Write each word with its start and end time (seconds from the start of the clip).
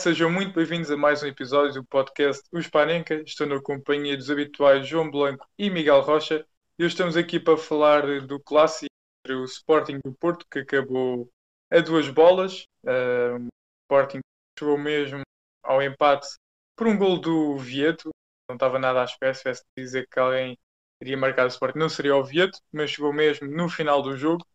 sejam 0.00 0.30
muito 0.30 0.54
bem-vindos 0.54 0.90
a 0.90 0.96
mais 0.96 1.22
um 1.22 1.26
episódio 1.26 1.74
do 1.74 1.84
podcast 1.84 2.42
Os 2.50 2.66
Panenca. 2.66 3.16
Estou 3.16 3.46
na 3.46 3.60
companhia 3.60 4.16
dos 4.16 4.30
habituais 4.30 4.88
João 4.88 5.10
Blanco 5.10 5.46
e 5.58 5.68
Miguel 5.68 6.00
Rocha. 6.00 6.46
E 6.78 6.84
hoje 6.84 6.94
estamos 6.94 7.18
aqui 7.18 7.38
para 7.38 7.58
falar 7.58 8.26
do 8.26 8.40
clássico 8.40 8.88
entre 9.20 9.36
o 9.36 9.44
Sporting 9.44 10.00
e 10.02 10.08
o 10.08 10.14
Porto, 10.14 10.46
que 10.50 10.60
acabou 10.60 11.30
a 11.70 11.80
duas 11.80 12.08
bolas. 12.08 12.64
Uh, 12.82 13.44
o 13.44 13.48
Sporting 13.84 14.20
chegou 14.58 14.78
mesmo 14.78 15.20
ao 15.62 15.82
empate 15.82 16.28
por 16.74 16.86
um 16.86 16.96
gol 16.96 17.20
do 17.20 17.58
Vieto. 17.58 18.08
Não 18.48 18.56
estava 18.56 18.78
nada 18.78 19.02
à 19.02 19.04
espera, 19.04 19.34
se 19.34 19.42
tivesse 19.42 19.62
de 19.76 19.84
dizer 19.84 20.08
que 20.10 20.18
alguém 20.18 20.56
iria 21.02 21.18
marcar 21.18 21.44
o 21.44 21.48
Sporting, 21.48 21.78
não 21.78 21.90
seria 21.90 22.16
o 22.16 22.24
Vieto, 22.24 22.58
mas 22.72 22.90
chegou 22.90 23.12
mesmo 23.12 23.46
no 23.48 23.68
final 23.68 24.00
do 24.00 24.16
jogo. 24.16 24.46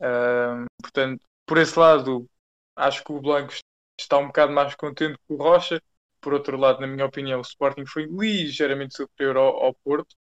Uh, 0.00 0.64
portanto, 0.80 1.22
por 1.44 1.58
esse 1.58 1.78
lado, 1.78 2.26
acho 2.74 3.04
que 3.04 3.12
o 3.12 3.20
Blanco 3.20 3.52
está 4.02 4.18
um 4.18 4.26
bocado 4.26 4.52
mais 4.52 4.74
contente 4.74 5.18
com 5.26 5.34
o 5.34 5.36
Rocha. 5.36 5.82
Por 6.20 6.34
outro 6.34 6.56
lado, 6.56 6.80
na 6.80 6.86
minha 6.86 7.06
opinião, 7.06 7.38
o 7.40 7.42
Sporting 7.42 7.86
foi 7.86 8.04
ligeiramente 8.06 8.96
superior 8.96 9.36
ao, 9.36 9.64
ao 9.64 9.74
Porto, 9.74 10.14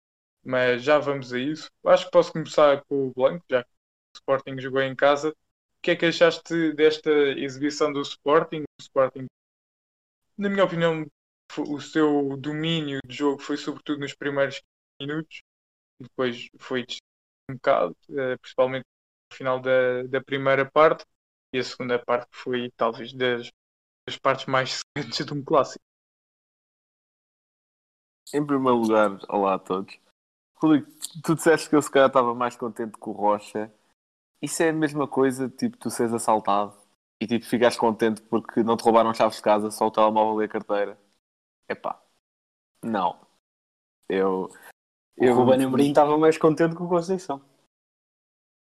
mas 0.44 0.84
já 0.84 0.99
vamos 0.99 1.34
a 1.34 1.40
isso. 1.40 1.70
Acho 1.85 2.05
que 2.05 2.12
posso 2.12 2.32
começar 2.32 2.84
com 2.85 3.07
o 3.07 3.13
Blanco, 3.13 3.46
já 3.49 3.63
que 3.63 3.70
o 3.70 4.18
Sporting 4.18 4.60
jogou 4.60 4.82
em 4.82 4.96
casa. 4.96 5.29
O 5.29 5.34
que 5.82 5.91
é 5.91 5.96
que 5.96 6.05
achaste 6.05 6.74
desta 6.74 7.12
exibição 7.12 7.91
do 7.91 8.01
Sporting? 8.01 8.62
O 8.62 8.82
Sporting, 8.82 9.27
na 10.38 10.49
minha 10.49 10.63
opinião, 10.63 11.05
o 11.57 11.79
seu 11.82 12.35
domínio 12.38 12.99
de 13.05 13.16
jogo 13.16 13.41
foi 13.41 13.57
sobretudo 13.57 13.99
nos 13.99 14.13
primeiros 14.13 14.62
minutos, 14.99 15.41
depois 15.99 16.48
foi 16.60 16.85
um 17.49 17.55
bocado, 17.55 17.96
eh, 18.12 18.38
principalmente 18.38 18.85
no 19.32 19.38
final 19.38 19.60
da, 19.60 20.04
da 20.04 20.21
primeira 20.21 20.70
parte, 20.70 21.05
e 21.54 21.60
a 21.60 21.63
segunda 21.63 21.98
parte 21.99 22.29
foi 22.32 22.71
talvez 22.76 23.13
das 23.13 23.49
as 24.08 24.18
partes 24.18 24.46
mais 24.46 24.82
secretas 24.98 25.26
de 25.26 25.34
um 25.34 25.44
clássico. 25.44 25.84
Em 28.34 28.46
primeiro 28.46 28.77
lugar, 28.77 29.20
olá 29.30 29.55
a 29.55 29.60
todos. 29.60 29.98
Rodrigo, 30.55 30.88
tu 31.24 31.36
disseste 31.36 31.70
que 31.70 31.76
eu 31.76 31.82
se 31.82 31.91
calhar 31.91 32.08
estava 32.08 32.34
mais 32.34 32.55
contente 32.55 32.98
com 32.98 33.12
o 33.12 33.13
Rocha. 33.13 33.72
Isso 34.41 34.63
é 34.63 34.70
a 34.70 34.74
mesma 34.74 35.08
coisa, 35.08 35.50
tipo, 35.50 35.78
tu 35.78 35.90
seres 35.90 36.13
assaltado 36.13 36.76
e 37.22 37.28
tipo, 37.28 37.46
ficares 37.46 37.78
contente 37.78 38.22
porque 38.24 38.63
não 38.63 38.78
te 38.78 38.84
roubaram 38.84 39.13
chaves 39.13 39.38
de 39.38 39.44
casa, 39.44 39.72
só 39.72 39.88
o 39.88 39.91
telemóvel 39.91 40.41
e 40.41 40.46
a 40.46 40.50
carteira. 40.50 41.00
Epá, 41.70 42.02
não. 42.84 43.20
Eu. 44.10 44.50
eu 45.18 45.34
o 45.34 45.35
Ruben 45.38 45.66
Amorim 45.66 45.90
estava 45.90 46.18
mais 46.18 46.38
contente 46.38 46.76
com 46.76 46.85
o 46.85 46.90
Conceição. 46.90 47.41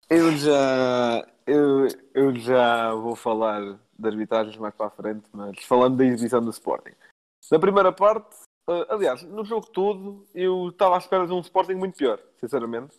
Eu 0.09 0.31
já. 0.37 1.27
Eu, 1.47 1.87
eu 2.13 2.35
já 2.35 2.93
vou 2.93 3.15
falar 3.15 3.79
de 3.97 4.07
arbitragens 4.07 4.57
mais 4.57 4.73
para 4.73 4.87
a 4.87 4.91
frente, 4.91 5.23
mas 5.31 5.63
falando 5.63 5.97
da 5.97 6.05
exibição 6.05 6.41
do 6.41 6.49
Sporting. 6.49 6.93
Na 7.51 7.59
primeira 7.59 7.91
parte, 7.91 8.35
uh, 8.67 8.85
aliás, 8.89 9.21
no 9.23 9.45
jogo 9.45 9.67
todo, 9.67 10.25
eu 10.33 10.69
estava 10.69 10.95
à 10.95 10.97
espera 10.97 11.27
de 11.27 11.33
um 11.33 11.39
Sporting 11.39 11.75
muito 11.75 11.97
pior, 11.97 12.19
sinceramente. 12.39 12.95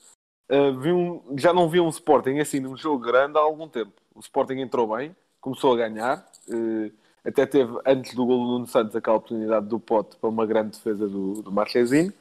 Uh, 0.51 0.79
vi 0.79 0.93
um, 0.93 1.37
já 1.37 1.53
não 1.53 1.69
vi 1.69 1.81
um 1.81 1.89
Sporting 1.89 2.39
assim 2.39 2.61
num 2.61 2.77
jogo 2.77 3.05
grande 3.05 3.37
há 3.37 3.41
algum 3.41 3.69
tempo. 3.69 3.93
O 4.15 4.21
Sporting 4.21 4.61
entrou 4.61 4.97
bem, 4.97 5.15
começou 5.41 5.75
a 5.75 5.77
ganhar, 5.77 6.25
uh, 6.49 6.93
até 7.25 7.45
teve 7.45 7.77
antes 7.85 8.15
do 8.15 8.25
gol 8.25 8.39
do 8.39 8.53
Nuno 8.53 8.67
Santos 8.69 8.95
aquela 8.95 9.17
oportunidade 9.17 9.67
do 9.67 9.81
pote 9.81 10.17
para 10.17 10.29
uma 10.29 10.47
grande 10.47 10.71
defesa 10.71 11.09
do, 11.09 11.43
do 11.43 11.51
Marchezinho. 11.51 12.13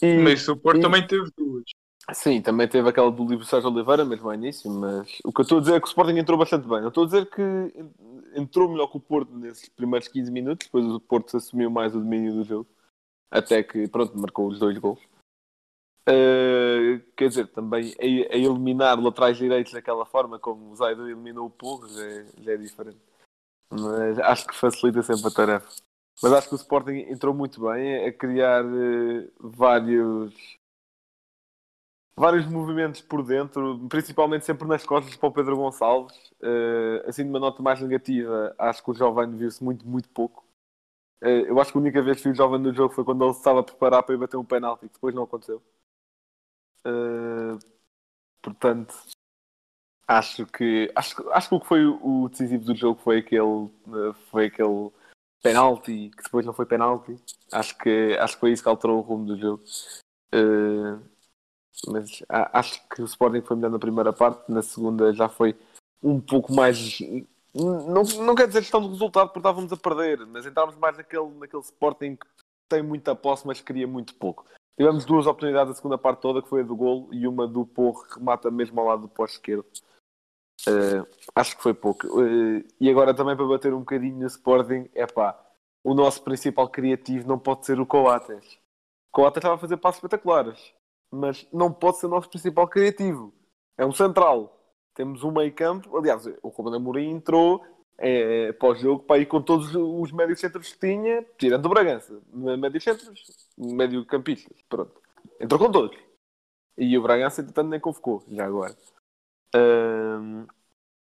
E, 0.00 0.16
mas 0.18 0.48
o 0.48 0.56
Porto 0.56 0.78
e... 0.78 0.82
também 0.82 1.06
teve 1.06 1.30
duas. 1.36 1.64
Sim, 2.10 2.42
também 2.42 2.66
teve 2.66 2.88
aquela 2.88 3.10
do 3.12 3.24
livro 3.24 3.44
Sérgio 3.44 3.70
Oliveira, 3.70 4.04
mesmo 4.04 4.28
ao 4.28 4.34
início, 4.34 4.68
mas 4.68 5.20
o 5.24 5.32
que 5.32 5.40
eu 5.40 5.42
estou 5.42 5.58
a 5.58 5.60
dizer 5.60 5.74
é 5.76 5.80
que 5.80 5.86
o 5.86 5.88
Sporting 5.88 6.18
entrou 6.18 6.36
bastante 6.36 6.66
bem. 6.66 6.80
Eu 6.80 6.88
estou 6.88 7.04
a 7.04 7.06
dizer 7.06 7.30
que 7.30 7.42
entrou 8.34 8.68
melhor 8.68 8.88
que 8.88 8.96
o 8.96 9.00
Porto 9.00 9.32
nesses 9.36 9.68
primeiros 9.68 10.08
15 10.08 10.30
minutos, 10.30 10.66
depois 10.66 10.84
o 10.84 10.98
Porto 10.98 11.36
assumiu 11.36 11.70
mais 11.70 11.94
o 11.94 12.00
domínio 12.00 12.34
do 12.34 12.44
jogo, 12.44 12.68
até 13.30 13.62
que, 13.62 13.86
pronto, 13.86 14.18
marcou 14.18 14.48
os 14.48 14.58
dois 14.58 14.76
gols. 14.78 15.00
Uh, 16.08 16.98
quer 17.16 17.28
dizer, 17.28 17.46
também 17.46 17.94
a, 17.96 18.34
a, 18.34 18.36
eliminar 18.36 19.00
laterais 19.00 19.36
direitos 19.36 19.72
daquela 19.72 20.04
forma, 20.04 20.40
como 20.40 20.72
o 20.72 20.76
Zaido 20.76 21.08
eliminou 21.08 21.46
o 21.46 21.50
Porro, 21.50 21.86
já, 21.88 22.04
é, 22.04 22.26
já 22.40 22.52
é 22.52 22.56
diferente. 22.56 22.98
Mas 23.70 24.18
acho 24.18 24.48
que 24.48 24.56
facilita 24.56 25.02
sempre 25.02 25.28
a 25.28 25.30
tarefa. 25.30 25.68
Mas 26.20 26.32
acho 26.32 26.48
que 26.48 26.54
o 26.54 26.56
Sporting 26.56 27.06
entrou 27.08 27.32
muito 27.32 27.60
bem 27.62 28.04
a 28.04 28.12
criar 28.12 28.64
uh, 28.64 29.32
vários 29.38 30.34
vários 32.18 32.46
movimentos 32.46 33.00
por 33.00 33.24
dentro, 33.24 33.86
principalmente 33.88 34.44
sempre 34.44 34.66
nas 34.68 34.84
costas 34.84 35.16
para 35.16 35.28
o 35.28 35.32
Pedro 35.32 35.56
Gonçalves. 35.56 36.16
Uh, 36.40 37.08
assim, 37.08 37.24
de 37.24 37.30
uma 37.30 37.40
nota 37.40 37.62
mais 37.62 37.80
negativa, 37.80 38.54
acho 38.58 38.82
que 38.82 38.90
o 38.90 38.94
Jovem 38.94 39.36
viu-se 39.36 39.62
muito, 39.62 39.86
muito 39.86 40.08
pouco. 40.10 40.44
Uh, 41.22 41.46
eu 41.46 41.60
acho 41.60 41.72
que 41.72 41.78
a 41.78 41.80
única 41.80 42.02
vez 42.02 42.18
que 42.18 42.24
vi 42.24 42.30
o 42.30 42.34
Jovem 42.34 42.60
no 42.60 42.74
jogo 42.74 42.94
foi 42.94 43.04
quando 43.04 43.24
ele 43.24 43.32
estava 43.32 43.60
a 43.60 43.64
preparar 43.64 44.02
para 44.02 44.14
ir 44.14 44.18
bater 44.18 44.36
um 44.36 44.44
penalti, 44.44 44.88
que 44.88 44.94
depois 44.94 45.14
não 45.14 45.22
aconteceu. 45.24 45.62
Uh, 46.86 47.58
portanto, 48.42 48.94
acho 50.06 50.44
que, 50.46 50.92
acho, 50.94 51.30
acho 51.30 51.48
que 51.48 51.54
o 51.54 51.60
que 51.60 51.66
foi 51.66 51.86
o 51.86 52.28
decisivo 52.28 52.64
do 52.64 52.74
jogo 52.74 53.00
foi 53.00 53.18
aquele, 53.18 53.70
foi 54.30 54.46
aquele 54.46 54.90
penalti, 55.42 56.10
que 56.10 56.22
depois 56.24 56.44
não 56.44 56.52
foi 56.52 56.66
penalti. 56.66 57.16
Acho 57.52 57.76
que, 57.78 58.16
acho 58.18 58.34
que 58.34 58.40
foi 58.40 58.52
isso 58.52 58.62
que 58.62 58.68
alterou 58.68 58.98
o 58.98 59.02
rumo 59.02 59.26
do 59.26 59.38
jogo. 59.38 59.62
Uh, 60.34 61.11
mas 61.88 62.22
acho 62.28 62.80
que 62.88 63.02
o 63.02 63.04
Sporting 63.04 63.42
foi 63.42 63.56
melhor 63.56 63.70
na 63.70 63.78
primeira 63.78 64.12
parte, 64.12 64.50
na 64.50 64.62
segunda 64.62 65.12
já 65.12 65.28
foi 65.28 65.56
um 66.02 66.20
pouco 66.20 66.52
mais. 66.52 66.98
Não, 67.54 68.02
não 68.24 68.34
quer 68.34 68.46
dizer 68.46 68.60
questão 68.60 68.80
do 68.80 68.88
resultado 68.88 69.28
porque 69.28 69.40
estávamos 69.40 69.72
a 69.72 69.76
perder, 69.76 70.26
mas 70.26 70.46
entramos 70.46 70.76
mais 70.76 70.96
naquele, 70.96 71.30
naquele 71.38 71.62
Sporting 71.62 72.16
que 72.16 72.26
tem 72.68 72.82
muita 72.82 73.14
posse, 73.14 73.46
mas 73.46 73.60
queria 73.60 73.86
muito 73.86 74.14
pouco. 74.14 74.44
Tivemos 74.76 75.04
duas 75.04 75.26
oportunidades 75.26 75.68
na 75.68 75.74
segunda 75.74 75.98
parte 75.98 76.20
toda, 76.20 76.40
que 76.40 76.48
foi 76.48 76.62
a 76.62 76.64
do 76.64 76.74
gol 76.74 77.08
e 77.12 77.26
uma 77.26 77.46
do 77.46 77.66
Porro, 77.66 78.04
que 78.04 78.18
remata 78.18 78.50
mesmo 78.50 78.80
ao 78.80 78.86
lado 78.86 79.02
do 79.02 79.08
pós 79.08 79.32
esquerdo. 79.32 79.66
Uh, 80.66 81.06
acho 81.34 81.56
que 81.56 81.62
foi 81.62 81.74
pouco. 81.74 82.06
Uh, 82.06 82.64
e 82.80 82.88
agora 82.88 83.12
também 83.12 83.36
para 83.36 83.46
bater 83.46 83.74
um 83.74 83.80
bocadinho 83.80 84.16
no 84.16 84.26
Sporting, 84.26 84.88
é 84.94 85.06
pá, 85.06 85.38
o 85.84 85.92
nosso 85.92 86.22
principal 86.22 86.68
criativo 86.68 87.28
não 87.28 87.38
pode 87.38 87.66
ser 87.66 87.80
o 87.80 87.86
Coates. 87.86 88.54
O 89.10 89.16
Coates 89.16 89.38
estava 89.38 89.56
a 89.56 89.58
fazer 89.58 89.76
passos 89.76 89.98
espetaculares 89.98 90.72
mas 91.12 91.46
não 91.52 91.72
pode 91.72 91.98
ser 91.98 92.06
o 92.06 92.10
nosso 92.10 92.28
principal 92.28 92.66
criativo. 92.66 93.32
É 93.76 93.84
um 93.84 93.92
central. 93.92 94.58
Temos 94.94 95.22
um 95.22 95.30
meio 95.30 95.52
campo. 95.52 95.96
Aliás, 95.96 96.26
o 96.42 96.48
Ruben 96.48 96.74
Amorim 96.74 97.10
entrou 97.10 97.64
é, 97.98 98.52
para 98.52 98.68
o 98.68 98.74
jogo 98.74 99.02
para 99.04 99.18
ir 99.20 99.26
com 99.26 99.40
todos 99.42 99.74
os 99.74 100.10
médios 100.10 100.40
centros 100.40 100.72
que 100.72 100.80
tinha, 100.80 101.24
tirando 101.38 101.66
o 101.66 101.68
Bragança. 101.68 102.20
Médios 102.32 102.82
centros, 102.82 103.48
médio 103.56 104.04
campistas. 104.06 104.56
Pronto. 104.68 105.00
Entrou 105.38 105.60
com 105.60 105.70
todos. 105.70 105.96
E 106.76 106.96
o 106.96 107.02
Bragança, 107.02 107.42
entretanto, 107.42 107.68
nem 107.68 107.80
convocou, 107.80 108.24
já 108.28 108.46
agora. 108.46 108.74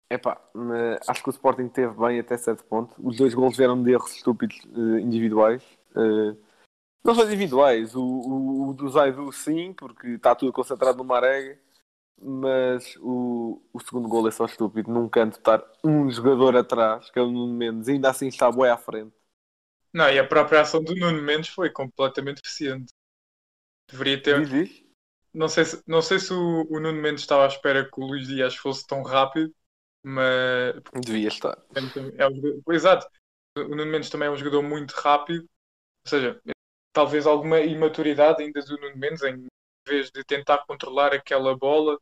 Epá, 0.09 0.41
acho 1.07 1.23
que 1.23 1.29
o 1.29 1.31
Sporting 1.31 1.69
teve 1.69 1.93
bem 1.93 2.19
até 2.19 2.37
certo 2.37 2.65
ponto. 2.65 2.93
Os 3.01 3.15
dois 3.15 3.33
gols 3.33 3.55
vieram 3.55 3.81
de 3.81 3.91
erros 3.91 4.13
estúpidos 4.13 4.57
uh, 4.65 4.99
individuais. 4.99 5.63
Uh, 5.95 6.35
não 7.03 7.15
são 7.15 7.25
individuais. 7.25 7.95
O, 7.95 8.01
o, 8.01 8.69
o 8.69 8.73
do 8.73 8.89
Zaidu, 8.89 9.31
sim, 9.31 9.73
porque 9.73 10.09
está 10.09 10.35
tudo 10.35 10.53
concentrado 10.53 10.97
no 10.97 11.03
Marega. 11.03 11.59
Mas 12.23 12.95
o, 12.99 13.59
o 13.73 13.79
segundo 13.79 14.07
gol 14.07 14.27
é 14.27 14.31
só 14.31 14.45
estúpido. 14.45 14.91
Num 14.91 15.09
canto 15.09 15.37
estar 15.37 15.63
um 15.83 16.09
jogador 16.11 16.55
atrás, 16.55 17.09
que 17.09 17.17
é 17.17 17.21
o 17.21 17.31
Nuno 17.31 17.53
Mendes, 17.53 17.89
ainda 17.89 18.11
assim 18.11 18.27
está 18.27 18.51
boi 18.51 18.69
à 18.69 18.77
frente. 18.77 19.13
Não, 19.91 20.07
e 20.07 20.19
a 20.19 20.27
própria 20.27 20.61
ação 20.61 20.83
do 20.83 20.95
Nuno 20.95 21.21
Mendes 21.21 21.49
foi 21.49 21.69
completamente 21.71 22.41
eficiente. 22.45 22.93
Deveria 23.89 24.21
ter. 24.21 24.45
Diz, 24.45 24.49
diz? 24.49 24.83
Não 25.33 25.47
sei 25.47 25.65
se, 25.65 25.83
não 25.87 26.01
sei 26.01 26.19
se 26.19 26.31
o, 26.31 26.67
o 26.69 26.79
Nuno 26.79 27.01
Mendes 27.01 27.21
estava 27.21 27.45
à 27.45 27.47
espera 27.47 27.89
que 27.89 27.99
o 27.99 28.05
Luís 28.05 28.27
Dias 28.27 28.55
fosse 28.55 28.85
tão 28.85 29.01
rápido, 29.01 29.51
mas. 30.03 30.75
Devia 31.03 31.27
estar. 31.27 31.57
É. 31.75 32.73
Exato. 32.73 33.07
O 33.57 33.75
Nuno 33.75 33.87
Mendes 33.87 34.09
também 34.09 34.27
é 34.27 34.31
um 34.31 34.37
jogador 34.37 34.61
muito 34.61 34.91
rápido. 34.91 35.41
Ou 36.05 36.09
seja, 36.09 36.41
talvez 36.93 37.25
alguma 37.27 37.59
imaturidade 37.61 38.43
ainda 38.43 38.61
do 38.61 38.77
Nuno 38.77 38.97
Mendes, 38.97 39.23
em 39.23 39.47
vez 39.87 40.11
de 40.11 40.23
tentar 40.23 40.65
controlar 40.65 41.13
aquela 41.13 41.55
bola, 41.57 41.97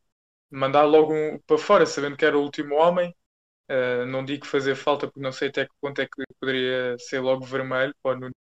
mandar 0.51 0.83
logo 0.83 1.13
um 1.13 1.39
para 1.39 1.57
fora, 1.57 1.85
sabendo 1.85 2.17
que 2.17 2.25
era 2.25 2.37
o 2.37 2.43
último 2.43 2.75
homem. 2.75 3.15
Uh, 3.71 4.05
não 4.07 4.25
digo 4.25 4.47
fazer 4.47 4.75
falta, 4.75 5.07
porque 5.07 5.19
não 5.21 5.31
sei 5.31 5.49
até 5.49 5.65
que 5.65 5.73
ponto 5.79 6.01
é 6.01 6.05
que 6.07 6.23
poderia 6.39 6.97
ser 6.99 7.19
logo 7.19 7.45
vermelho 7.45 7.93
para 8.01 8.17
o 8.17 8.19
Nuno. 8.19 8.35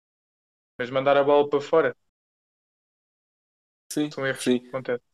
Mas 0.78 0.90
mandar 0.90 1.16
a 1.16 1.24
bola 1.24 1.48
para 1.48 1.60
fora 1.60 1.96
Sim, 3.94 4.10
são 4.10 4.26
erros 4.26 4.42
sim. 4.42 4.58
que 4.58 4.68
acontecem. 4.68 5.06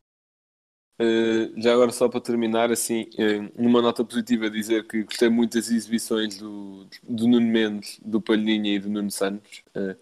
Uh, 1.00 1.60
já 1.60 1.72
agora, 1.72 1.90
só 1.92 2.08
para 2.08 2.20
terminar, 2.20 2.70
assim, 2.70 3.02
uh, 3.14 3.52
uma 3.54 3.80
nota 3.80 4.04
positiva, 4.04 4.50
dizer 4.50 4.86
que 4.86 5.02
gostei 5.04 5.28
muito 5.28 5.56
das 5.56 5.70
exibições 5.70 6.38
do, 6.38 6.86
do 7.02 7.26
Nuno 7.26 7.46
Mendes, 7.46 7.98
do 8.02 8.20
Palhinha 8.20 8.74
e 8.74 8.78
do 8.78 8.90
Nuno 8.90 9.10
Santos. 9.10 9.62
Uh, 9.74 9.96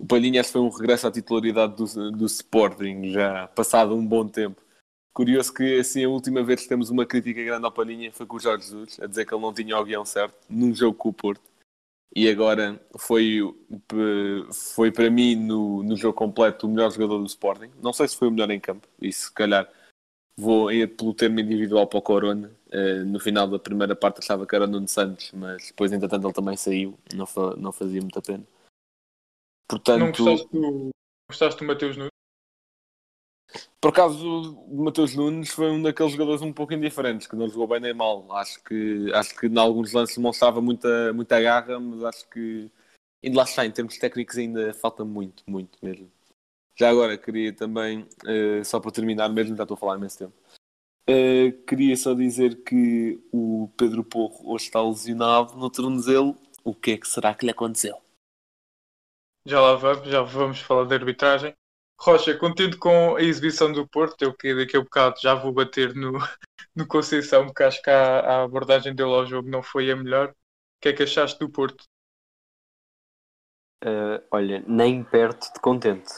o 0.00 0.06
Palhinha 0.06 0.42
foi 0.42 0.62
um 0.62 0.70
regresso 0.70 1.06
à 1.06 1.10
titularidade 1.10 1.76
do, 1.76 2.10
do 2.10 2.24
Sporting, 2.24 3.10
já 3.10 3.46
passado 3.48 3.94
um 3.94 4.04
bom 4.04 4.26
tempo. 4.26 4.62
Curioso 5.12 5.52
que, 5.52 5.78
assim, 5.78 6.02
a 6.04 6.08
última 6.08 6.42
vez 6.42 6.62
que 6.62 6.68
temos 6.68 6.88
uma 6.88 7.04
crítica 7.04 7.44
grande 7.44 7.66
ao 7.66 7.72
Palhinha 7.72 8.10
foi 8.10 8.24
com 8.24 8.36
o 8.36 8.40
Jorge 8.40 8.64
Jesus, 8.64 8.98
a 8.98 9.06
dizer 9.06 9.26
que 9.26 9.34
ele 9.34 9.42
não 9.42 9.52
tinha 9.52 9.78
o 9.78 9.84
guião 9.84 10.04
certo, 10.04 10.34
num 10.48 10.74
jogo 10.74 10.96
com 10.96 11.10
o 11.10 11.12
Porto. 11.12 11.42
E 12.16 12.28
agora 12.28 12.80
foi, 12.98 13.40
foi 14.74 14.90
para 14.90 15.10
mim, 15.10 15.36
no, 15.36 15.82
no 15.82 15.96
jogo 15.96 16.14
completo, 16.14 16.66
o 16.66 16.70
melhor 16.70 16.90
jogador 16.90 17.18
do 17.18 17.26
Sporting. 17.26 17.70
Não 17.82 17.92
sei 17.92 18.08
se 18.08 18.16
foi 18.16 18.28
o 18.28 18.30
melhor 18.30 18.50
em 18.50 18.58
campo, 18.58 18.88
e 19.02 19.12
se 19.12 19.30
calhar 19.30 19.68
vou 20.34 20.72
ir 20.72 20.96
pelo 20.96 21.12
termo 21.12 21.40
individual 21.40 21.86
para 21.86 21.98
o 21.98 22.02
Corona. 22.02 22.50
Uh, 22.72 23.04
no 23.04 23.20
final 23.20 23.46
da 23.46 23.58
primeira 23.58 23.94
parte 23.94 24.20
achava 24.20 24.46
que 24.46 24.56
era 24.56 24.66
Nuno 24.66 24.88
Santos, 24.88 25.30
mas 25.34 25.66
depois, 25.66 25.92
entretanto, 25.92 26.26
ele 26.26 26.32
também 26.32 26.56
saiu. 26.56 26.98
Não, 27.14 27.26
não 27.58 27.70
fazia 27.70 28.00
muita 28.00 28.22
pena. 28.22 28.44
Portanto, 29.70 30.00
não 30.00 30.06
gostaste 30.08 30.48
do, 30.52 30.90
gostaste 31.30 31.60
do 31.60 31.66
Mateus 31.66 31.96
Nunes? 31.96 32.10
Por 33.80 33.90
acaso, 33.90 34.54
o 34.68 34.82
Mateus 34.82 35.14
Nunes 35.14 35.50
foi 35.50 35.70
um 35.70 35.80
daqueles 35.80 36.12
jogadores 36.12 36.42
um 36.42 36.52
pouco 36.52 36.74
indiferentes, 36.74 37.28
que 37.28 37.36
não 37.36 37.48
jogou 37.48 37.68
bem 37.68 37.78
nem 37.78 37.94
mal. 37.94 38.26
Acho 38.32 38.62
que, 38.64 39.12
acho 39.14 39.34
que 39.36 39.46
em 39.46 39.58
alguns 39.58 39.92
lances 39.92 40.18
mostrava 40.18 40.60
muita, 40.60 41.12
muita 41.12 41.40
garra, 41.40 41.78
mas 41.78 42.02
acho 42.02 42.28
que 42.28 42.68
ainda 43.24 43.38
lá 43.38 43.44
está, 43.44 43.64
em 43.64 43.70
termos 43.70 43.96
técnicos 43.96 44.36
ainda 44.36 44.74
falta 44.74 45.04
muito, 45.04 45.44
muito 45.46 45.78
mesmo. 45.80 46.10
Já 46.76 46.90
agora, 46.90 47.16
queria 47.16 47.52
também, 47.52 48.08
uh, 48.24 48.64
só 48.64 48.80
para 48.80 48.90
terminar 48.90 49.28
mesmo, 49.28 49.56
já 49.56 49.62
estou 49.62 49.76
a 49.76 49.78
falar 49.78 49.98
imenso 49.98 50.18
tempo, 50.18 50.34
uh, 51.08 51.64
queria 51.64 51.96
só 51.96 52.12
dizer 52.12 52.64
que 52.64 53.20
o 53.32 53.70
Pedro 53.76 54.02
Porro 54.02 54.52
hoje 54.52 54.64
está 54.64 54.82
lesionado 54.82 55.56
no 55.56 55.70
tornozelo. 55.70 56.36
O 56.64 56.74
que 56.74 56.92
é 56.92 56.98
que 56.98 57.08
será 57.08 57.34
que 57.34 57.44
lhe 57.46 57.52
aconteceu? 57.52 58.00
Já 59.50 59.60
lá 59.60 59.74
vamos, 59.74 60.08
já 60.08 60.22
vamos 60.22 60.60
falar 60.60 60.84
de 60.84 60.94
arbitragem. 60.94 61.56
Rocha, 61.98 62.38
contente 62.38 62.76
com 62.76 63.16
a 63.16 63.20
exibição 63.20 63.72
do 63.72 63.84
Porto, 63.84 64.22
eu 64.22 64.32
que 64.32 64.54
daqui 64.54 64.76
a 64.76 64.80
bocado 64.80 65.20
já 65.20 65.34
vou 65.34 65.52
bater 65.52 65.92
no, 65.92 66.12
no 66.72 66.86
Conceição, 66.86 67.46
porque 67.46 67.64
acho 67.64 67.82
que 67.82 67.90
a, 67.90 68.20
a 68.20 68.42
abordagem 68.44 68.94
dele 68.94 69.12
ao 69.12 69.26
jogo 69.26 69.50
não 69.50 69.60
foi 69.60 69.90
a 69.90 69.96
melhor. 69.96 70.28
O 70.28 70.34
que 70.80 70.90
é 70.90 70.92
que 70.92 71.02
achaste 71.02 71.40
do 71.40 71.50
Porto? 71.50 71.82
Uh, 73.84 74.22
olha, 74.30 74.62
nem 74.68 75.02
perto 75.02 75.52
de 75.52 75.58
contente. 75.58 76.12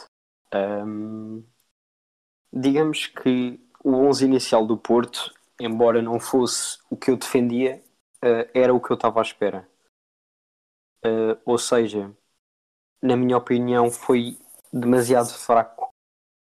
Um, 0.54 1.42
digamos 2.52 3.06
que 3.06 3.58
o 3.82 3.94
11 3.94 4.26
inicial 4.26 4.66
do 4.66 4.76
Porto, 4.76 5.32
embora 5.58 6.02
não 6.02 6.20
fosse 6.20 6.76
o 6.90 6.98
que 6.98 7.10
eu 7.10 7.16
defendia, 7.16 7.82
uh, 8.22 8.46
era 8.52 8.74
o 8.74 8.80
que 8.80 8.90
eu 8.90 8.94
estava 8.96 9.20
à 9.20 9.22
espera. 9.22 9.66
Uh, 11.02 11.40
ou 11.46 11.56
seja, 11.56 12.14
na 13.02 13.16
minha 13.16 13.36
opinião, 13.36 13.90
foi 13.90 14.38
demasiado 14.72 15.32
fraco 15.32 15.92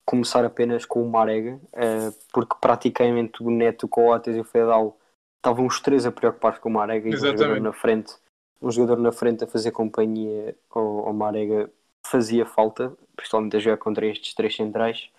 começar 0.04 0.44
apenas 0.44 0.84
com 0.84 1.02
o 1.02 1.08
Marega, 1.08 1.54
uh, 1.54 2.12
porque 2.32 2.56
praticamente 2.60 3.42
o 3.42 3.50
Neto, 3.50 3.86
o 3.86 3.88
Coates 3.88 4.36
e 4.36 4.40
o 4.40 4.44
Fedal 4.44 4.98
estavam 5.36 5.66
os 5.66 5.80
três 5.80 6.04
a 6.04 6.12
preocupar 6.12 6.58
com 6.58 6.68
o 6.68 6.72
Marega 6.72 7.08
e 7.08 7.14
um 7.14 7.16
jogador 7.16 7.60
na 7.60 7.72
frente, 7.72 8.14
um 8.60 8.70
jogador 8.70 9.00
na 9.00 9.12
frente 9.12 9.44
a 9.44 9.46
fazer 9.46 9.70
companhia 9.70 10.56
ao, 10.68 11.06
ao 11.06 11.12
Marega 11.12 11.70
fazia 12.04 12.44
falta, 12.44 12.92
principalmente 13.14 13.56
a 13.56 13.60
jogar 13.60 13.76
contra 13.76 14.06
estes 14.06 14.34
três 14.34 14.54
centrais. 14.54 15.10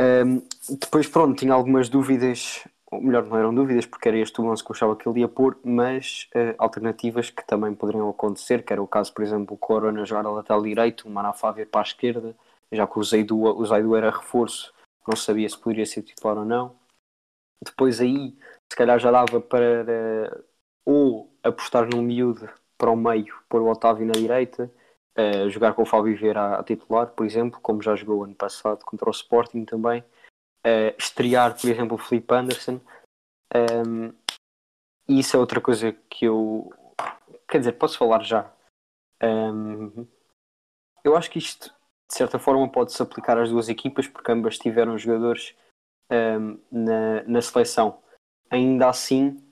Um, 0.00 0.42
depois, 0.80 1.06
pronto, 1.08 1.38
tinha 1.38 1.52
algumas 1.52 1.88
dúvidas, 1.88 2.66
ou 2.90 3.02
melhor, 3.02 3.24
não 3.26 3.36
eram 3.36 3.54
dúvidas, 3.54 3.86
porque 3.86 4.08
era 4.08 4.16
este 4.18 4.40
o 4.40 4.46
11 4.46 4.64
que 4.64 4.70
eu 4.70 4.74
achava 4.74 4.96
que 4.96 5.08
ele 5.08 5.20
ia 5.20 5.28
pôr, 5.28 5.58
mas 5.62 6.28
uh, 6.34 6.54
alternativas 6.58 7.30
que 7.30 7.46
também 7.46 7.74
poderiam 7.74 8.08
acontecer, 8.08 8.64
que 8.64 8.72
era 8.72 8.82
o 8.82 8.86
caso, 8.86 9.12
por 9.12 9.22
exemplo, 9.22 9.54
o 9.54 9.58
Corona 9.58 10.04
jogar 10.06 10.26
a 10.26 10.30
lateral 10.30 10.62
direito, 10.62 11.06
o 11.06 11.10
Manafá 11.10 11.52
vir 11.52 11.68
para 11.68 11.82
a 11.82 11.84
esquerda, 11.84 12.34
já 12.72 12.86
que 12.86 12.98
o 12.98 13.02
Zaidu, 13.04 13.42
o 13.42 13.66
Zaidu 13.66 13.94
era 13.94 14.10
reforço, 14.10 14.72
não 15.06 15.16
sabia 15.16 15.48
se 15.48 15.58
poderia 15.58 15.86
ser 15.86 16.02
titular 16.02 16.38
ou 16.38 16.44
não. 16.44 16.76
Depois 17.64 18.00
aí, 18.00 18.36
se 18.70 18.76
calhar 18.76 18.98
já 18.98 19.10
dava 19.10 19.40
para 19.40 19.84
uh, 19.84 20.44
ou 20.84 21.30
apostar 21.42 21.86
num 21.88 22.02
miúdo 22.02 22.48
para 22.78 22.90
o 22.90 22.96
meio, 22.96 23.34
pôr 23.48 23.60
o 23.60 23.70
Otávio 23.70 24.06
na 24.06 24.12
direita, 24.12 24.70
uh, 25.18 25.50
jogar 25.50 25.74
com 25.74 25.82
o 25.82 25.86
Fábio 25.86 26.16
Vieira 26.16 26.56
a, 26.58 26.62
titular, 26.62 27.08
por 27.08 27.26
exemplo, 27.26 27.60
como 27.60 27.82
já 27.82 27.94
jogou 27.96 28.24
ano 28.24 28.34
passado 28.34 28.84
contra 28.84 29.08
o 29.08 29.12
Sporting 29.12 29.64
também, 29.64 30.04
uh, 30.66 30.94
estrear, 30.98 31.58
por 31.58 31.68
exemplo, 31.68 31.94
o 31.96 31.98
Felipe 31.98 32.34
Anderson. 32.34 32.80
Um, 33.54 34.12
e 35.08 35.20
isso 35.20 35.36
é 35.36 35.40
outra 35.40 35.60
coisa 35.60 35.92
que 36.10 36.26
eu. 36.26 36.72
Quer 37.48 37.58
dizer, 37.58 37.72
posso 37.72 37.98
falar 37.98 38.22
já. 38.22 38.52
Um, 39.22 40.06
eu 41.02 41.16
acho 41.16 41.30
que 41.30 41.38
isto, 41.38 41.68
de 42.08 42.14
certa 42.14 42.38
forma, 42.38 42.70
pode-se 42.70 43.02
aplicar 43.02 43.38
às 43.38 43.50
duas 43.50 43.68
equipas, 43.68 44.06
porque 44.06 44.30
ambas 44.30 44.58
tiveram 44.58 44.98
jogadores 44.98 45.54
um, 46.10 46.58
na, 46.70 47.22
na 47.24 47.42
seleção. 47.42 48.02
Ainda 48.50 48.88
assim, 48.88 49.42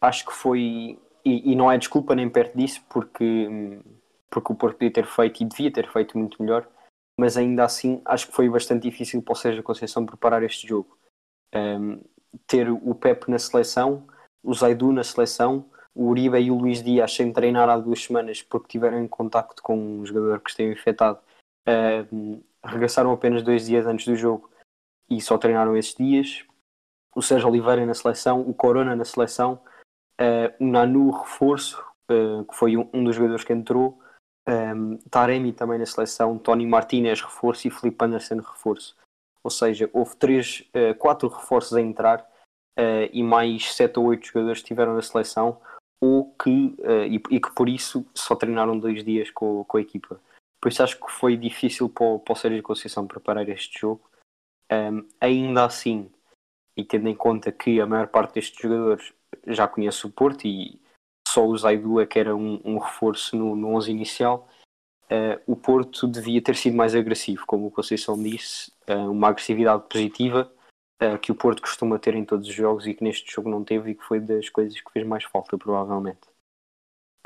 acho 0.00 0.26
que 0.26 0.32
foi. 0.32 0.98
E, 1.24 1.52
e, 1.52 1.56
não 1.56 1.70
é 1.70 1.76
desculpa 1.76 2.14
nem 2.14 2.28
perto 2.28 2.56
disso, 2.56 2.82
porque 2.88 3.48
porque 4.30 4.52
o 4.52 4.56
Porto 4.56 4.76
podia 4.76 4.92
ter 4.92 5.06
feito 5.06 5.42
e 5.42 5.46
devia 5.46 5.72
ter 5.72 5.90
feito 5.90 6.16
muito 6.18 6.42
melhor, 6.42 6.68
mas 7.18 7.36
ainda 7.36 7.64
assim 7.64 8.00
acho 8.04 8.28
que 8.28 8.32
foi 8.32 8.48
bastante 8.48 8.88
difícil 8.88 9.20
para 9.20 9.32
o 9.32 9.36
Sérgio 9.36 9.62
Conceição 9.62 10.06
preparar 10.06 10.42
este 10.44 10.68
jogo. 10.68 10.96
Um, 11.52 12.00
ter 12.46 12.70
o 12.70 12.94
Pepe 12.94 13.30
na 13.30 13.38
seleção, 13.38 14.06
o 14.42 14.54
Zaidu 14.54 14.92
na 14.92 15.02
seleção, 15.02 15.68
o 15.94 16.06
Uribe 16.08 16.38
e 16.38 16.50
o 16.50 16.56
Luís 16.56 16.80
Dias 16.80 17.12
sem 17.12 17.32
treinar 17.32 17.68
há 17.68 17.76
duas 17.76 18.04
semanas 18.04 18.40
porque 18.40 18.68
tiveram 18.68 19.02
em 19.02 19.08
contacto 19.08 19.60
com 19.62 19.76
um 19.76 20.06
jogador 20.06 20.40
que 20.40 20.50
esteve 20.50 20.72
infectado, 20.72 21.18
um, 22.12 22.40
regressaram 22.64 23.10
apenas 23.10 23.42
dois 23.42 23.66
dias 23.66 23.84
antes 23.84 24.06
do 24.06 24.14
jogo 24.14 24.48
e 25.10 25.20
só 25.20 25.36
treinaram 25.36 25.76
esses 25.76 25.94
dias. 25.94 26.44
O 27.16 27.22
Sérgio 27.22 27.48
Oliveira 27.48 27.84
na 27.84 27.94
seleção, 27.94 28.42
o 28.42 28.54
Corona 28.54 28.94
na 28.94 29.04
seleção, 29.04 29.60
uh, 30.20 30.54
o 30.64 30.66
Nanu 30.66 31.10
reforço, 31.10 31.82
uh, 32.10 32.44
que 32.44 32.54
foi 32.54 32.76
um, 32.76 32.88
um 32.92 33.02
dos 33.02 33.16
jogadores 33.16 33.42
que 33.42 33.52
entrou, 33.52 33.98
um, 34.48 34.96
Taremi 35.10 35.52
também 35.52 35.78
na 35.78 35.86
seleção, 35.86 36.38
Tony 36.38 36.66
Martinez 36.66 37.20
reforço 37.20 37.68
e 37.68 37.70
Felipe 37.70 38.04
Anderson 38.04 38.36
reforço. 38.36 38.96
Ou 39.44 39.50
seja, 39.50 39.88
houve 39.92 40.16
três, 40.16 40.64
uh, 40.74 40.94
quatro 40.96 41.28
reforços 41.28 41.74
a 41.74 41.80
entrar 41.80 42.20
uh, 42.78 43.08
e 43.12 43.22
mais 43.22 43.74
sete 43.74 43.98
ou 43.98 44.06
oito 44.06 44.26
jogadores 44.26 44.58
estiveram 44.58 44.94
na 44.94 45.02
seleção 45.02 45.60
ou 46.00 46.32
que, 46.34 46.74
uh, 46.80 47.04
e, 47.06 47.16
e, 47.30 47.40
que 47.40 47.50
por 47.54 47.68
isso 47.68 48.06
só 48.14 48.34
treinaram 48.34 48.78
dois 48.78 49.04
dias 49.04 49.30
com, 49.30 49.64
com 49.64 49.76
a 49.76 49.80
equipa. 49.80 50.20
Por 50.60 50.70
isso 50.70 50.82
acho 50.82 50.98
que 50.98 51.10
foi 51.10 51.36
difícil 51.36 51.88
para 51.88 52.04
o, 52.04 52.18
para 52.18 52.32
o 52.32 52.36
Sérgio 52.36 52.62
Conceição 52.62 53.06
preparar 53.06 53.48
este 53.48 53.78
jogo. 53.78 54.00
Um, 54.70 55.06
ainda 55.20 55.64
assim, 55.64 56.10
e 56.76 56.84
tendo 56.84 57.08
em 57.08 57.14
conta 57.14 57.50
que 57.50 57.80
a 57.80 57.86
maior 57.86 58.08
parte 58.08 58.34
destes 58.34 58.60
jogadores 58.60 59.12
já 59.46 59.66
conhece 59.68 60.06
o 60.06 60.10
Porto 60.10 60.46
e 60.46 60.80
só 61.28 61.46
o 61.46 61.56
Zaidu 61.56 62.00
é 62.00 62.06
que 62.06 62.18
era 62.18 62.34
um, 62.34 62.60
um 62.64 62.78
reforço 62.78 63.36
no, 63.36 63.54
no 63.54 63.68
11 63.76 63.90
inicial. 63.90 64.48
Uh, 65.10 65.40
o 65.46 65.56
Porto 65.56 66.06
devia 66.06 66.42
ter 66.42 66.56
sido 66.56 66.76
mais 66.76 66.94
agressivo, 66.94 67.44
como 67.46 67.66
o 67.66 67.70
Conceição 67.70 68.20
disse, 68.22 68.72
uh, 68.88 69.10
uma 69.10 69.28
agressividade 69.28 69.84
positiva 69.88 70.50
uh, 71.02 71.18
que 71.18 71.32
o 71.32 71.34
Porto 71.34 71.62
costuma 71.62 71.98
ter 71.98 72.14
em 72.14 72.24
todos 72.24 72.46
os 72.48 72.54
jogos 72.54 72.86
e 72.86 72.94
que 72.94 73.04
neste 73.04 73.30
jogo 73.32 73.48
não 73.48 73.64
teve 73.64 73.90
e 73.90 73.94
que 73.94 74.04
foi 74.04 74.20
das 74.20 74.48
coisas 74.48 74.78
que 74.80 74.92
fez 74.92 75.06
mais 75.06 75.24
falta, 75.24 75.56
provavelmente. 75.56 76.20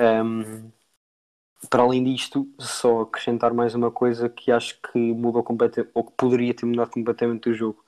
Um, 0.01 0.71
para 1.71 1.83
além 1.83 2.03
disto, 2.03 2.49
só 2.59 3.03
acrescentar 3.03 3.55
mais 3.55 3.75
uma 3.75 3.91
coisa 3.91 4.29
que 4.29 4.51
acho 4.51 4.81
que 4.81 4.99
mudou 4.99 5.45
completamente, 5.45 5.93
ou 5.95 6.05
que 6.05 6.13
poderia 6.17 6.55
ter 6.55 6.67
mudado 6.67 6.91
completamente 6.91 7.51
o 7.51 7.55
jogo, 7.55 7.85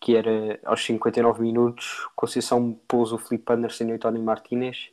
que 0.00 0.16
era 0.16 0.58
aos 0.64 0.84
59 0.84 1.40
minutos, 1.40 2.08
Conceição 2.16 2.72
pôs 2.88 3.12
o 3.12 3.18
Felipe 3.18 3.52
Anderson 3.52 3.84
e 3.84 3.92
o 3.94 3.98
Tony 3.98 4.20
Martinez 4.20 4.90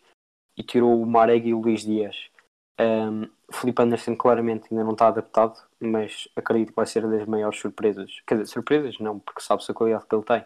e 0.59 0.63
tirou 0.63 1.01
o 1.01 1.05
Marega 1.05 1.47
e 1.47 1.53
o 1.53 1.61
Luís 1.61 1.85
Dias. 1.85 2.29
Um, 2.77 3.29
Felipe 3.49 3.81
Anderson 3.81 4.15
claramente 4.15 4.67
ainda 4.69 4.83
não 4.83 4.91
está 4.91 5.07
adaptado, 5.07 5.57
mas 5.79 6.27
acredito 6.35 6.69
que 6.69 6.75
vai 6.75 6.85
ser 6.85 7.09
das 7.09 7.25
maiores 7.25 7.57
surpresas. 7.57 8.21
Quer 8.27 8.35
dizer, 8.35 8.47
surpresas 8.47 8.99
não, 8.99 9.19
porque 9.19 9.41
sabe-se 9.41 9.71
a 9.71 9.73
qualidade 9.73 10.05
que 10.05 10.13
ele 10.13 10.25
tem, 10.25 10.45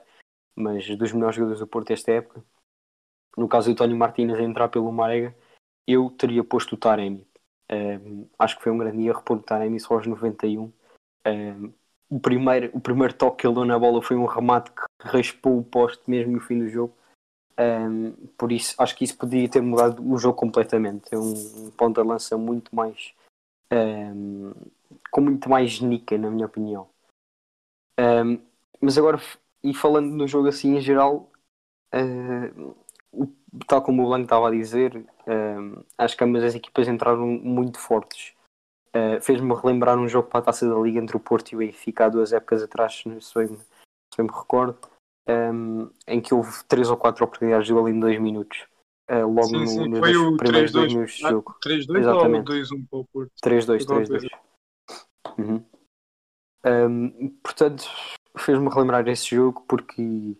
mas 0.56 0.88
dos 0.96 1.12
melhores 1.12 1.36
jogadores 1.36 1.60
do 1.60 1.68
Porto 1.68 1.90
esta 1.90 2.12
época. 2.12 2.46
No 3.36 3.48
caso 3.48 3.72
do 3.72 3.76
Tony 3.76 3.96
Martínez 3.96 4.40
entrar 4.40 4.70
pelo 4.70 4.92
Marega, 4.92 5.36
eu 5.88 6.12
teria 6.12 6.44
posto 6.44 6.76
o 6.76 6.78
Taremi. 6.78 7.26
Um, 7.72 8.30
acho 8.38 8.58
que 8.58 8.64
foi 8.64 8.72
um 8.72 8.78
grande 8.78 9.08
erro 9.08 9.24
pôr 9.24 9.38
o 9.38 9.42
Taremi 9.42 9.80
só 9.80 9.96
aos 9.96 10.06
91. 10.06 10.72
Um, 11.26 11.74
o, 12.08 12.20
primeiro, 12.20 12.70
o 12.72 12.80
primeiro 12.80 13.16
toque 13.16 13.38
que 13.42 13.48
ele 13.48 13.56
deu 13.56 13.66
na 13.66 13.80
bola 13.80 14.00
foi 14.04 14.16
um 14.16 14.26
remate 14.26 14.72
que 14.72 14.84
raspou 15.00 15.58
o 15.58 15.64
poste 15.64 16.04
mesmo 16.08 16.34
no 16.34 16.40
fim 16.40 16.60
do 16.60 16.70
jogo 16.70 16.96
um, 17.60 18.12
por 18.38 18.52
isso, 18.52 18.76
acho 18.78 18.96
que 18.96 19.04
isso 19.04 19.18
poderia 19.18 19.50
ter 19.50 19.62
mudado 19.62 20.04
o 20.06 20.18
jogo 20.18 20.38
completamente. 20.38 21.14
É 21.14 21.18
um, 21.18 21.72
ponto 21.78 22.02
de 22.02 22.08
lança 22.08 22.38
muito 22.38 22.76
mais 22.76 23.14
um, 23.72 24.52
ficou 25.06 25.24
muito 25.24 25.50
mais 25.50 25.72
genica, 25.72 26.18
na 26.18 26.30
minha 26.30 26.46
opinião. 26.46 26.88
Mas 28.84 28.98
agora, 28.98 29.18
e 29.64 29.74
falando 29.74 30.12
no 30.12 30.28
jogo 30.28 30.50
assim 30.50 30.76
em 30.76 30.82
geral, 30.82 31.32
uh, 31.96 32.76
o, 33.14 33.28
tal 33.66 33.82
como 33.82 34.04
o 34.04 34.08
Blanco 34.08 34.24
estava 34.24 34.50
a 34.50 34.52
dizer, 34.52 35.06
um, 35.26 35.82
acho 35.98 36.18
que 36.18 36.24
ambas 36.26 36.44
as 36.44 36.54
equipas 36.54 36.90
entraram 36.90 37.26
muito 37.26 37.80
fortes. 37.80 38.34
Uh, 38.90 39.22
Fez-me 39.22 39.56
relembrar 39.56 39.98
um 39.98 40.08
jogo 40.10 40.28
para 40.28 40.42
a 40.42 40.44
taça 40.44 40.68
da 40.68 40.76
Liga 40.76 41.00
entre 41.00 41.16
o 41.16 41.20
Porto 41.20 41.54
e 41.54 41.56
o 41.56 41.60
Benfica 41.60 42.06
há 42.06 42.10
duas 42.10 42.34
épocas 42.34 42.62
atrás, 42.62 42.96
se 42.96 43.08
bem, 43.08 43.22
se 43.22 44.18
bem 44.18 44.28
me 44.28 44.34
recordo, 44.34 44.78
um, 45.28 45.90
em 46.08 46.22
que 46.22 46.34
houve 46.34 46.64
três 46.68 46.90
ou 46.90 46.98
quatro 46.98 47.24
oportunidades 47.24 47.68
de 47.68 47.74
gol 47.74 47.88
em 47.90 48.00
dois 48.00 48.20
minutos. 48.20 48.66
Uh, 49.10 49.28
logo 49.28 49.44
Sim, 49.48 49.60
no, 49.60 49.68
sim, 49.68 49.88
nos 49.90 50.00
foi 50.00 50.16
o 50.16 50.38
primeiros 50.38 50.72
3-2. 50.72 50.74
dois 50.74 50.94
minutos 50.94 51.22
Ah, 51.24 51.30
jogo. 51.30 51.56
3-2 51.64 51.90
ou 51.90 51.98
Exatamente. 51.98 52.46
2-1 52.52 52.88
para 52.90 53.00
o 53.00 53.06
Porto? 53.06 53.32
3-2, 53.44 53.82
Igual 53.82 54.02
3-2. 54.02 54.30
Uhum. 55.38 55.66
Um, 56.66 57.30
portanto, 57.44 57.84
fez-me 58.38 58.70
relembrar 58.70 59.08
esse 59.10 59.36
jogo 59.36 59.66
porque 59.68 60.38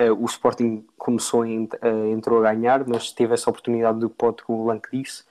uh, 0.00 0.12
o 0.18 0.24
Sporting 0.24 0.86
começou, 0.96 1.42
a 1.42 1.48
ent- 1.48 1.74
uh, 1.74 2.06
entrou 2.10 2.38
a 2.44 2.52
ganhar, 2.54 2.86
mas 2.88 3.12
teve 3.12 3.34
essa 3.34 3.50
oportunidade 3.50 3.98
do 4.00 4.08
pote, 4.08 4.42
como 4.44 4.62
o 4.62 4.64
Blanco 4.64 4.88
disse. 4.90 5.24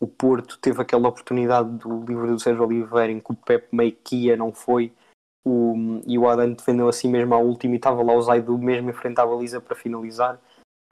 O 0.00 0.08
Porto 0.08 0.58
teve 0.58 0.82
aquela 0.82 1.08
oportunidade 1.08 1.70
do 1.78 2.04
livro 2.04 2.26
do 2.26 2.40
Sérgio 2.40 2.64
Oliveira 2.64 3.12
em 3.12 3.20
que 3.20 3.30
o 3.30 3.36
Pepe 3.36 3.68
meio 3.70 3.92
que 3.92 4.24
ia, 4.26 4.36
não 4.36 4.52
foi. 4.52 4.92
O, 5.44 6.00
e 6.06 6.18
o 6.18 6.28
Adam 6.28 6.52
defendeu 6.52 6.88
assim 6.88 7.08
mesmo 7.08 7.34
à 7.34 7.38
última 7.38 7.74
e 7.74 7.76
estava 7.76 8.02
lá 8.02 8.14
o 8.14 8.22
Zaidu 8.22 8.56
mesmo 8.56 8.90
em 8.90 8.92
frente 8.92 9.20
à 9.20 9.26
baliza 9.26 9.60
para 9.60 9.74
finalizar. 9.74 10.40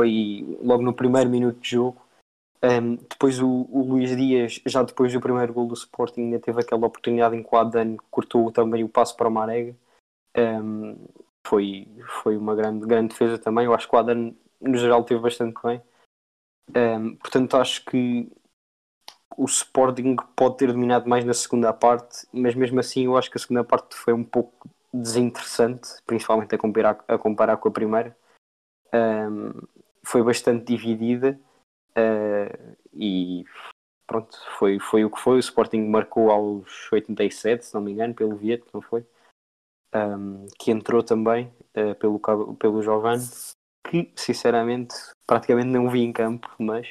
Foi 0.01 0.59
logo 0.63 0.83
no 0.83 0.93
primeiro 0.93 1.31
minuto 1.31 1.61
de 1.61 1.71
jogo. 1.71 2.03
Um, 2.63 2.97
depois 2.97 3.41
o, 3.41 3.67
o 3.71 3.83
Luís 3.83 4.15
Dias, 4.15 4.61
já 4.67 4.83
depois 4.83 5.13
do 5.13 5.21
primeiro 5.21 5.53
gol 5.53 5.67
do 5.67 5.75
Sporting, 5.75 6.23
ainda 6.23 6.39
teve 6.39 6.61
aquela 6.61 6.87
oportunidade 6.87 7.37
em 7.37 7.43
que 7.43 7.49
o 7.51 7.59
Adan 7.59 7.97
cortou 8.11 8.51
também 8.53 8.85
o 8.85 8.89
passo 8.89 9.17
para 9.17 9.29
o 9.29 9.31
Marega. 9.31 9.75
Um, 10.37 10.97
foi, 11.47 11.89
foi 12.23 12.37
uma 12.37 12.55
grande, 12.55 12.87
grande 12.87 13.09
defesa 13.09 13.39
também. 13.39 13.65
Eu 13.65 13.75
acho 13.75 13.89
que 13.89 13.95
o 13.95 13.99
Adan, 13.99 14.33
no 14.61 14.77
geral, 14.77 15.05
teve 15.05 15.21
bastante 15.21 15.59
bem. 15.63 15.81
Um, 16.77 17.17
portanto, 17.17 17.57
acho 17.57 17.85
que 17.85 18.31
o 19.37 19.45
Sporting 19.45 20.17
pode 20.37 20.59
ter 20.59 20.73
dominado 20.73 21.09
mais 21.09 21.25
na 21.25 21.35
segunda 21.35 21.73
parte, 21.73 22.27
mas 22.33 22.55
mesmo 22.55 22.81
assim, 22.81 23.05
eu 23.07 23.17
acho 23.17 23.31
que 23.31 23.37
a 23.37 23.41
segunda 23.41 23.65
parte 23.65 23.97
foi 23.97 24.13
um 24.13 24.25
pouco 24.25 24.69
desinteressante, 24.93 25.89
principalmente 26.07 26.55
a 26.55 26.59
comparar, 26.59 27.05
a 27.07 27.17
comparar 27.17 27.57
com 27.57 27.69
a 27.69 27.73
primeira. 27.73 28.17
Um, 28.93 29.53
foi 30.03 30.23
bastante 30.23 30.65
dividida. 30.65 31.39
Uh, 31.97 32.77
e 32.93 33.45
pronto, 34.07 34.37
foi, 34.59 34.79
foi 34.79 35.05
o 35.05 35.11
que 35.11 35.21
foi. 35.21 35.37
O 35.37 35.41
Sporting 35.41 35.89
marcou 35.89 36.31
aos 36.31 36.91
87, 36.93 37.67
se 37.67 37.75
não 37.75 37.81
me 37.81 37.93
engano, 37.93 38.15
pelo 38.15 38.37
Vieto, 38.37 38.69
não 38.73 38.83
foi? 38.83 39.07
Um, 39.95 40.47
que 40.59 40.71
entrou 40.71 41.03
também 41.03 41.53
uh, 41.77 41.95
pelo, 41.97 42.21
pelo 42.57 42.83
Giovanni, 42.83 43.25
que 43.89 44.13
sinceramente 44.17 44.95
praticamente 45.27 45.69
não 45.69 45.89
vi 45.89 46.01
em 46.01 46.13
campo, 46.13 46.49
mas 46.59 46.87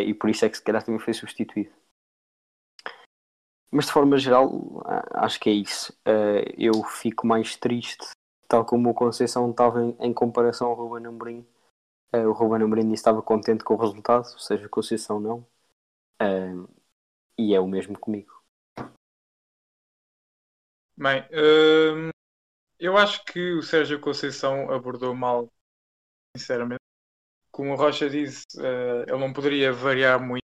e 0.00 0.12
por 0.14 0.28
isso 0.28 0.44
é 0.44 0.48
que 0.48 0.56
se 0.56 0.62
calhar 0.62 0.82
também 0.82 1.00
foi 1.00 1.14
substituído. 1.14 1.72
Mas 3.70 3.86
de 3.86 3.92
forma 3.92 4.16
geral, 4.18 4.82
acho 5.14 5.38
que 5.38 5.50
é 5.50 5.52
isso. 5.52 5.92
Uh, 6.06 6.42
eu 6.56 6.82
fico 6.84 7.26
mais 7.26 7.56
triste, 7.56 8.06
tal 8.48 8.64
como 8.64 8.90
o 8.90 8.94
Conceição 8.94 9.50
estava 9.50 9.82
em, 9.84 9.96
em 10.00 10.12
comparação 10.12 10.68
ao 10.68 10.74
Ruben 10.74 11.06
Amorim. 11.06 11.46
Uh, 12.14 12.28
o 12.28 12.32
Ruben 12.32 12.62
Amorim 12.62 12.92
estava 12.92 13.22
contente 13.22 13.62
com 13.62 13.74
o 13.74 13.76
resultado, 13.76 14.24
ou 14.32 14.38
seja, 14.38 14.66
a 14.66 14.70
Conceição 14.70 15.20
não. 15.20 15.46
E 17.38 17.54
é 17.54 17.60
o 17.60 17.68
mesmo 17.68 17.96
comigo. 17.98 18.42
Bem, 20.96 21.22
hum, 21.30 22.10
eu 22.80 22.96
acho 22.96 23.24
que 23.24 23.52
o 23.52 23.62
Sérgio 23.62 24.00
Conceição 24.00 24.72
abordou 24.72 25.14
mal, 25.14 25.48
sinceramente. 26.36 26.87
Como 27.58 27.72
o 27.72 27.76
Rocha 27.76 28.08
disse, 28.08 28.44
eh, 28.60 29.04
ele 29.08 29.18
não 29.18 29.32
poderia 29.32 29.72
variar 29.72 30.20
muito, 30.24 30.44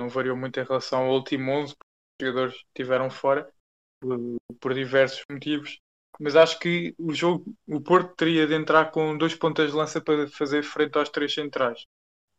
não 0.00 0.08
variou 0.08 0.36
muito 0.36 0.58
em 0.58 0.64
relação 0.64 1.04
ao 1.04 1.12
último 1.14 1.52
11, 1.52 1.74
porque 1.76 2.24
os 2.24 2.28
jogadores 2.30 2.54
estiveram 2.68 3.10
fora 3.10 3.52
por, 4.00 4.18
por 4.60 4.74
diversos 4.74 5.22
motivos. 5.30 5.78
Mas 6.20 6.36
acho 6.36 6.58
que 6.60 6.94
o 6.98 7.12
jogo, 7.14 7.54
o 7.68 7.80
Porto 7.82 8.14
teria 8.16 8.46
de 8.46 8.54
entrar 8.54 8.90
com 8.92 9.18
dois 9.18 9.34
pontas 9.34 9.70
de 9.72 9.76
lança 9.76 10.00
para 10.00 10.28
fazer 10.28 10.62
frente 10.62 10.98
aos 10.98 11.10
três 11.10 11.34
centrais. 11.34 11.84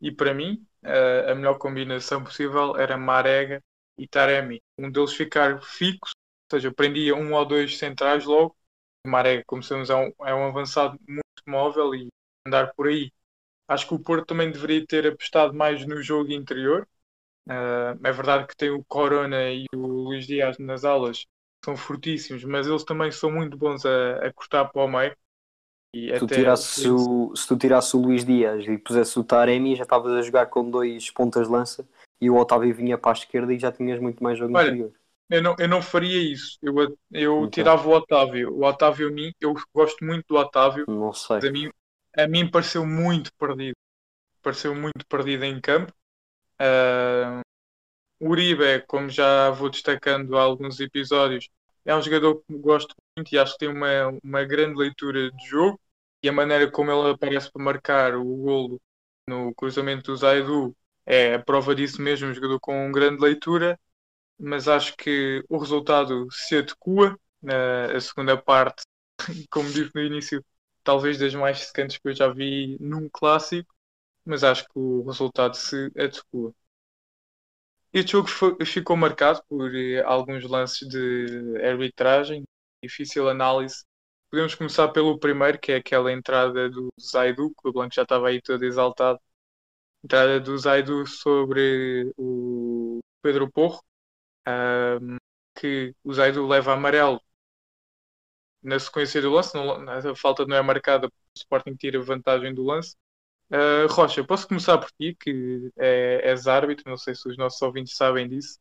E 0.01 0.12
para 0.12 0.34
mim, 0.34 0.65
eh, 0.84 1.32
a 1.32 1.36
melhor 1.36 1.58
combinação 1.60 2.24
possível 2.24 2.77
era 2.77 2.98
Marega 2.98 3.62
e 3.98 4.08
Taremi. 4.08 4.62
Um 4.77 4.91
deles 4.91 5.13
ficar 5.13 5.62
fixo 5.63 6.13
ou 6.51 6.58
seja, 6.60 6.74
prendia 6.74 7.15
um 7.15 7.34
ou 7.34 7.46
dois 7.46 7.77
centrais 7.77 8.25
logo. 8.25 8.55
Maré, 9.08 9.44
como 9.46 9.63
sabemos, 9.63 9.89
é 9.89 9.96
um, 9.96 10.12
é 10.27 10.34
um 10.36 10.48
avançado 10.48 11.00
muito 11.08 11.24
móvel 11.48 11.96
e 11.96 12.10
andar 12.48 12.74
por 12.75 12.88
aí. 12.88 13.12
Acho 13.67 13.88
que 13.88 13.93
o 13.95 14.00
Porto 14.00 14.27
também 14.27 14.51
deveria 14.51 14.86
ter 14.86 15.07
apostado 15.07 15.53
mais 15.53 15.86
no 15.86 16.01
jogo 16.01 16.31
interior. 16.31 16.88
Ah, 17.50 17.98
é 18.03 18.12
verdade 18.12 18.48
que 18.48 18.55
tem 18.57 18.69
o 18.72 18.84
Corona 18.86 19.51
e 19.51 19.65
o 19.75 19.79
Luís 19.88 20.27
Dias 20.27 20.57
nas 20.60 20.86
alas, 20.86 21.19
que 21.22 21.27
são 21.65 21.77
fortíssimos, 21.77 22.43
mas 22.45 22.67
eles 22.67 22.84
também 22.86 23.12
são 23.12 23.31
muito 23.31 23.57
bons 23.57 23.86
a, 23.86 24.27
a 24.27 24.34
cortar 24.34 24.65
para 24.67 24.84
o 24.84 24.88
meio. 24.89 25.15
E 25.93 26.13
Se 26.13 26.19
tu, 26.19 26.27
até- 26.27 26.29
tirasses 26.29 26.86
o, 26.86 27.36
se 27.36 27.48
tu 27.48 27.57
tirasses 27.57 27.93
o 27.93 28.00
Luís 28.01 28.25
Dias 28.25 28.65
e 28.67 28.77
pusesse 28.77 29.19
o 29.19 29.24
Taremi, 29.24 29.75
já 29.75 29.84
estavas 29.84 30.13
a 30.13 30.22
jogar 30.22 30.48
com 30.48 30.69
dois 30.69 31.12
pontas 31.12 31.45
de 31.48 31.53
lança 31.53 31.88
e 32.22 32.29
o 32.29 32.36
Otávio 32.38 32.74
vinha 32.74 32.98
para 32.98 33.12
a 33.12 33.13
esquerda 33.13 33.53
e 33.53 33.60
já 33.60 33.72
tinhas 33.72 34.00
muito 34.00 34.24
mais 34.24 34.38
jogo 34.39 34.53
Olha, 34.53 34.75
interior. 34.75 34.93
Eu 35.29 35.41
não, 35.43 35.55
eu 35.60 35.67
não 35.69 35.81
faria 35.81 36.22
isso. 36.34 36.57
Eu, 36.62 36.98
eu 37.12 37.48
Então. 37.48 37.48
tirava 37.50 37.88
o 37.88 37.91
Otávio. 37.93 38.53
O 38.55 38.65
Otávio, 38.65 39.10
a 39.10 39.12
mim, 39.12 39.34
eu 39.41 39.53
gosto 39.75 40.05
muito 40.05 40.25
do 40.29 40.36
Otávio. 40.38 40.88
Não 40.88 41.13
sei. 41.13 41.41
Mas 41.41 41.50
a 41.50 41.51
mim, 41.51 41.72
a 42.17 42.27
mim 42.27 42.50
pareceu 42.50 42.86
muito 42.86 43.31
perdido. 43.36 43.75
Pareceu 44.41 44.75
muito 44.75 45.05
perdido 45.07 45.43
em 45.45 45.60
campo. 45.62 45.93
O 48.19 48.29
Uribe, 48.29 48.81
como 48.88 49.10
já 49.10 49.50
vou 49.51 49.69
destacando 49.69 50.38
há 50.38 50.41
alguns 50.41 50.79
episódios, 50.79 51.50
é 51.84 51.95
um 51.95 52.01
jogador 52.01 52.41
que 52.48 52.57
gosto 52.57 52.95
muito 53.17 53.34
e 53.34 53.38
acho 53.38 53.53
que 53.53 53.60
tem 53.60 53.69
uma, 53.69 54.17
uma 54.24 54.43
grande 54.45 54.77
leitura 54.77 55.31
de 55.31 55.48
jogo. 55.48 55.79
E 56.24 56.29
a 56.29 56.34
maneira 56.34 56.69
como 56.72 56.91
ele 56.91 57.12
aparece 57.12 57.51
para 57.51 57.63
marcar 57.63 58.15
o 58.15 58.24
golo 58.24 58.81
no 59.27 59.53
cruzamento 59.53 60.12
do 60.12 60.17
Zaidu 60.17 60.75
é 61.05 61.36
a 61.36 61.39
prova 61.43 61.75
disso 61.75 62.01
mesmo. 62.01 62.29
Um 62.29 62.34
jogador 62.34 62.60
com 62.60 62.91
grande 62.91 63.22
leitura. 63.22 63.79
Mas 64.39 64.67
acho 64.67 64.95
que 64.98 65.43
o 65.50 65.57
resultado 65.57 66.27
se 66.31 66.57
adequa. 66.57 67.17
na 67.41 67.86
a 67.95 68.01
segunda 68.01 68.38
parte, 68.38 68.84
como 69.51 69.69
disse 69.72 69.91
no 69.95 70.01
início, 70.01 70.43
talvez 70.86 71.20
das 71.20 71.36
mais 71.36 71.60
secantes 71.60 72.00
que 72.00 72.10
eu 72.10 72.15
já 72.15 72.30
vi 72.30 72.77
num 72.82 73.10
clássico, 73.10 73.74
mas 74.25 74.44
acho 74.44 74.65
que 74.65 74.72
o 74.80 75.04
resultado 75.06 75.56
se 75.58 75.88
adequa. 75.98 76.54
Este 77.94 78.12
jogo 78.13 78.27
foi- 78.27 78.65
ficou 78.65 78.98
marcado 78.98 79.42
por 79.48 79.74
eh, 79.75 80.01
alguns 80.04 80.44
lances 80.50 80.88
de 80.88 81.58
arbitragem, 81.65 82.44
difícil 82.84 83.30
análise. 83.30 83.84
Podemos 84.30 84.54
começar 84.56 84.89
pelo 84.89 85.18
primeiro, 85.20 85.58
que 85.60 85.72
é 85.72 85.77
aquela 85.77 86.12
entrada 86.12 86.70
do 86.70 86.89
Zaidu, 87.00 87.51
que 87.51 87.70
o 87.70 87.72
Blanco 87.74 87.96
já 87.96 88.04
estava 88.04 88.27
aí 88.30 88.42
todo 88.42 88.63
exaltado. 88.65 89.20
Entrada 90.04 90.39
do 90.42 90.58
Zaidu 90.58 91.06
sobre 91.08 92.12
o 92.18 93.00
Pedro 93.24 93.51
Porro, 93.51 93.82
ahm, 94.46 95.18
que 95.56 95.96
o 96.04 96.13
Zaidu 96.13 96.48
leva 96.48 96.74
amarelo 96.74 97.22
na 98.65 98.79
sequência 98.79 99.22
do 99.22 99.31
lance, 99.31 99.55
não- 99.55 99.89
a 99.89 100.15
falta 100.15 100.45
não 100.45 100.55
é 100.57 100.62
marcada, 100.62 101.10
porque 101.10 101.24
o 101.38 101.39
Sporting 101.39 101.75
tira 101.75 102.01
vantagem 102.01 102.53
do 102.53 102.63
lance. 102.63 102.95
Uh, 103.51 103.88
Rocha, 103.91 104.24
posso 104.25 104.48
começar 104.48 104.77
por 104.79 104.91
ti, 104.93 105.15
que 105.19 105.72
é, 105.77 106.22
és 106.31 106.48
árbitro, 106.48 106.89
não 106.89 106.98
sei 106.98 107.15
se 107.15 107.27
os 107.29 107.38
nossos 107.38 107.62
ouvintes 107.62 107.95
sabem 107.98 108.27
disso. 108.29 108.60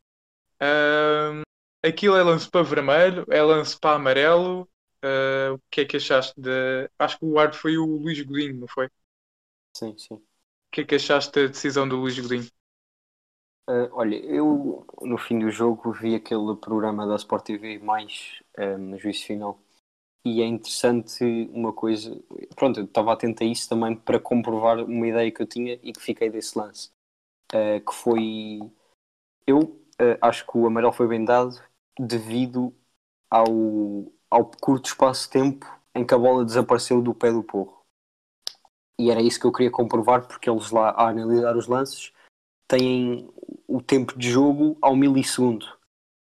Um, 0.61 1.41
aquilo 1.87 2.15
é 2.17 2.23
lance 2.23 2.49
para 2.49 2.63
vermelho, 2.63 3.25
é 3.29 3.41
lance 3.41 3.79
para 3.79 3.95
amarelo. 3.97 4.69
Uh, 5.03 5.55
o 5.55 5.59
que 5.71 5.81
é 5.81 5.85
que 5.85 5.97
achaste 5.97 6.33
de. 6.39 6.89
Acho 6.99 7.19
que 7.19 7.25
o 7.25 7.37
árbitro 7.39 7.61
foi 7.61 7.77
o 7.77 7.85
Luís 7.85 8.21
Godinho, 8.23 8.55
não 8.61 8.67
foi? 8.67 8.87
O 8.87 8.91
Sim, 9.73 9.95
sim. 9.99 10.25
que 10.71 10.81
é 10.81 10.85
que 10.85 10.93
achaste 10.95 11.31
da 11.41 11.47
decisão 11.47 11.87
do 11.89 11.95
Luís 11.97 12.19
Godinho? 12.19 12.47
Ah, 13.67 13.89
olha, 13.93 14.15
eu 14.17 14.85
no 15.01 15.17
fim 15.17 15.39
do 15.39 15.49
jogo 15.49 15.91
vi 15.91 16.15
aquele 16.15 16.55
programa 16.57 17.07
da 17.07 17.15
Sport 17.15 17.45
TV 17.45 17.79
mais 17.79 18.41
ah, 18.57 18.77
no 18.77 18.97
juízo 18.99 19.25
final 19.25 19.59
e 20.25 20.41
é 20.41 20.45
interessante 20.45 21.23
uma 21.53 21.71
coisa. 21.71 22.19
Pronto, 22.55 22.79
eu 22.79 22.85
estava 22.85 23.13
atento 23.13 23.43
a 23.43 23.45
isso 23.45 23.69
também 23.69 23.95
para 23.95 24.19
comprovar 24.19 24.79
uma 24.83 25.07
ideia 25.07 25.31
que 25.31 25.41
eu 25.41 25.45
tinha 25.45 25.79
e 25.83 25.93
que 25.93 26.01
fiquei 26.01 26.31
desse 26.31 26.57
lance. 26.57 26.89
Ah, 27.53 27.79
que 27.79 27.93
foi. 27.93 28.59
Eu 29.45 29.79
ah, 29.99 30.27
acho 30.27 30.45
que 30.47 30.57
o 30.57 30.65
amarelo 30.65 30.91
foi 30.91 31.07
bem 31.07 31.23
dado 31.23 31.61
devido 31.99 32.73
ao, 33.29 33.45
ao 34.29 34.45
curto 34.45 34.87
espaço 34.87 35.25
de 35.25 35.29
tempo 35.29 35.65
em 35.93 36.05
que 36.05 36.13
a 36.13 36.17
bola 36.17 36.43
desapareceu 36.43 37.01
do 37.01 37.13
pé 37.13 37.31
do 37.31 37.43
porro. 37.43 37.85
E 38.99 39.11
era 39.11 39.21
isso 39.21 39.39
que 39.39 39.45
eu 39.45 39.51
queria 39.51 39.71
comprovar, 39.71 40.27
porque 40.27 40.49
eles 40.49 40.71
lá 40.71 40.89
a 40.91 41.09
analisar 41.09 41.55
os 41.55 41.67
lances 41.67 42.11
têm 42.67 43.29
o 43.67 43.81
tempo 43.81 44.17
de 44.17 44.31
jogo 44.31 44.77
ao 44.81 44.95
milissegundo. 44.95 45.67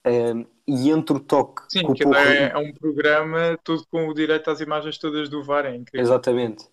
Um, 0.06 0.46
e 0.68 0.90
entre 0.90 1.18
o 1.18 1.20
toque 1.20 1.64
Sim, 1.70 1.82
que 1.82 1.86
o 1.86 1.92
aquilo 1.92 2.14
Porro... 2.14 2.26
é, 2.26 2.50
é 2.50 2.58
um 2.58 2.74
programa 2.74 3.60
tudo 3.64 3.86
com 3.88 4.08
o 4.08 4.14
direito 4.14 4.50
às 4.50 4.60
imagens 4.60 4.98
todas 4.98 5.30
do 5.30 5.44
VAR, 5.44 5.66
é 5.66 5.76
incrível. 5.76 6.06
Exatamente. 6.06 6.68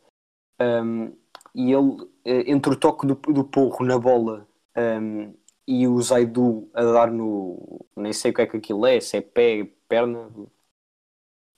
Um, 0.61 1.17
e 1.55 1.73
ele, 1.73 2.09
eh, 2.25 2.51
entre 2.51 2.73
o 2.73 2.77
toque 2.77 3.07
do, 3.07 3.15
do 3.15 3.45
Porro 3.45 3.85
na 3.85 3.99
bola 3.99 4.47
um, 4.77 5.35
e 5.67 5.87
o 5.87 6.01
Zaidu 6.01 6.71
a 6.75 6.83
dar 6.83 7.11
no. 7.11 7.85
Nem 7.97 8.13
sei 8.13 8.31
o 8.31 8.35
que 8.35 8.43
é 8.43 8.47
que 8.47 8.57
aquilo 8.57 8.87
é, 8.87 9.01
se 9.01 9.17
é 9.17 9.21
pé, 9.21 9.69
perna. 9.89 10.31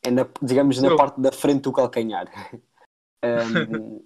É 0.04 0.10
na, 0.10 0.26
digamos 0.42 0.80
na 0.82 0.90
Não. 0.90 0.96
parte 0.96 1.20
da 1.20 1.32
frente 1.32 1.62
do 1.62 1.72
calcanhar. 1.72 2.26
Um, 3.24 4.04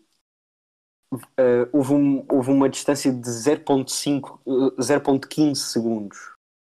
eh, 1.36 1.68
houve, 1.72 1.92
um- 1.92 2.24
houve 2.30 2.52
uma 2.52 2.68
distância 2.68 3.12
de 3.12 3.28
0.5, 3.28 4.40
eh, 4.46 4.80
0.15 4.80 5.56
segundos, 5.56 6.18
ou 6.18 6.37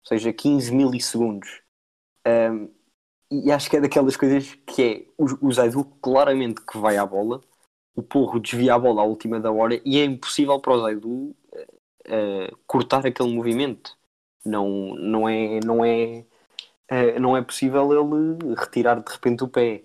seja, 0.10 0.34
15 0.34 0.74
milissegundos. 0.74 1.62
Um, 2.28 2.70
e 3.32 3.52
acho 3.52 3.70
que 3.70 3.78
é 3.78 3.82
daquelas 3.82 4.18
coisas 4.18 4.56
que 4.66 4.82
é 4.82 5.06
o, 5.18 5.52
Zaidu 5.52 5.86
claramente 6.02 6.62
que 6.62 6.78
vai 6.78 6.98
à 6.98 7.06
bola, 7.06 7.42
o 7.96 8.02
Porro 8.02 8.40
desvia 8.40 8.74
a 8.74 8.80
bola 8.80 9.02
à 9.02 9.06
última 9.06 9.40
da 9.40 9.52
hora 9.52 9.80
e 9.86 10.00
é 10.00 10.04
impossível 10.06 10.60
para 10.60 10.74
o 10.74 10.82
Zaidu 10.82 11.36
eh, 12.06 12.52
cortar 12.66 13.06
aquele 13.06 13.34
movimento. 13.34 13.96
Não, 14.46 14.96
não 14.96 15.30
é, 15.30 15.60
não 15.64 15.86
é, 15.86 16.26
eh, 16.90 17.20
não 17.20 17.38
é 17.38 17.42
possível 17.42 17.92
ele 17.94 18.56
retirar 18.56 18.96
de 19.02 19.12
repente 19.12 19.44
o 19.44 19.48
pé. 19.48 19.84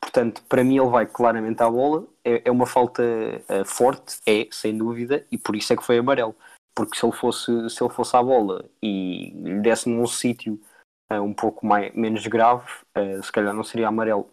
Portanto, 0.00 0.42
para 0.48 0.64
mim 0.64 0.78
ele 0.78 0.90
vai 0.90 1.06
claramente 1.06 1.62
à 1.62 1.70
bola. 1.70 2.06
É, 2.24 2.42
é 2.46 2.50
uma 2.50 2.66
falta 2.66 3.02
eh, 3.48 3.64
forte, 3.64 4.18
é, 4.26 4.48
sem 4.50 4.76
dúvida, 4.76 5.26
e 5.30 5.38
por 5.38 5.56
isso 5.56 5.72
é 5.72 5.76
que 5.76 5.84
foi 5.84 5.98
amarelo. 5.98 6.34
Porque 6.80 6.98
se 6.98 7.04
ele 7.04 7.12
fosse, 7.12 7.68
se 7.68 7.84
ele 7.84 7.92
fosse 7.92 8.16
à 8.16 8.22
bola 8.22 8.64
e 8.82 9.32
lhe 9.34 9.60
desse 9.60 9.86
num 9.86 10.06
sítio 10.06 10.58
eh, 11.10 11.20
um 11.20 11.34
pouco 11.34 11.66
mais, 11.66 11.94
menos 11.94 12.26
grave, 12.26 12.66
eh, 12.94 13.20
se 13.20 13.30
calhar 13.30 13.52
não 13.52 13.62
seria 13.62 13.88
amarelo. 13.88 14.32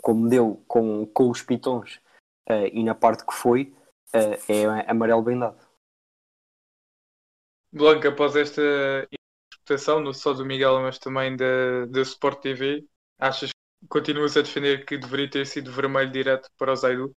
Como 0.00 0.26
deu 0.26 0.64
com, 0.66 1.04
com 1.08 1.28
os 1.28 1.42
pitons 1.42 2.00
eh, 2.48 2.68
e 2.68 2.82
na 2.82 2.94
parte 2.94 3.26
que 3.26 3.34
foi, 3.34 3.76
é 4.10 4.90
amarelo 4.90 5.22
bem 5.22 5.38
dado. 5.38 5.60
Blanca, 7.70 8.08
após 8.08 8.34
esta 8.34 8.62
interpretação, 9.12 10.00
não 10.00 10.14
só 10.14 10.32
do 10.32 10.46
Miguel, 10.46 10.80
mas 10.80 10.98
também 10.98 11.36
da, 11.36 11.84
da 11.90 12.00
Sport 12.00 12.40
TV, 12.40 12.88
achas 13.18 13.50
que 13.50 13.86
continuas 13.86 14.34
a 14.34 14.40
defender 14.40 14.86
que 14.86 14.96
deveria 14.96 15.30
ter 15.30 15.46
sido 15.46 15.70
vermelho 15.70 16.10
direto 16.10 16.48
para 16.56 16.72
o 16.72 16.76
Zaidu? 16.76 17.14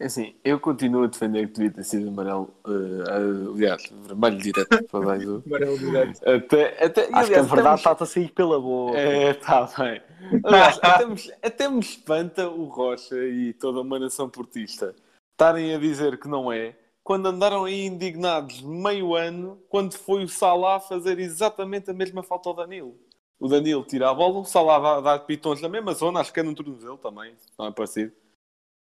É 0.00 0.06
assim, 0.06 0.34
eu 0.42 0.58
continuo 0.58 1.04
a 1.04 1.08
defender 1.08 1.46
que 1.48 1.52
devia 1.52 1.70
ter 1.72 1.84
sido 1.84 2.08
amarelo, 2.08 2.54
eh, 2.66 3.50
aliás, 3.52 3.82
vermelho 4.06 4.38
direto 4.38 4.84
para 4.84 5.04
Zaidu. 5.04 5.44
Amarelo 5.46 5.78
direto. 5.78 6.26
Até, 6.26 6.84
até, 6.84 7.02
Acho 7.02 7.08
que 7.10 7.14
a 7.14 7.18
aliás, 7.18 7.50
verdade 7.50 7.80
está-te 7.80 8.02
a 8.02 8.06
sair 8.06 8.30
pela 8.30 8.58
boca. 8.58 8.96
É, 8.96 9.34
tá 9.34 9.68
bem. 9.76 10.00
Aliás, 10.42 10.78
até, 10.80 11.04
me, 11.04 11.14
até 11.42 11.68
me 11.68 11.80
espanta 11.80 12.48
o 12.48 12.64
Rocha 12.64 13.14
e 13.14 13.52
toda 13.52 13.82
uma 13.82 13.98
nação 13.98 14.26
portista 14.30 14.94
estarem 15.32 15.74
a 15.74 15.78
dizer 15.78 16.18
que 16.18 16.28
não 16.28 16.50
é, 16.50 16.74
quando 17.04 17.26
andaram 17.26 17.66
aí 17.66 17.84
indignados 17.84 18.62
meio 18.62 19.14
ano, 19.14 19.62
quando 19.68 19.92
foi 19.92 20.24
o 20.24 20.28
Salah 20.28 20.80
fazer 20.80 21.18
exatamente 21.18 21.90
a 21.90 21.94
mesma 21.94 22.22
falta 22.22 22.48
ao 22.48 22.54
Danilo. 22.54 22.96
O 23.38 23.48
Danilo 23.48 23.84
tira 23.84 24.08
a 24.08 24.14
bola, 24.14 24.38
o 24.38 24.44
Salah 24.46 25.00
dá, 25.02 25.18
pitons 25.18 25.60
na 25.60 25.68
mesma 25.68 25.92
zona, 25.92 26.20
acho 26.20 26.32
que 26.32 26.40
é 26.40 26.42
no 26.42 26.54
tornozelo 26.54 26.96
também, 26.96 27.34
não 27.58 27.66
é 27.66 27.70
parecido. 27.70 28.12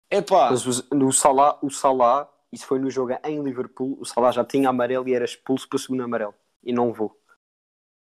Epá, 0.09 0.49
Mas 0.51 0.65
o, 0.65 1.11
Salah, 1.11 1.57
o 1.61 1.69
Salah, 1.69 2.29
isso 2.51 2.65
foi 2.65 2.79
no 2.79 2.89
jogo 2.89 3.17
em 3.23 3.43
Liverpool, 3.43 3.97
o 3.99 4.05
Salah 4.05 4.31
já 4.31 4.43
tinha 4.43 4.69
amarelo 4.69 5.07
e 5.07 5.13
era 5.13 5.25
expulso 5.25 5.67
para 5.67 5.75
o 5.75 5.79
segundo 5.79 6.03
amarelo. 6.03 6.33
E 6.63 6.71
não 6.71 6.93
vou. 6.93 7.19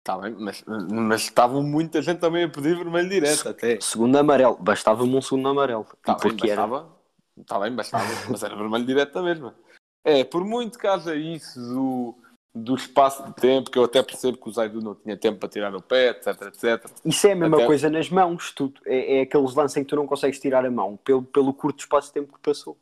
tá 0.03 0.17
bem, 0.17 0.35
mas, 0.37 0.63
mas 0.67 1.21
estavam 1.21 1.63
muita 1.63 2.01
gente 2.01 2.19
também 2.19 2.43
a 2.43 2.49
pedir 2.49 2.75
vermelho 2.75 3.09
direto 3.09 3.49
até. 3.49 3.79
Segundo 3.79 4.17
amarelo, 4.17 4.57
bastava-me 4.57 5.15
um 5.15 5.21
segundo 5.21 5.47
amarelo. 5.47 5.87
Tá 6.03 6.13
bem, 6.13 6.21
porque 6.21 6.49
era. 6.49 6.67
bastava. 6.67 6.97
Tá 7.47 7.59
bem, 7.59 7.75
bastava. 7.75 8.05
mas 8.29 8.43
era 8.43 8.55
vermelho 8.55 8.85
direto 8.85 9.13
da 9.13 9.23
mesma. 9.23 9.55
É, 10.03 10.23
por 10.25 10.43
muito 10.43 10.77
que 10.77 10.85
haja 10.85 11.15
isso 11.15 11.59
do, 11.59 12.17
do 12.55 12.75
espaço 12.75 13.23
de 13.23 13.33
tempo, 13.33 13.71
que 13.71 13.79
eu 13.79 13.83
até 13.83 14.03
percebo 14.03 14.37
que 14.37 14.47
o 14.47 14.51
Zaidu 14.51 14.79
não 14.79 14.93
tinha 14.93 15.17
tempo 15.17 15.39
para 15.39 15.49
tirar 15.49 15.75
o 15.75 15.81
pé, 15.81 16.09
etc, 16.09 16.27
etc. 16.43 16.85
Isso 17.03 17.25
é 17.25 17.31
a 17.31 17.35
mesma 17.35 17.57
Até- 17.57 17.65
coisa 17.65 17.89
nas 17.89 18.09
mãos. 18.09 18.51
Tu, 18.51 18.71
é, 18.85 19.17
é 19.17 19.21
aqueles 19.21 19.55
lances 19.55 19.77
em 19.77 19.83
que 19.83 19.89
tu 19.89 19.95
não 19.95 20.05
consegues 20.05 20.39
tirar 20.39 20.63
a 20.63 20.69
mão 20.69 20.95
pelo, 20.97 21.23
pelo 21.23 21.53
curto 21.53 21.79
espaço 21.79 22.09
de 22.09 22.13
tempo 22.13 22.33
que 22.33 22.39
passou. 22.39 22.77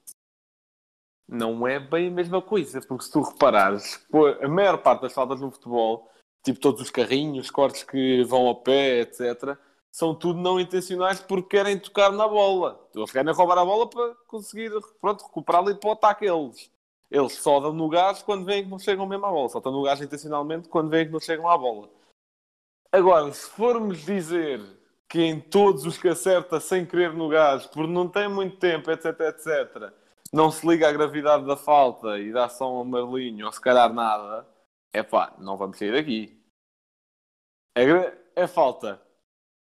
Não 1.28 1.66
é 1.66 1.80
bem 1.80 2.10
a 2.10 2.12
mesma 2.12 2.42
coisa, 2.42 2.82
porque 2.82 3.06
se 3.06 3.12
tu 3.12 3.22
reparares, 3.22 4.06
a 4.42 4.48
maior 4.50 4.78
parte 4.80 5.04
das 5.04 5.14
faltas 5.14 5.40
no 5.40 5.50
futebol, 5.50 6.10
tipo 6.44 6.60
todos 6.60 6.82
os 6.82 6.90
carrinhos, 6.90 7.50
cortes 7.50 7.84
que 7.84 8.24
vão 8.26 8.50
a 8.50 8.56
pé, 8.56 9.02
etc., 9.02 9.58
são 9.94 10.14
tudo 10.14 10.40
não 10.40 10.60
intencionais 10.60 11.20
porque 11.22 11.58
querem 11.58 11.80
tocar 11.80 12.12
na 12.12 12.28
bola. 12.28 12.86
Eles 12.94 13.12
querem 13.12 13.34
roubar 13.34 13.58
a 13.58 13.66
bola 13.66 13.90
para 13.90 14.14
conseguir 14.28 14.72
pronto, 15.00 15.24
recuperá-la 15.26 15.72
e 15.72 15.76
para 15.76 15.90
o 15.90 15.94
ataque 15.94 16.26
eles. 16.26 16.70
Eles 17.12 17.34
só 17.34 17.60
dão 17.60 17.74
no 17.74 17.90
gás 17.90 18.24
quando 18.24 18.46
veem 18.46 18.64
que 18.64 18.70
não 18.70 18.80
chegam 18.80 19.06
mesmo 19.06 19.26
à 19.26 19.30
bola. 19.30 19.50
Só 19.50 19.58
estão 19.58 19.74
no 19.74 19.84
gás 19.84 20.00
intencionalmente 20.02 20.70
quando 20.70 20.90
veem 20.90 21.08
que 21.08 21.12
não 21.12 21.20
chegam 21.20 21.50
à 21.50 21.58
bola. 21.58 21.90
Agora, 22.90 23.32
se 23.34 23.50
formos 23.50 24.06
dizer 24.06 24.62
que 25.10 25.22
em 25.22 25.40
todos 25.42 25.86
os 25.86 25.98
que 25.98 26.08
acerta 26.08 26.60
sem 26.62 26.86
querer 26.86 27.14
no 27.14 27.28
gás, 27.28 27.68
por 27.68 27.86
não 27.86 28.08
ter 28.08 28.30
muito 28.30 28.56
tempo, 28.58 28.90
etc, 28.90 29.20
etc, 29.20 29.94
não 30.32 30.50
se 30.50 30.66
liga 30.66 30.88
à 30.88 30.92
gravidade 30.92 31.46
da 31.46 31.58
falta 31.58 32.18
e 32.18 32.32
dá 32.32 32.48
só 32.48 32.74
um 32.74 32.82
amarelinho, 32.82 33.46
ou 33.46 33.52
se 33.52 33.60
calhar 33.60 33.94
nada, 33.94 34.48
é 34.94 35.04
pá, 35.04 35.34
não 35.38 35.58
vamos 35.58 35.78
sair 35.78 35.92
daqui. 35.92 36.42
A, 37.76 38.44
a 38.44 38.48
falta 38.48 39.02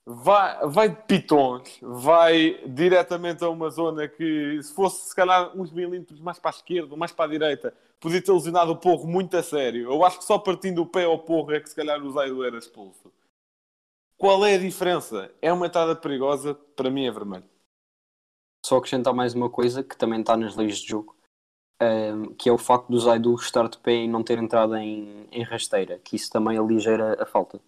vai, 0.09 0.67
vai 0.67 0.89
de 0.89 0.95
pitons, 1.03 1.79
vai 1.81 2.61
diretamente 2.65 3.43
a 3.43 3.49
uma 3.49 3.69
zona 3.69 4.07
que, 4.07 4.63
se 4.63 4.73
fosse 4.73 5.09
se 5.09 5.15
calhar 5.15 5.51
uns 5.57 5.69
milímetros 5.69 6.21
mais 6.21 6.39
para 6.39 6.51
a 6.51 6.55
esquerda 6.55 6.91
ou 6.91 6.97
mais 6.97 7.11
para 7.11 7.25
a 7.25 7.27
direita, 7.27 7.73
podia 7.99 8.21
ter 8.21 8.31
lesionado 8.31 8.71
o 8.71 8.77
porro 8.77 9.05
muito 9.05 9.35
a 9.35 9.43
sério. 9.43 9.91
Eu 9.91 10.05
acho 10.05 10.19
que 10.19 10.23
só 10.23 10.39
partindo 10.39 10.81
o 10.81 10.85
pé 10.85 11.03
ao 11.03 11.19
porro 11.19 11.51
é 11.51 11.59
que 11.59 11.69
se 11.69 11.75
calhar 11.75 12.01
o 12.01 12.11
Zaido 12.11 12.45
era 12.45 12.57
expulso. 12.57 13.11
Qual 14.17 14.45
é 14.45 14.55
a 14.55 14.59
diferença? 14.59 15.29
É 15.41 15.51
uma 15.51 15.67
entrada 15.67 15.93
perigosa, 15.93 16.53
para 16.53 16.89
mim 16.89 17.05
é 17.05 17.11
vermelho. 17.11 17.45
Só 18.65 18.77
acrescentar 18.77 19.13
mais 19.13 19.33
uma 19.33 19.49
coisa 19.49 19.83
que 19.83 19.97
também 19.97 20.21
está 20.21 20.37
nas 20.37 20.55
leis 20.55 20.77
de 20.77 20.87
jogo, 20.87 21.17
ehm, 21.81 22.33
que 22.35 22.47
é 22.47 22.51
o 22.51 22.57
facto 22.57 22.89
do 22.89 22.99
Zaidu 22.99 23.35
estar 23.35 23.67
de 23.67 23.77
pé 23.77 23.95
e 24.03 24.07
não 24.07 24.23
ter 24.23 24.37
entrado 24.37 24.75
em, 24.77 25.27
em 25.31 25.43
rasteira, 25.43 25.99
que 25.99 26.15
isso 26.15 26.31
também 26.31 26.57
aligeira 26.57 27.21
a 27.21 27.25
falta. 27.25 27.59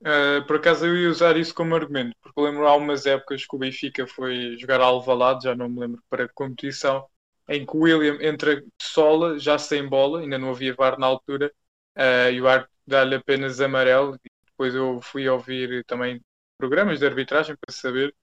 Uh, 0.00 0.42
por 0.46 0.56
acaso 0.56 0.86
eu 0.86 0.96
ia 0.96 1.10
usar 1.10 1.36
isso 1.36 1.54
como 1.54 1.74
argumento, 1.74 2.16
porque 2.22 2.40
lembro 2.40 2.66
há 2.66 2.74
umas 2.74 3.04
épocas 3.04 3.44
que 3.46 3.54
o 3.54 3.58
Benfica 3.58 4.06
foi 4.06 4.56
jogar 4.56 4.80
a 4.80 4.84
Alvalade, 4.84 5.44
já 5.44 5.54
não 5.54 5.68
me 5.68 5.78
lembro, 5.80 6.02
para 6.08 6.26
competição, 6.28 7.06
em 7.48 7.66
que 7.66 7.76
o 7.76 7.80
William 7.80 8.16
entra 8.22 8.56
de 8.62 8.66
sola, 8.80 9.38
já 9.38 9.58
sem 9.58 9.86
bola, 9.86 10.20
ainda 10.20 10.38
não 10.38 10.50
havia 10.50 10.74
VAR 10.74 10.98
na 10.98 11.06
altura, 11.06 11.52
uh, 11.98 12.30
e 12.32 12.40
o 12.40 12.48
árbitro 12.48 12.72
dá-lhe 12.86 13.14
apenas 13.16 13.60
amarelo. 13.60 14.18
Depois 14.46 14.74
eu 14.74 15.00
fui 15.02 15.28
ouvir 15.28 15.84
também 15.84 16.20
programas 16.56 16.98
de 16.98 17.06
arbitragem 17.06 17.54
para 17.56 17.74
saber, 17.74 18.14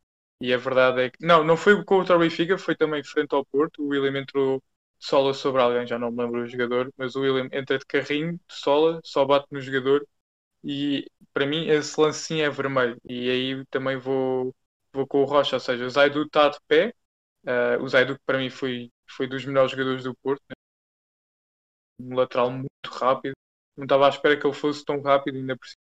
e 0.41 0.51
a 0.53 0.57
verdade 0.57 1.01
é 1.01 1.09
que. 1.11 1.23
Não, 1.25 1.43
não 1.43 1.57
foi 1.57 1.83
contra 1.83 2.15
o 2.15 2.19
Benfica, 2.19 2.57
foi 2.57 2.75
também 2.75 3.03
frente 3.03 3.33
ao 3.35 3.45
Porto. 3.45 3.83
O 3.83 3.87
William 3.89 4.19
entrou 4.19 4.57
de 4.99 5.05
sola 5.07 5.33
sobre 5.33 5.61
alguém, 5.61 5.85
já 5.87 5.99
não 5.99 6.11
me 6.11 6.23
lembro 6.23 6.41
o 6.41 6.47
jogador, 6.47 6.91
mas 6.97 7.15
o 7.15 7.21
William 7.21 7.49
entra 7.51 7.77
de 7.77 7.85
carrinho, 7.85 8.33
de 8.33 8.55
sola, 8.55 8.99
só 9.03 9.25
bate 9.25 9.47
no 9.51 9.61
jogador. 9.61 10.07
E 10.67 11.07
para 11.33 11.47
mim 11.47 11.67
esse 11.69 11.99
lance 12.01 12.21
sim 12.21 12.41
é 12.41 12.49
vermelho. 12.51 12.97
E 13.09 13.29
aí 13.31 13.65
também 13.67 13.97
vou, 13.97 14.55
vou 14.93 15.07
com 15.07 15.21
o 15.23 15.25
Rocha, 15.25 15.57
ou 15.57 15.59
seja, 15.61 15.85
o 15.85 15.91
Zaidu 15.91 16.23
está 16.23 16.49
de 16.49 16.59
pé. 16.67 16.93
Uh, 17.45 17.83
o 17.83 17.89
Zaidu 17.89 18.15
que 18.17 18.23
para 18.25 18.39
mim 18.39 18.49
foi, 18.51 18.91
foi 19.09 19.27
dos 19.27 19.45
melhores 19.45 19.71
jogadores 19.71 20.03
do 20.05 20.15
Porto, 20.17 20.43
né? 20.49 20.55
um 21.99 22.15
lateral 22.15 22.51
muito 22.51 22.69
rápido. 22.91 23.33
Não 23.75 23.85
estava 23.85 24.07
à 24.07 24.09
espera 24.09 24.39
que 24.39 24.45
ele 24.45 24.53
fosse 24.53 24.83
tão 24.83 25.01
rápido, 25.01 25.37
ainda 25.37 25.55
por 25.57 25.67
cima. 25.67 25.77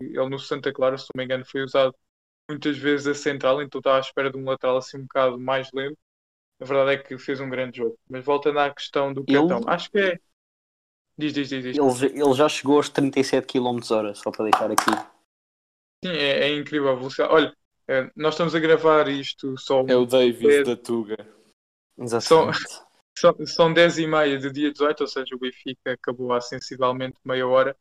Ele 0.00 0.30
no 0.30 0.38
Santa 0.38 0.72
Clara, 0.72 0.98
se 0.98 1.06
não 1.14 1.20
me 1.20 1.24
engano, 1.26 1.44
foi 1.46 1.62
usado 1.62 1.94
muitas 2.50 2.78
vezes 2.78 3.06
a 3.08 3.14
central, 3.14 3.62
então 3.62 3.80
estava 3.80 3.98
à 3.98 4.00
espera 4.00 4.30
de 4.30 4.38
um 4.38 4.44
lateral 4.46 4.78
assim 4.78 4.98
um 4.98 5.02
bocado 5.02 5.40
mais 5.40 5.70
lento. 5.72 5.98
A 6.60 6.64
verdade 6.64 6.92
é 6.92 7.04
que 7.04 7.18
fez 7.18 7.40
um 7.40 7.50
grande 7.50 7.78
jogo. 7.78 7.98
Mas 8.08 8.24
voltando 8.24 8.60
à 8.60 8.72
questão 8.74 9.14
do 9.14 9.24
Ele- 9.26 9.38
cartão, 9.38 9.62
acho 9.68 9.90
que 9.90 9.98
é. 9.98 10.18
Diz, 11.16 11.32
diz, 11.32 11.48
diz, 11.48 11.62
diz. 11.62 11.76
Ele, 11.78 11.90
já- 11.92 12.06
ele 12.06 12.34
já 12.34 12.48
chegou 12.48 12.76
aos 12.76 12.88
37 12.88 13.46
km 13.46 13.90
hora, 13.90 14.14
só 14.14 14.30
para 14.30 14.44
deixar 14.44 14.70
aqui. 14.70 14.90
Sim, 16.04 16.10
é, 16.12 16.48
é 16.48 16.56
incrível 16.56 16.90
a 16.90 16.94
velocidade. 16.94 17.32
Olha, 17.32 17.56
eh, 17.88 18.10
nós 18.16 18.34
estamos 18.34 18.54
a 18.54 18.58
gravar 18.60 19.08
isto 19.08 19.56
só. 19.58 19.84
É 19.86 19.96
o 19.96 20.04
Davis 20.04 20.54
É. 20.56 20.62
da 20.64 20.76
Tuga. 20.76 21.16
Exatamente. 21.96 22.58
São, 23.16 23.46
são 23.46 23.72
10 23.72 23.96
e 23.98 24.06
meia 24.06 24.38
do 24.40 24.52
dia 24.52 24.72
18, 24.72 25.02
ou 25.02 25.06
seja, 25.06 25.34
o 25.36 25.38
Benfica 25.38 25.92
acabou 25.92 26.32
há 26.32 26.40
sensivelmente 26.40 27.16
meia 27.24 27.46
hora. 27.46 27.76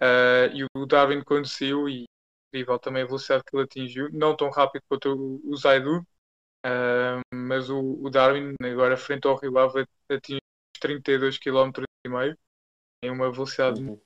eh, 0.00 0.50
e 0.54 0.64
o 0.76 0.86
Darwin 0.86 1.22
conduziu 1.22 1.88
e 1.88 2.06
incrível 2.48 2.78
também 2.78 3.02
a 3.02 3.06
velocidade 3.06 3.44
que 3.44 3.54
ele 3.56 3.64
atingiu. 3.64 4.08
Não 4.12 4.34
tão 4.36 4.50
rápido 4.50 4.82
quanto 4.88 5.12
o, 5.14 5.40
o 5.44 5.56
Zaidu, 5.56 6.02
eh, 6.64 7.20
mas 7.34 7.70
o, 7.70 7.78
o 8.02 8.10
Darwin, 8.10 8.54
agora 8.62 8.96
frente 8.96 9.26
ao 9.26 9.36
Rio 9.36 9.58
Ave, 9.58 9.86
atingiu 10.10 10.40
os 10.74 10.80
32 10.80 11.38
km 11.38 11.84
e 12.06 12.08
meio. 12.08 12.36
Tem 13.00 13.10
uma 13.10 13.30
velocidade 13.32 13.80
Uhum. 13.80 14.00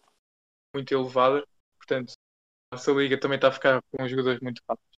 muito 0.74 0.92
elevada, 0.94 1.46
portanto, 1.78 2.14
essa 2.72 2.92
liga 2.92 3.18
também 3.20 3.36
está 3.36 3.48
a 3.48 3.52
ficar 3.52 3.82
com 3.92 4.08
jogadores 4.08 4.40
muito 4.40 4.62
rápidos. 4.68 4.98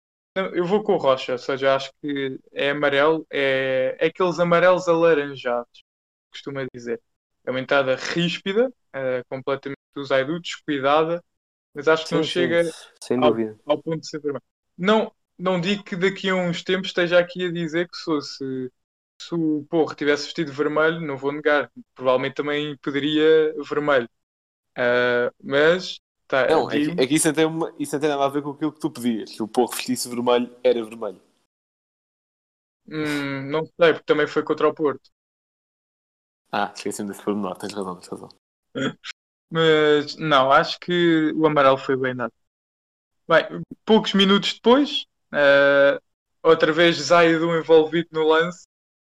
Eu 0.56 0.66
vou 0.66 0.84
com 0.84 0.96
o 0.96 0.98
Rocha, 0.98 1.34
ou 1.34 1.38
seja, 1.40 1.76
acho 1.76 1.92
que 2.02 2.40
é 2.54 2.72
amarelo, 2.72 3.26
é, 3.32 3.98
é 4.00 4.08
aqueles 4.08 4.40
amarelos 4.40 4.88
alaranjados, 4.88 5.84
costuma 6.32 6.66
dizer. 6.74 7.02
É 7.46 7.52
uma 7.52 7.60
entrada 7.62 7.96
ríspida, 7.96 8.72
eh, 8.94 9.24
completamente 9.30 9.80
do 9.96 10.04
Zaidu, 10.06 10.40
descuidada, 10.42 11.24
mas 11.74 11.88
acho 11.88 12.08
que 12.08 12.16
não 12.16 12.22
Sim, 12.22 12.28
sim, 12.28 12.58
chega 12.58 12.74
ao- 13.18 13.44
ao 13.66 13.82
ponto 13.84 14.02
de 14.02 14.08
ser 14.10 14.20
vermelho. 14.22 14.44
Não, 14.78 15.14
não 15.38 15.62
digo 15.62 15.84
que 15.84 15.96
daqui 15.96 16.30
a 16.30 16.36
uns 16.36 16.64
tempos 16.64 16.90
esteja 16.90 17.20
aqui 17.20 17.46
a 17.48 17.52
dizer 17.52 17.90
que 17.90 17.98
se, 17.98 18.04
fosse- 18.06 18.72
se 19.22 19.34
o 19.36 19.66
Porro 19.70 19.96
tivesse 19.96 20.26
vestido 20.26 20.52
vermelho, 20.54 21.02
não 21.02 21.18
vou 21.18 21.32
negar, 21.32 21.72
provavelmente 21.96 22.36
também 22.36 22.78
pediria 22.78 23.54
vermelho. 23.64 24.10
Ah, 24.78 25.32
mas 25.44 26.00
tá, 26.28 26.48
Não, 26.48 26.70
é 26.72 26.80
digo- 26.80 26.94
que, 26.96 26.96
é 26.98 27.06
que 27.08 27.14
isso, 27.16 27.28
não 27.28 27.34
tem 27.36 27.46
uma- 27.46 27.72
isso 27.80 27.94
não 27.96 28.00
tem 28.00 28.10
nada 28.10 28.26
a 28.26 28.30
ver 28.30 28.42
com 28.42 28.50
aquilo 28.52 28.72
que 28.74 28.80
tu 28.80 28.90
pedias. 28.92 29.30
Se 29.32 29.42
o 29.44 29.48
porro 29.48 29.74
vestisse 29.76 30.10
vermelho, 30.10 30.56
era 30.64 30.84
vermelho. 30.84 31.22
hum, 32.88 33.50
não 33.52 33.66
sei, 33.66 33.94
porque 33.94 34.04
também 34.06 34.28
foi 34.28 34.44
contra 34.44 34.68
o 34.68 34.74
Porto. 34.74 35.10
Ah, 36.52 36.72
esqueci-me 36.76 37.10
desse 37.10 37.22
pormenor, 37.24 37.56
tens 37.60 37.74
razão, 37.74 37.96
tens 37.98 38.08
razão. 38.10 38.30
Mas 39.50 40.16
não, 40.18 40.52
acho 40.52 40.80
que 40.80 41.32
o 41.36 41.46
amarelo 41.46 41.78
foi 41.78 41.96
bem 41.98 42.16
dado. 42.16 42.34
Bem, 43.28 43.46
poucos 43.86 44.14
minutos 44.14 44.54
depois, 44.56 45.06
eh, 45.34 46.00
outra 46.44 46.74
vez 46.74 46.98
Zaidu 46.98 47.56
envolvido 47.58 48.10
no 48.12 48.24
lance 48.28 48.68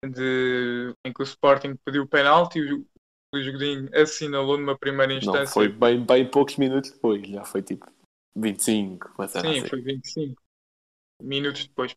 de, 0.05 0.95
em 1.05 1.13
que 1.13 1.23
o 1.23 1.25
Sporting 1.25 1.77
pediu 1.85 2.03
o 2.03 2.09
penalti 2.09 2.59
e 2.59 2.73
o 2.75 2.87
Luís 3.35 3.51
Godinho 3.53 3.89
assinalou 3.95 4.59
numa 4.59 4.79
primeira 4.79 5.13
Não, 5.13 5.19
instância. 5.19 5.55
foi 5.55 5.69
bem, 5.69 6.05
bem 6.05 6.31
poucos 6.31 6.57
minutos 6.57 6.91
depois, 6.91 7.27
já 7.27 7.45
foi 7.45 7.63
tipo 7.63 7.87
25, 8.35 9.13
mas 9.19 9.35
era 9.35 9.49
Sim, 9.49 9.61
assim. 9.61 9.69
foi 9.69 9.81
25 9.83 10.43
minutos 11.23 11.67
depois. 11.67 11.95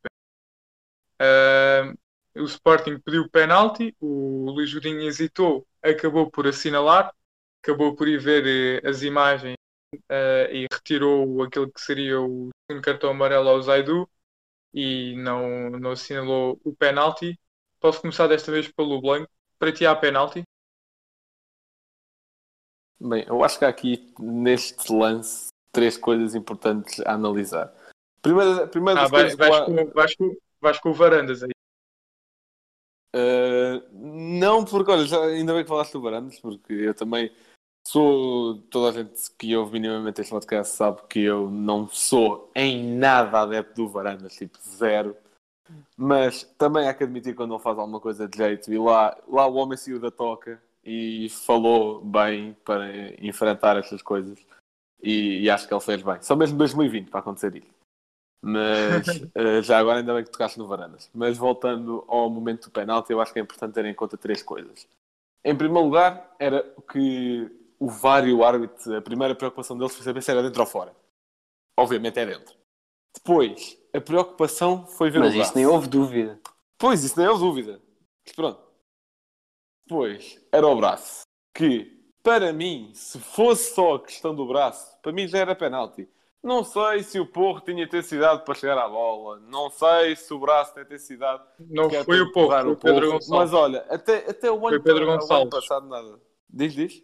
Eh, 1.22 1.94
o 2.36 2.44
Sporting 2.46 3.00
pediu 3.00 3.24
o 3.24 3.30
penalti, 3.30 3.96
o 4.00 4.52
Luís 4.52 4.74
Godinho 4.74 5.02
hesitou, 5.02 5.68
acabou 5.84 6.30
por 6.32 6.48
assinalar, 6.48 7.14
acabou 7.64 7.96
por 7.96 8.08
ir 8.08 8.20
ver 8.20 8.82
eh, 8.84 8.88
as 8.90 9.02
imagens 9.04 9.56
eh, 10.10 10.50
e 10.54 10.68
retirou 10.72 11.44
aquele 11.44 11.72
que 11.72 11.82
seria 11.82 12.22
o 12.22 12.50
segundo 12.70 12.84
cartão 12.84 13.12
amarelo 13.12 13.50
ao 13.50 13.62
Zaidu 13.62 14.10
e 14.74 15.16
não, 15.18 15.72
não 15.72 15.92
assinalou 15.92 16.60
o 16.64 16.76
penalti. 16.76 17.40
Posso 17.80 18.02
começar 18.02 18.28
desta 18.28 18.52
vez 18.52 18.68
pelo 18.68 19.02
Blanco. 19.02 19.30
Para 19.58 19.72
ti 19.72 19.86
há 19.86 19.96
penalti? 19.96 20.44
Bem, 23.02 23.26
eu 23.28 23.44
acho 23.44 23.58
que 23.58 23.66
há 23.66 23.70
aqui 23.70 24.14
neste 24.20 24.92
lance 24.92 25.48
três 25.72 25.98
coisas 25.98 26.36
importantes 26.36 27.00
a 27.02 27.14
analisar. 27.14 27.74
Primeira, 28.22 28.68
primeira 28.68 29.02
Ah, 29.02 29.08
vais, 29.08 29.40
a- 29.40 29.66
com, 29.66 29.86
vais, 29.92 30.16
com, 30.16 30.38
vais 30.60 30.80
com 30.80 30.90
o 30.90 30.94
Varandas 30.94 31.42
aí. 31.44 31.52
Uh, 33.16 33.82
não, 34.40 34.64
porque 34.64 34.92
olha, 34.92 35.06
já, 35.06 35.20
ainda 35.24 35.54
bem 35.54 35.64
que 35.64 35.70
falaste 35.70 35.94
do 35.94 36.02
Varandas, 36.02 36.40
porque 36.40 36.74
eu 36.74 36.94
também 36.94 37.34
sou. 37.88 38.62
Toda 38.64 38.90
a 38.90 39.04
gente 39.04 39.32
que 39.38 39.56
ouve 39.56 39.74
minimamente 39.74 40.22
este 40.22 40.30
podcast 40.30 40.76
sabe 40.76 41.02
que 41.10 41.22
eu 41.22 41.50
não 41.50 41.88
sou 41.88 42.52
em 42.54 42.84
nada 42.98 43.42
adepto 43.42 43.74
do 43.76 43.90
Varandas, 43.90 44.36
tipo 44.36 44.60
zero. 44.60 45.18
Mas 45.96 46.44
também 46.58 46.88
há 46.88 46.94
que 46.94 47.04
admitir 47.04 47.36
quando 47.36 47.54
ele 47.54 47.64
faz 47.64 47.78
alguma 47.78 48.00
coisa 48.00 48.28
de 48.28 48.38
jeito. 48.38 48.72
E 48.72 48.78
lá, 48.78 49.18
lá 49.28 49.48
o 49.48 49.56
homem 49.56 49.78
saiu 49.78 50.00
da 50.00 50.10
toca 50.10 50.62
e 50.84 51.30
falou 51.30 52.02
bem 52.04 52.56
para 52.64 52.88
enfrentar 53.24 53.78
estas 53.78 54.02
coisas. 54.02 54.40
E, 55.02 55.42
e 55.42 55.50
acho 55.50 55.68
que 55.68 55.74
ele 55.74 55.82
fez 55.82 56.02
bem. 56.02 56.22
Só 56.22 56.36
mesmo 56.36 56.58
2020 56.58 57.10
para 57.10 57.20
acontecer 57.20 57.56
isso. 57.56 57.80
Mas 58.42 59.08
eh, 59.36 59.62
já 59.62 59.78
agora 59.80 60.00
ainda 60.00 60.14
bem 60.14 60.24
que 60.24 60.32
tocaste 60.32 60.58
no 60.58 60.68
Varandas. 60.68 61.10
Mas 61.14 61.38
voltando 61.38 62.04
ao 62.08 62.30
momento 62.30 62.66
do 62.66 62.72
penalti, 62.72 63.12
eu 63.12 63.22
acho 63.22 63.34
que 63.34 63.40
é 63.40 63.42
importante 63.42 63.74
ter 63.74 63.86
em 63.86 63.94
conta 63.94 64.18
três 64.18 64.42
coisas. 64.42 64.88
Em 65.44 65.56
primeiro 65.56 65.86
lugar, 65.86 66.36
era 66.40 66.64
que 66.92 67.50
o 67.80 67.88
VAR 67.88 68.28
e 68.28 68.34
o 68.34 68.44
árbitro, 68.44 68.98
a 68.98 69.02
primeira 69.02 69.34
preocupação 69.34 69.78
deles 69.78 69.96
foi 69.96 70.04
saber 70.04 70.22
se 70.22 70.32
era 70.32 70.44
dentro 70.44 70.62
ou 70.62 70.68
fora. 70.68 70.94
Obviamente 71.78 72.20
é 72.20 72.26
dentro. 72.26 72.56
Depois, 73.16 73.79
a 73.94 74.02
preocupação 74.02 74.86
foi 74.86 75.10
ver 75.10 75.20
Mas 75.20 75.30
o 75.34 75.36
braço. 75.36 75.50
isso 75.50 75.58
nem 75.58 75.68
houve 75.68 75.88
dúvida. 75.88 76.40
Pois, 76.78 77.04
isso 77.04 77.18
nem 77.20 77.28
houve 77.28 77.42
dúvida. 77.44 77.82
Mas 78.26 78.36
pronto. 78.36 78.62
Depois, 79.88 80.40
era 80.52 80.68
o 80.68 80.76
braço. 80.76 81.24
Que, 81.54 82.00
para 82.24 82.54
mim, 82.54 82.92
se 82.94 83.20
fosse 83.20 83.74
só 83.74 83.96
a 83.96 84.00
questão 84.04 84.36
do 84.36 84.46
braço, 84.48 84.98
para 85.02 85.12
mim 85.12 85.28
já 85.28 85.40
era 85.40 85.56
penalti. 85.56 86.08
Não 86.42 86.64
sei 86.64 87.04
se 87.04 87.20
o 87.20 87.26
Porro 87.26 87.60
tinha 87.60 87.84
intensidade 87.84 88.46
para 88.46 88.54
chegar 88.54 88.78
à 88.78 88.88
bola. 88.88 89.40
Não 89.42 89.70
sei 89.70 90.16
se 90.16 90.34
o 90.34 90.40
braço 90.40 90.74
tem 90.74 90.84
intensidade. 90.84 91.44
Não 91.60 91.90
foi 91.90 92.22
o 92.22 92.32
Porro, 92.32 92.50
foi 92.52 92.72
o 92.72 92.76
Pedro 92.78 93.02
Porro. 93.02 93.12
Gonçalves. 93.14 93.28
Mas 93.30 93.54
olha, 93.54 93.86
até, 93.90 94.30
até 94.30 94.50
o 94.50 94.56
ano, 94.56 94.70
Foi 94.70 94.80
Pedro 94.80 95.06
o 95.06 95.10
ano 95.10 95.20
Gonçalves. 95.20 95.50
passado 95.50 95.88
nada. 95.88 96.20
Diz, 96.50 96.74
diz. 96.74 97.04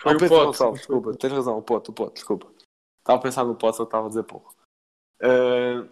Foi 0.00 0.12
Ah, 0.12 0.16
o 0.16 0.18
Pedro 0.18 0.34
Pote. 0.36 0.46
Gonçalves, 0.46 0.80
desculpa, 0.80 1.14
tens 1.14 1.32
razão, 1.32 1.58
o 1.58 1.62
Pote, 1.62 1.90
o 1.90 1.92
Pote, 1.92 2.14
desculpa. 2.14 2.48
Estava 2.98 3.18
a 3.20 3.22
pensar 3.22 3.44
no 3.44 3.54
Pote, 3.54 3.76
só 3.76 3.84
estava 3.84 4.06
a 4.06 4.08
dizer 4.08 4.24
porra. 4.24 4.50
Ah, 5.22 5.86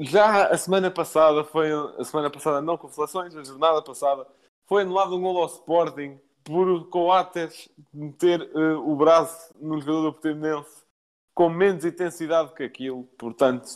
já 0.00 0.48
a 0.48 0.58
semana 0.58 0.90
passada 0.90 1.44
foi 1.44 1.70
a 1.72 2.04
semana 2.04 2.30
passada 2.30 2.60
não 2.60 2.76
com 2.76 2.86
reflexões, 2.88 3.34
a 3.36 3.42
jornada 3.44 3.82
passada 3.82 4.26
foi 4.66 4.82
anulado 4.82 5.16
um 5.16 5.20
gol 5.22 5.38
ao 5.38 5.46
Sporting 5.46 6.18
por 6.44 6.68
o 6.68 6.84
Coates 6.86 7.68
meter 7.92 8.50
ah, 8.54 8.78
o 8.78 8.94
braço 8.96 9.54
no 9.60 9.80
jogador 9.80 10.02
do 10.02 10.12
Portimonense 10.12 10.84
com 11.34 11.48
menos 11.50 11.84
intensidade 11.84 12.52
que 12.54 12.62
aquilo, 12.62 13.04
portanto, 13.18 13.66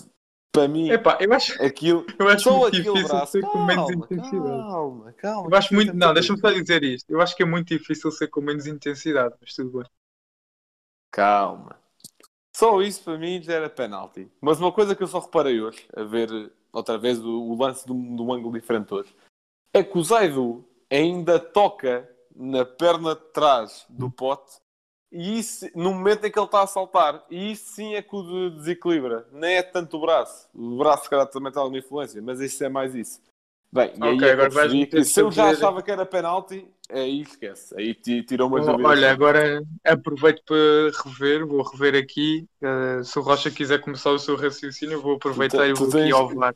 para 0.53 0.67
mim, 0.67 0.89
Epá, 0.91 1.17
eu 1.21 1.33
acho, 1.33 1.63
aquilo 1.63 2.05
eu 2.19 2.29
acho 2.29 2.45
só 2.45 2.57
muito 2.59 2.77
aquele 2.77 2.83
difícil 2.95 3.09
braço. 3.09 3.33
ser 3.33 3.43
com 3.43 3.65
menos 3.65 3.87
Calma, 3.87 3.95
intensidade. 3.95 4.63
calma, 4.63 5.13
calma. 5.13 5.49
Eu 5.51 5.57
acho 5.57 5.75
muito. 5.75 5.93
Não, 5.93 5.99
Calma. 6.01 6.15
deixa-me 6.15 6.41
só 6.41 6.51
dizer 6.51 6.83
isto. 6.83 7.11
Eu 7.11 7.21
acho 7.21 7.37
que 7.37 7.43
é 7.43 7.47
muito 7.47 7.69
difícil 7.69 8.11
ser 8.11 8.29
com 8.29 8.41
menos 8.41 8.67
intensidade, 8.67 9.35
mas 9.41 9.55
tudo 9.55 9.79
bem. 9.79 9.87
Calma. 11.13 11.80
Só 12.61 12.83
isso 12.83 13.03
para 13.03 13.17
mim 13.17 13.41
já 13.41 13.55
era 13.55 13.71
penalti. 13.71 14.31
Mas 14.39 14.61
uma 14.61 14.71
coisa 14.71 14.95
que 14.95 15.03
eu 15.03 15.07
só 15.07 15.19
reparei 15.19 15.63
hoje, 15.63 15.83
a 15.97 16.03
ver 16.03 16.53
outra 16.71 16.99
vez 16.99 17.19
o, 17.19 17.31
o 17.31 17.59
lance 17.59 17.87
de 17.87 17.91
um, 17.91 18.33
ângulo 18.35 18.53
diferente 18.53 18.93
hoje, 18.93 19.17
é 19.73 19.83
que 19.83 19.97
o 19.97 20.05
Zaidu 20.05 20.63
ainda 20.91 21.41
toca 21.41 22.07
na 22.37 22.67
perna 22.67 23.15
de 23.15 23.23
trás 23.33 23.87
do 23.89 24.11
pote 24.11 24.61
e 25.11 25.39
isso 25.39 25.67
no 25.75 25.95
momento 25.95 26.27
em 26.27 26.31
que 26.31 26.39
ele 26.39 26.45
está 26.45 26.61
a 26.61 26.67
saltar. 26.67 27.25
E 27.31 27.53
isso 27.53 27.71
sim 27.73 27.95
é 27.95 28.03
que 28.03 28.15
o 28.15 28.23
de- 28.23 28.57
desequilibra. 28.57 29.27
Nem 29.33 29.57
é 29.57 29.63
tanto 29.63 29.97
o 29.97 30.01
braço. 30.03 30.47
O 30.55 30.77
braço, 30.77 31.05
se 31.05 31.11
calhar, 31.11 31.27
também 31.29 31.51
tem 31.51 31.63
alguma 31.63 31.79
influência, 31.79 32.21
mas 32.21 32.41
isso 32.41 32.63
é 32.63 32.69
mais 32.69 32.95
isso. 32.95 33.23
Bem, 33.73 33.93
e 33.97 34.03
aí 34.03 34.15
Ok, 34.15 34.19
que 34.19 34.25
eu 34.25 34.31
agora 34.33 34.51
vais 34.51 34.73
que 34.89 35.05
se 35.05 35.21
eu 35.21 35.31
já 35.31 35.51
achava 35.51 35.81
que 35.81 35.91
era 35.93 36.05
penalti, 36.05 36.67
aí 36.91 37.21
esquece. 37.21 37.73
Aí 37.79 37.95
ti- 37.95 38.25
tirou 38.25 38.49
umas 38.49 38.67
dúvidas. 38.67 38.91
Olha, 38.91 39.13
agora 39.13 39.63
aproveito 39.85 40.43
para 40.45 40.57
rever, 41.05 41.47
vou 41.47 41.63
rever 41.63 41.95
aqui. 42.03 42.49
eh, 42.61 43.03
se 43.05 43.17
o 43.19 43.23
Rocha 43.23 43.49
quiser 43.49 43.81
começar 43.81 44.11
o 44.11 44.19
seu 44.19 44.35
raciocínio, 44.35 45.01
vou 45.01 45.15
aproveitar 45.15 45.59
Tu- 45.59 45.65
e 45.67 45.73
vou 45.73 45.87
aqui 45.87 45.93
tens- 45.99 46.13
ao 46.13 46.29
VAR. 46.29 46.55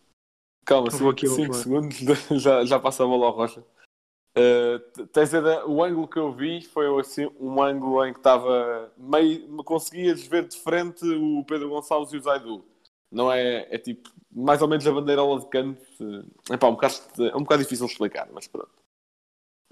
Calma, 0.66 0.88
Vou 0.90 1.10
aqui 1.10 1.28
5 1.28 1.52
ao 1.52 1.58
segundos, 1.62 1.98
já, 2.42 2.64
já 2.64 2.80
passa 2.80 3.04
a 3.04 3.06
bola 3.06 3.26
ao 3.26 3.32
Rocha. 3.32 3.62
Uh, 4.36 5.06
tens 5.12 5.32
ideia- 5.32 5.64
o 5.64 5.84
ângulo 5.84 6.08
que 6.08 6.18
eu 6.18 6.32
vi 6.32 6.62
foi 6.62 6.86
assim, 6.98 7.30
um 7.38 7.62
ângulo 7.62 8.04
em 8.04 8.12
que 8.12 8.18
estava 8.18 8.92
meio. 8.98 9.46
conseguias 9.62 10.26
ver 10.26 10.48
de 10.48 10.56
frente 10.58 11.04
o 11.06 11.44
Pedro 11.44 11.68
Gonçalves 11.68 12.12
e 12.12 12.16
o 12.16 12.20
Zaidu. 12.20 12.64
Não 13.10 13.30
é, 13.30 13.66
é 13.74 13.78
tipo 13.78 14.10
mais 14.30 14.60
ou 14.60 14.68
menos 14.68 14.86
a 14.86 14.92
bandeirola 14.92 15.40
de 15.40 15.46
canto. 15.46 15.80
É, 16.50 16.56
pá, 16.56 16.68
um 16.68 16.72
bocado, 16.72 16.94
é 17.20 17.36
um 17.36 17.42
bocado 17.42 17.62
difícil 17.62 17.86
explicar, 17.86 18.28
mas 18.32 18.48
pronto. 18.48 18.70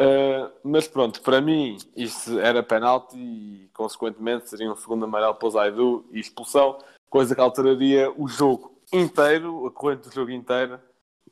Uh, 0.01 0.51
mas 0.64 0.88
pronto, 0.88 1.21
para 1.21 1.40
mim 1.40 1.77
isto 1.95 2.38
era 2.38 2.62
penalti 2.62 3.16
e 3.16 3.68
consequentemente 3.73 4.49
seria 4.49 4.73
um 4.73 4.77
segundo 4.77 5.05
amarelo 5.05 5.35
para 5.35 5.47
o 5.47 5.51
Zaidu 5.51 6.09
e 6.11 6.18
expulsão, 6.18 6.79
coisa 7.11 7.35
que 7.35 7.40
alteraria 7.40 8.11
o 8.16 8.27
jogo 8.27 8.81
inteiro, 8.92 9.66
a 9.66 9.71
corrente 9.71 10.09
do 10.09 10.14
jogo 10.14 10.31
inteiro 10.31 10.81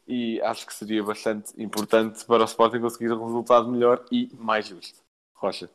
e 0.07 0.41
acho 0.43 0.67
que 0.67 0.75
seria 0.75 1.03
bastante 1.03 1.53
importante 1.61 2.25
para 2.25 2.43
o 2.43 2.45
Sporting 2.45 2.81
conseguir 2.81 3.13
um 3.13 3.25
resultado 3.25 3.69
melhor 3.69 4.05
e 4.11 4.29
mais 4.35 4.67
justo. 4.67 5.01
Rocha. 5.35 5.71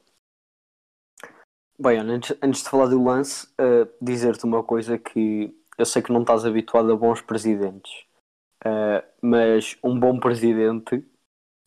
Bem, 1.78 1.98
antes, 2.00 2.38
antes 2.42 2.64
de 2.64 2.70
falar 2.70 2.88
do 2.88 3.04
lance, 3.04 3.48
eh, 3.58 3.88
dizer-te 4.02 4.46
uma 4.46 4.64
coisa 4.64 4.98
que 4.98 5.54
eu 5.78 5.86
sei 5.86 6.02
que 6.02 6.12
não 6.12 6.22
estás 6.22 6.46
habituado 6.46 6.92
a 6.92 6.96
bons 6.96 7.22
presidentes, 7.22 8.06
eh, 8.64 9.04
mas 9.22 9.78
um 9.84 10.00
bom 10.00 10.20
presidente, 10.20 11.04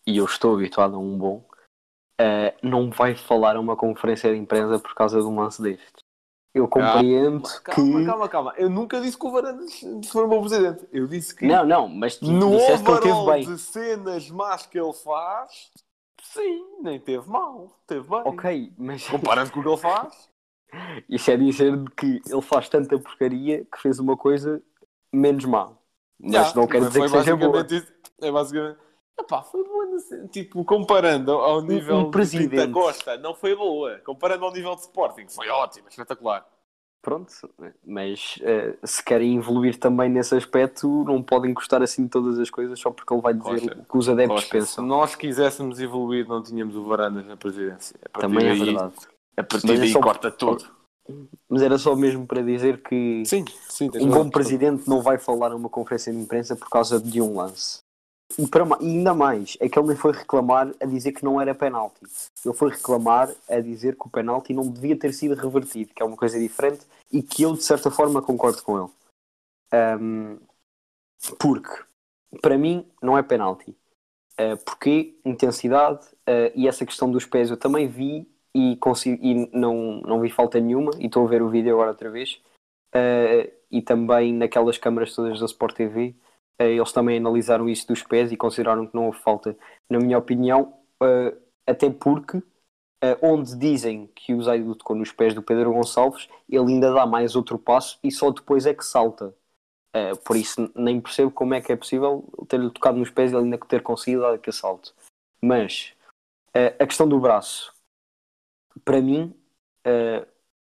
e 0.06 0.18
eu 0.18 0.24
estou 0.24 0.54
habituado 0.54 0.96
a 0.96 0.98
um 0.98 1.16
bom, 1.16 1.44
eh, 2.20 2.54
não 2.62 2.90
vai 2.90 3.14
falar 3.14 3.56
a 3.56 3.60
uma 3.60 3.76
conferência 3.76 4.32
de 4.32 4.38
imprensa 4.38 4.78
por 4.78 4.94
causa 4.94 5.20
de 5.20 5.26
um 5.26 5.38
lance 5.38 5.62
destes. 5.62 6.04
Eu 6.54 6.66
compreendo 6.66 7.42
Calma, 7.62 7.98
que. 8.00 8.06
calma, 8.06 8.28
calma. 8.28 8.54
Eu 8.56 8.70
nunca 8.70 9.00
disse 9.00 9.18
que 9.18 9.26
o 9.26 9.30
Varandas 9.30 9.80
foi 10.10 10.24
um 10.24 10.28
bom 10.28 10.40
presidente. 10.40 10.88
Eu 10.90 11.06
disse 11.06 11.34
que 11.34 11.46
Não, 11.46 11.64
não, 11.64 11.88
mas 11.88 12.20
no 12.20 12.50
disseste 12.50 12.84
que 12.84 12.90
ele 12.90 13.00
teve 13.00 13.26
bem. 13.26 13.44
de 13.44 13.58
cenas 13.58 14.30
más 14.30 14.66
que 14.66 14.80
ele 14.80 14.92
faz, 14.94 15.70
Sim, 16.22 16.82
nem 16.82 16.98
teve 17.00 17.28
mal. 17.28 17.70
Teve 17.86 18.08
bem. 18.08 18.22
Ok, 18.24 18.72
mas 18.76 19.08
Comparando 19.08 19.50
com 19.50 19.60
o 19.60 19.62
que 19.62 19.68
ele 19.68 19.76
faz. 19.76 20.28
isso 21.08 21.30
é 21.30 21.36
dizer 21.36 21.72
que 21.96 22.20
ele 22.26 22.42
faz 22.42 22.68
tanta 22.68 22.98
porcaria 22.98 23.64
que 23.64 23.80
fez 23.80 23.98
uma 23.98 24.16
coisa 24.16 24.62
menos 25.12 25.44
má. 25.44 25.72
Mas 26.20 26.32
Já, 26.32 26.54
não 26.54 26.66
quer 26.66 26.80
foi 26.80 26.88
dizer 26.88 27.02
que 27.02 27.08
seja 27.08 27.36
boa. 27.36 27.66
isso. 27.70 27.92
É 28.20 28.30
basicamente. 28.30 28.78
Epá, 29.20 29.42
foi 29.42 29.64
boa, 29.64 29.86
no 29.86 30.28
tipo, 30.28 30.64
comparando 30.64 31.32
ao 31.32 31.60
nível 31.60 31.96
um 31.96 32.04
de 32.04 32.10
presidente. 32.10 32.66
Da 32.66 32.72
Costa, 32.72 33.16
não 33.16 33.34
foi 33.34 33.54
boa. 33.56 33.98
Comparando 34.04 34.44
ao 34.44 34.52
nível 34.52 34.74
de 34.76 34.82
Sporting, 34.82 35.26
foi 35.28 35.48
ótimo, 35.48 35.88
espetacular. 35.88 36.46
Pronto, 37.00 37.32
mas 37.86 38.38
eh, 38.42 38.76
se 38.82 39.02
querem 39.04 39.36
evoluir 39.36 39.78
também 39.78 40.08
nesse 40.08 40.34
aspecto, 40.34 41.04
não 41.04 41.22
podem 41.22 41.54
gostar 41.54 41.80
assim 41.80 42.04
de 42.04 42.10
todas 42.10 42.38
as 42.40 42.50
coisas 42.50 42.78
só 42.78 42.90
porque 42.90 43.12
ele 43.12 43.22
vai 43.22 43.34
dizer 43.34 43.78
o 43.78 43.84
que 43.84 43.96
os 43.96 44.08
adeptos 44.08 44.42
Costa, 44.42 44.46
se 44.46 44.50
pensam. 44.50 44.84
nós 44.84 45.14
quiséssemos 45.14 45.80
evoluir, 45.80 46.26
não 46.26 46.42
tínhamos 46.42 46.74
o 46.74 46.84
Varandas 46.84 47.24
na 47.24 47.36
presidência. 47.36 47.98
Também 48.12 48.48
é 48.48 48.54
verdade. 48.54 48.94
A 49.38 49.42
partir 49.44 49.78
daí 49.78 49.92
só- 49.92 50.00
corta 50.00 50.30
tudo. 50.30 50.64
Mas 51.48 51.62
era 51.62 51.78
só 51.78 51.96
mesmo 51.96 52.26
para 52.26 52.42
dizer 52.42 52.82
que 52.82 53.22
Sim, 53.24 53.44
sim. 53.68 53.90
um 53.94 54.10
bom 54.10 54.28
presidente 54.28 54.86
não 54.86 55.00
vai 55.00 55.16
falar 55.16 55.50
numa 55.50 55.68
conferência 55.68 56.12
de 56.12 56.18
imprensa 56.18 56.54
por 56.54 56.68
causa 56.68 57.00
de 57.00 57.22
um 57.22 57.36
lance. 57.36 57.78
E, 58.38 58.46
para 58.46 58.66
e 58.82 58.98
ainda 58.98 59.14
mais, 59.14 59.56
é 59.58 59.68
que 59.68 59.78
ele 59.78 59.88
nem 59.88 59.96
foi 59.96 60.12
reclamar 60.12 60.70
a 60.78 60.84
dizer 60.84 61.12
que 61.12 61.24
não 61.24 61.40
era 61.40 61.54
penalti. 61.54 62.02
Ele 62.44 62.54
foi 62.54 62.70
reclamar 62.70 63.34
a 63.48 63.60
dizer 63.60 63.96
que 63.96 64.06
o 64.06 64.10
penalti 64.10 64.52
não 64.52 64.70
devia 64.70 64.98
ter 64.98 65.14
sido 65.14 65.34
revertido, 65.34 65.94
que 65.94 66.02
é 66.02 66.04
uma 66.04 66.16
coisa 66.16 66.38
diferente 66.38 66.86
e 67.10 67.22
que 67.22 67.42
eu, 67.42 67.54
de 67.54 67.62
certa 67.62 67.90
forma, 67.90 68.20
concordo 68.20 68.62
com 68.62 68.78
ele. 68.78 68.90
Ahm, 69.72 70.36
porque, 71.38 71.72
para 72.42 72.58
mim, 72.58 72.86
não 73.02 73.16
é 73.16 73.22
penalti. 73.22 73.74
Uh, 74.38 74.56
porque 74.64 75.18
intensidade 75.24 76.06
uh, 76.28 76.52
e 76.54 76.68
essa 76.68 76.86
questão 76.86 77.10
dos 77.10 77.26
pés 77.26 77.50
eu 77.50 77.56
também 77.56 77.88
vi 77.88 78.28
e, 78.54 78.76
consigo, 78.76 79.22
e 79.24 79.48
não, 79.52 80.00
não 80.00 80.20
vi 80.20 80.30
falta 80.30 80.60
nenhuma 80.60 80.90
e 80.98 81.06
estou 81.06 81.26
a 81.26 81.28
ver 81.28 81.42
o 81.42 81.48
vídeo 81.48 81.72
agora 81.72 81.90
outra 81.90 82.10
vez. 82.10 82.40
Uh, 82.94 83.50
e 83.70 83.82
também 83.82 84.32
naquelas 84.32 84.78
câmaras 84.78 85.14
todas 85.14 85.38
da 85.38 85.44
Sport 85.44 85.76
TV 85.76 86.14
uh, 86.58 86.64
eles 86.64 86.90
também 86.90 87.18
analisaram 87.18 87.68
isso 87.68 87.86
dos 87.86 88.02
pés 88.02 88.32
e 88.32 88.36
consideraram 88.36 88.86
que 88.86 88.94
não 88.94 89.06
houve 89.06 89.18
falta. 89.18 89.56
Na 89.90 89.98
minha 89.98 90.18
opinião 90.18 90.74
uh, 91.02 91.36
até 91.66 91.90
porque 91.90 92.42
onde 93.22 93.56
dizem 93.56 94.08
que 94.08 94.34
o 94.34 94.42
Zaidu 94.42 94.74
tocou 94.74 94.96
nos 94.96 95.12
pés 95.12 95.32
do 95.32 95.40
Pedro 95.40 95.72
Gonçalves 95.72 96.28
ele 96.50 96.72
ainda 96.72 96.92
dá 96.92 97.06
mais 97.06 97.36
outro 97.36 97.56
passo 97.56 97.96
e 98.02 98.10
só 98.10 98.32
depois 98.32 98.66
é 98.66 98.74
que 98.74 98.84
salta. 98.84 99.32
Por 100.24 100.36
isso 100.36 100.68
nem 100.74 101.00
percebo 101.00 101.30
como 101.30 101.54
é 101.54 101.60
que 101.60 101.70
é 101.70 101.76
possível 101.76 102.24
ter-lhe 102.48 102.68
tocado 102.72 102.98
nos 102.98 103.08
pés 103.08 103.30
e 103.30 103.36
ele 103.36 103.44
ainda 103.44 103.58
ter 103.58 103.84
conseguido 103.84 104.22
dar 104.22 104.34
aquele 104.34 104.56
salto. 104.56 104.92
Mas 105.40 105.94
a 106.80 106.86
questão 106.86 107.08
do 107.08 107.20
braço 107.20 107.72
para 108.84 109.00
mim 109.00 109.34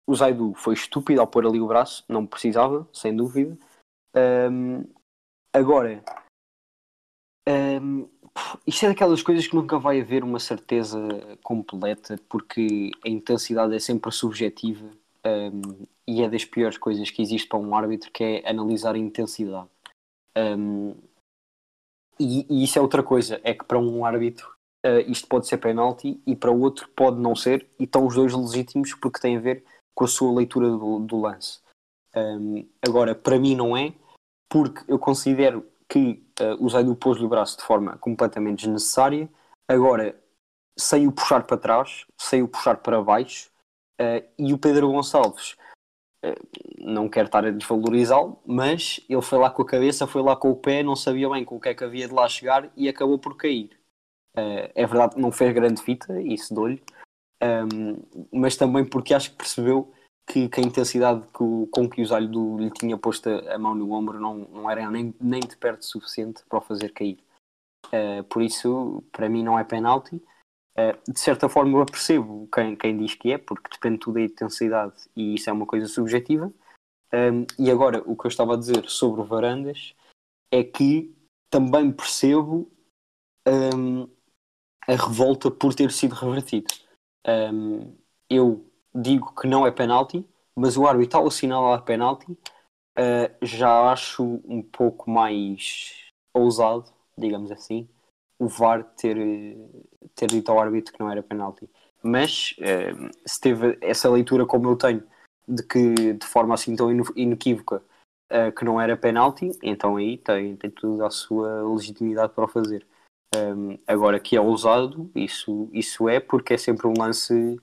o 0.06 0.14
Zaidu 0.14 0.54
foi 0.54 0.74
estúpido 0.74 1.20
ao 1.20 1.26
pôr 1.26 1.46
ali 1.46 1.60
o 1.60 1.66
braço, 1.66 2.04
não 2.08 2.26
precisava, 2.26 2.88
sem 2.92 3.14
dúvida. 3.14 3.56
Um, 4.14 4.84
agora, 5.52 6.04
um, 7.48 8.08
isto 8.66 8.84
é 8.84 8.88
daquelas 8.88 9.22
coisas 9.22 9.46
que 9.46 9.56
nunca 9.56 9.78
vai 9.78 10.00
haver 10.00 10.22
uma 10.22 10.38
certeza 10.38 10.98
completa, 11.42 12.18
porque 12.28 12.90
a 13.04 13.08
intensidade 13.08 13.74
é 13.74 13.78
sempre 13.78 14.12
subjetiva 14.12 14.90
um, 15.26 15.86
e 16.06 16.22
é 16.22 16.28
das 16.28 16.44
piores 16.44 16.76
coisas 16.76 17.10
que 17.10 17.22
existe 17.22 17.48
para 17.48 17.58
um 17.58 17.74
árbitro, 17.74 18.10
que 18.12 18.22
é 18.22 18.48
analisar 18.48 18.94
a 18.94 18.98
intensidade. 18.98 19.68
E, 22.20 22.46
e, 22.48 22.64
isso 22.64 22.78
é 22.78 22.82
outra 22.82 23.02
coisa, 23.02 23.40
é 23.42 23.54
que 23.54 23.64
para 23.64 23.78
um 23.78 24.04
árbitro 24.04 24.53
uh, 24.84 25.10
isto 25.10 25.26
pode 25.26 25.46
ser 25.46 25.58
penalti 25.58 26.20
e 26.26 26.36
para 26.36 26.50
o 26.50 26.60
outro 26.60 26.88
pode 26.90 27.18
não 27.18 27.34
ser, 27.34 27.66
e 27.78 27.84
estão 27.84 28.06
os 28.06 28.14
dois 28.14 28.32
legítimos 28.32 28.94
porque 28.94 29.20
tem 29.20 29.36
a 29.36 29.40
ver 29.40 29.64
com 29.94 30.04
a 30.04 30.08
sua 30.08 30.32
leitura 30.32 30.68
do, 30.68 30.98
do 31.00 31.20
lance. 31.20 31.60
Um, 32.14 32.68
agora, 32.86 33.14
para 33.14 33.38
mim 33.38 33.56
não 33.56 33.76
é, 33.76 33.92
porque 34.48 34.80
eu 34.86 34.98
considero 34.98 35.66
que 35.88 36.22
uh, 36.40 36.64
o 36.64 36.68
Zaidu 36.68 36.94
pôs-lhe 36.94 37.24
o 37.24 37.28
braço 37.28 37.56
de 37.56 37.64
forma 37.64 37.96
completamente 37.98 38.60
desnecessária. 38.60 39.28
Agora, 39.68 40.16
sem 40.78 41.06
o 41.06 41.12
puxar 41.12 41.44
para 41.44 41.56
trás, 41.56 42.06
sem 42.20 42.42
o 42.42 42.48
puxar 42.48 42.76
para 42.78 43.02
baixo, 43.02 43.50
uh, 44.00 44.24
e 44.38 44.52
o 44.52 44.58
Pedro 44.58 44.90
Gonçalves, 44.90 45.56
não 46.78 47.06
quero 47.06 47.26
estar 47.26 47.44
a 47.44 47.50
desvalorizá-lo, 47.50 48.40
mas 48.46 48.98
ele 49.10 49.20
foi 49.20 49.38
lá 49.38 49.50
com 49.50 49.60
a 49.60 49.66
cabeça, 49.66 50.06
foi 50.06 50.22
lá 50.22 50.34
com 50.34 50.50
o 50.50 50.56
pé, 50.56 50.82
não 50.82 50.96
sabia 50.96 51.28
bem 51.28 51.44
com 51.44 51.56
o 51.56 51.60
que 51.60 51.68
é 51.68 51.74
que 51.74 51.84
havia 51.84 52.08
de 52.08 52.14
lá 52.14 52.26
chegar 52.26 52.72
e 52.74 52.88
acabou 52.88 53.18
por 53.18 53.36
cair. 53.36 53.70
É 54.36 54.86
verdade 54.86 55.14
que 55.14 55.20
não 55.20 55.30
fez 55.30 55.54
grande 55.54 55.80
fita, 55.82 56.20
isso 56.20 56.52
dou-lhe, 56.54 56.82
um, 57.42 58.02
mas 58.32 58.56
também 58.56 58.84
porque 58.84 59.14
acho 59.14 59.30
que 59.30 59.36
percebeu 59.36 59.92
que, 60.26 60.48
que 60.48 60.60
a 60.60 60.62
intensidade 60.62 61.26
que, 61.26 61.66
com 61.70 61.88
que 61.88 62.00
o 62.00 62.06
Zalho 62.06 62.58
lhe 62.58 62.70
tinha 62.70 62.96
posto 62.96 63.28
a 63.28 63.58
mão 63.58 63.74
no 63.74 63.92
ombro 63.92 64.18
não, 64.18 64.38
não 64.38 64.70
era 64.70 64.90
nem, 64.90 65.14
nem 65.20 65.40
de 65.40 65.56
perto 65.56 65.84
suficiente 65.84 66.42
para 66.48 66.58
o 66.58 66.62
fazer 66.62 66.90
cair. 66.90 67.18
Uh, 67.88 68.24
por 68.24 68.42
isso, 68.42 69.04
para 69.12 69.28
mim, 69.28 69.42
não 69.42 69.58
é 69.58 69.64
penalti. 69.64 70.16
Uh, 70.76 71.12
de 71.12 71.20
certa 71.20 71.48
forma, 71.48 71.78
eu 71.78 71.86
percebo 71.86 72.48
quem, 72.52 72.74
quem 72.74 72.96
diz 72.96 73.14
que 73.14 73.32
é, 73.32 73.38
porque 73.38 73.70
depende 73.70 73.98
tudo 73.98 74.14
da 74.14 74.22
intensidade 74.22 74.94
e 75.14 75.34
isso 75.34 75.50
é 75.50 75.52
uma 75.52 75.66
coisa 75.66 75.86
subjetiva. 75.86 76.52
Um, 77.12 77.46
e 77.58 77.70
agora, 77.70 78.02
o 78.06 78.16
que 78.16 78.26
eu 78.26 78.30
estava 78.30 78.54
a 78.54 78.56
dizer 78.56 78.88
sobre 78.88 79.20
o 79.20 79.24
Varandas 79.24 79.94
é 80.50 80.64
que 80.64 81.14
também 81.50 81.92
percebo 81.92 82.72
um, 83.46 84.08
a 84.86 84.92
revolta 84.92 85.50
por 85.50 85.74
ter 85.74 85.90
sido 85.90 86.14
revertido. 86.14 86.72
Um, 87.26 87.94
eu 88.28 88.64
digo 88.94 89.34
que 89.34 89.46
não 89.46 89.66
é 89.66 89.70
penalti, 89.70 90.26
mas 90.54 90.76
o 90.76 90.86
árbitro 90.86 91.18
ao 91.18 91.26
assinalar 91.26 91.82
penalti 91.82 92.30
uh, 92.32 93.34
já 93.42 93.90
acho 93.90 94.40
um 94.44 94.62
pouco 94.62 95.10
mais 95.10 96.10
ousado, 96.32 96.92
digamos 97.16 97.50
assim, 97.50 97.88
o 98.38 98.48
VAR 98.48 98.84
ter, 98.96 99.16
ter 100.14 100.26
dito 100.26 100.50
ao 100.50 100.58
árbitro 100.58 100.92
que 100.92 101.00
não 101.00 101.10
era 101.10 101.22
penalti. 101.22 101.68
Mas 102.02 102.54
se 103.24 103.40
teve 103.40 103.78
essa 103.80 104.10
leitura 104.10 104.44
como 104.44 104.68
eu 104.68 104.76
tenho, 104.76 105.02
de 105.48 105.62
que 105.62 106.12
de 106.12 106.26
forma 106.26 106.54
assim 106.54 106.74
tão 106.76 106.90
inequívoca 107.16 107.82
uh, 108.30 108.52
que 108.52 108.64
não 108.64 108.80
era 108.80 108.96
penalti, 108.96 109.50
então 109.62 109.96
aí 109.96 110.18
tem, 110.18 110.56
tem 110.56 110.70
tudo 110.70 111.04
a 111.04 111.10
sua 111.10 111.62
legitimidade 111.74 112.32
para 112.32 112.44
o 112.44 112.48
fazer. 112.48 112.86
Um, 113.34 113.78
agora 113.86 114.20
que 114.20 114.36
é 114.36 114.40
ousado, 114.40 115.10
isso, 115.14 115.68
isso 115.72 116.08
é 116.08 116.20
porque 116.20 116.54
é 116.54 116.58
sempre 116.58 116.86
um 116.86 116.94
lance 116.96 117.58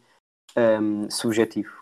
um, 0.58 1.10
subjetivo. 1.10 1.82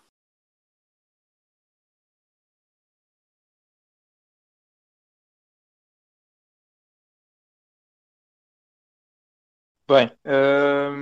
Bem, 9.87 10.07
uh, 10.25 11.01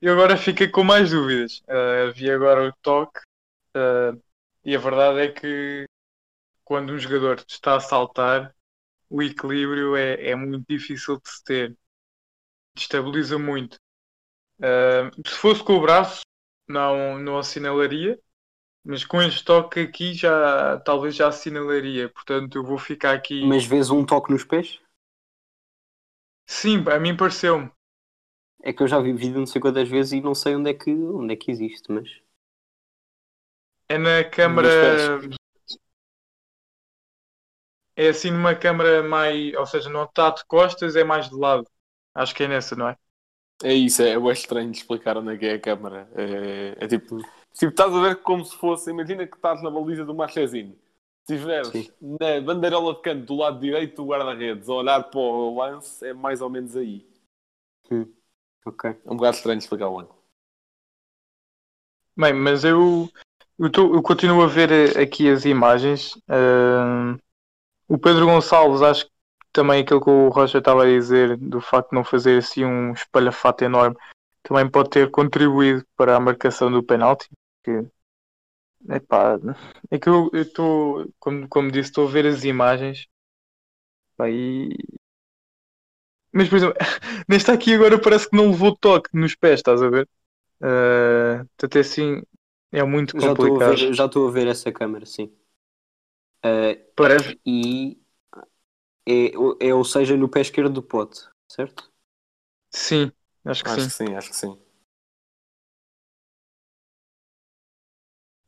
eu 0.00 0.12
agora 0.14 0.36
fiquei 0.36 0.68
com 0.68 0.82
mais 0.84 1.10
dúvidas. 1.10 1.60
Uh, 1.68 2.12
vi 2.14 2.30
agora 2.30 2.68
o 2.68 2.72
toque 2.82 3.20
uh, 3.76 4.20
e 4.64 4.74
a 4.76 4.78
verdade 4.78 5.20
é 5.20 5.28
que 5.32 5.86
quando 6.64 6.92
um 6.94 6.98
jogador 6.98 7.44
está 7.48 7.76
a 7.76 7.80
saltar, 7.80 8.54
o 9.10 9.22
equilíbrio 9.22 9.96
é, 9.96 10.30
é 10.30 10.36
muito 10.36 10.66
difícil 10.68 11.20
de 11.20 11.30
se 11.30 11.44
ter. 11.44 11.78
Destabiliza 12.74 13.38
muito. 13.38 13.76
Uh, 14.58 15.28
se 15.28 15.36
fosse 15.36 15.62
com 15.62 15.74
o 15.74 15.80
braço, 15.80 16.22
não, 16.68 17.18
não 17.18 17.38
assinalaria, 17.38 18.18
mas 18.84 19.04
com 19.04 19.20
este 19.20 19.44
toque 19.44 19.80
aqui 19.80 20.14
já 20.14 20.80
talvez 20.80 21.14
já 21.14 21.28
assinalaria. 21.28 22.08
Portanto, 22.08 22.56
eu 22.56 22.64
vou 22.64 22.78
ficar 22.78 23.14
aqui. 23.14 23.44
Mas 23.46 23.64
vês 23.64 23.90
um 23.90 24.04
toque 24.04 24.32
nos 24.32 24.44
pés? 24.44 24.80
Sim, 26.46 26.84
a 26.88 26.98
mim 26.98 27.16
pareceu-me. 27.16 27.70
É 28.62 28.72
que 28.72 28.82
eu 28.82 28.88
já 28.88 29.00
vi 29.00 29.12
vídeo 29.12 29.38
não 29.38 29.46
sei 29.46 29.60
quantas 29.60 29.88
vezes 29.88 30.12
e 30.12 30.20
não 30.20 30.34
sei 30.34 30.54
onde 30.54 30.70
é 30.70 30.74
que, 30.74 30.92
onde 30.92 31.34
é 31.34 31.36
que 31.36 31.50
existe, 31.50 31.90
mas. 31.90 32.08
É 33.88 33.98
na 33.98 34.22
câmara. 34.24 34.68
É 37.96 38.08
assim 38.08 38.30
numa 38.30 38.54
câmara 38.54 39.02
mais. 39.02 39.54
Ou 39.54 39.66
seja, 39.66 39.90
não 39.90 40.04
está 40.04 40.30
de 40.30 40.44
costas, 40.46 40.96
é 40.96 41.04
mais 41.04 41.28
de 41.28 41.34
lado. 41.34 41.68
Acho 42.14 42.34
que 42.34 42.44
é 42.44 42.48
nessa, 42.48 42.76
não 42.76 42.88
é? 42.88 42.96
É 43.64 43.72
isso, 43.72 44.02
é, 44.02 44.10
é 44.14 44.32
estranho 44.32 44.70
de 44.70 44.78
explicar 44.78 45.16
onde 45.16 45.34
é 45.34 45.38
que 45.38 45.46
é 45.46 45.54
a 45.54 45.60
câmara. 45.60 46.08
É, 46.16 46.84
é 46.84 46.88
tipo, 46.88 47.18
tipo, 47.52 47.70
estás 47.70 47.94
a 47.94 48.00
ver 48.00 48.16
como 48.22 48.44
se 48.44 48.56
fosse, 48.56 48.90
imagina 48.90 49.26
que 49.26 49.36
estás 49.36 49.62
na 49.62 49.70
baliza 49.70 50.04
do 50.04 50.14
Marchezinho. 50.14 50.76
Se 51.24 51.34
estiveres 51.34 51.70
Sim. 51.70 51.92
na 52.00 52.40
bandeirola 52.40 52.94
de 52.94 53.02
canto 53.02 53.26
do 53.26 53.36
lado 53.36 53.60
direito 53.60 53.96
do 54.02 54.06
guarda-redes 54.08 54.68
a 54.68 54.72
olhar 54.74 55.04
para 55.04 55.20
o 55.20 55.56
lance, 55.56 56.04
é 56.04 56.12
mais 56.12 56.40
ou 56.40 56.50
menos 56.50 56.76
aí. 56.76 57.06
Ok. 58.64 58.84
É 59.04 59.10
um 59.10 59.16
bocado 59.16 59.36
estranho 59.36 59.58
de 59.58 59.64
explicar 59.64 59.88
o 59.88 60.00
ângulo. 60.00 60.20
Bem, 62.16 62.32
mas 62.34 62.64
eu, 62.64 63.08
eu, 63.58 63.70
tô- 63.70 63.94
eu 63.94 64.02
continuo 64.02 64.42
a 64.42 64.46
ver 64.46 64.70
eh, 64.70 65.02
aqui 65.02 65.28
as 65.30 65.44
imagens. 65.44 66.18
Ah, 66.28 67.16
o 67.88 67.98
Pedro 67.98 68.26
Gonçalves 68.26 68.82
acho 68.82 69.06
que 69.06 69.11
também 69.52 69.82
aquilo 69.82 70.00
que 70.00 70.10
o 70.10 70.28
Rocha 70.28 70.58
estava 70.58 70.82
a 70.84 70.86
dizer, 70.86 71.36
do 71.36 71.60
facto 71.60 71.90
de 71.90 71.96
não 71.96 72.04
fazer 72.04 72.38
assim 72.38 72.64
um 72.64 72.92
espalhafato 72.92 73.64
enorme, 73.64 73.96
também 74.42 74.68
pode 74.68 74.90
ter 74.90 75.10
contribuído 75.10 75.84
para 75.96 76.16
a 76.16 76.20
marcação 76.20 76.70
do 76.70 76.82
penalti. 76.82 77.28
Que, 77.62 77.86
epá, 78.88 79.38
é 79.90 79.98
que 79.98 80.08
eu 80.08 80.30
estou, 80.32 81.06
como, 81.18 81.48
como 81.48 81.70
disse, 81.70 81.90
estou 81.90 82.08
a 82.08 82.10
ver 82.10 82.26
as 82.26 82.44
imagens. 82.44 83.06
Pá, 84.16 84.28
e... 84.30 84.70
Mas, 86.32 86.48
por 86.48 86.56
exemplo, 86.56 86.76
neste 87.28 87.50
aqui 87.50 87.74
agora 87.74 88.00
parece 88.00 88.28
que 88.28 88.36
não 88.36 88.50
levou 88.50 88.76
toque 88.76 89.10
nos 89.12 89.34
pés, 89.34 89.60
estás 89.60 89.82
a 89.82 89.90
ver? 89.90 90.08
Uh, 90.60 91.46
até 91.62 91.80
assim 91.80 92.22
é 92.70 92.82
muito 92.82 93.20
Já 93.20 93.32
estou 93.32 93.44
a 93.44 93.48
complicado. 93.48 93.76
ver, 93.76 93.94
já 93.94 94.06
estou 94.06 94.28
a 94.28 94.30
ver 94.30 94.46
essa 94.46 94.72
câmera, 94.72 95.04
sim. 95.04 95.30
Uh, 96.44 96.74
Parece, 96.96 97.38
e 97.46 98.01
é, 99.06 99.32
é, 99.68 99.74
ou 99.74 99.84
seja, 99.84 100.16
no 100.16 100.28
pé 100.28 100.40
esquerdo 100.40 100.72
do 100.72 100.82
pote, 100.82 101.20
certo? 101.50 101.90
sim, 102.70 103.12
acho 103.44 103.62
que 103.64 103.70
Acho 103.70 103.80
sim. 103.80 103.86
que 103.88 103.92
sim, 104.10 104.14
acho 104.14 104.30
que 104.30 104.36
sim. 104.36 104.58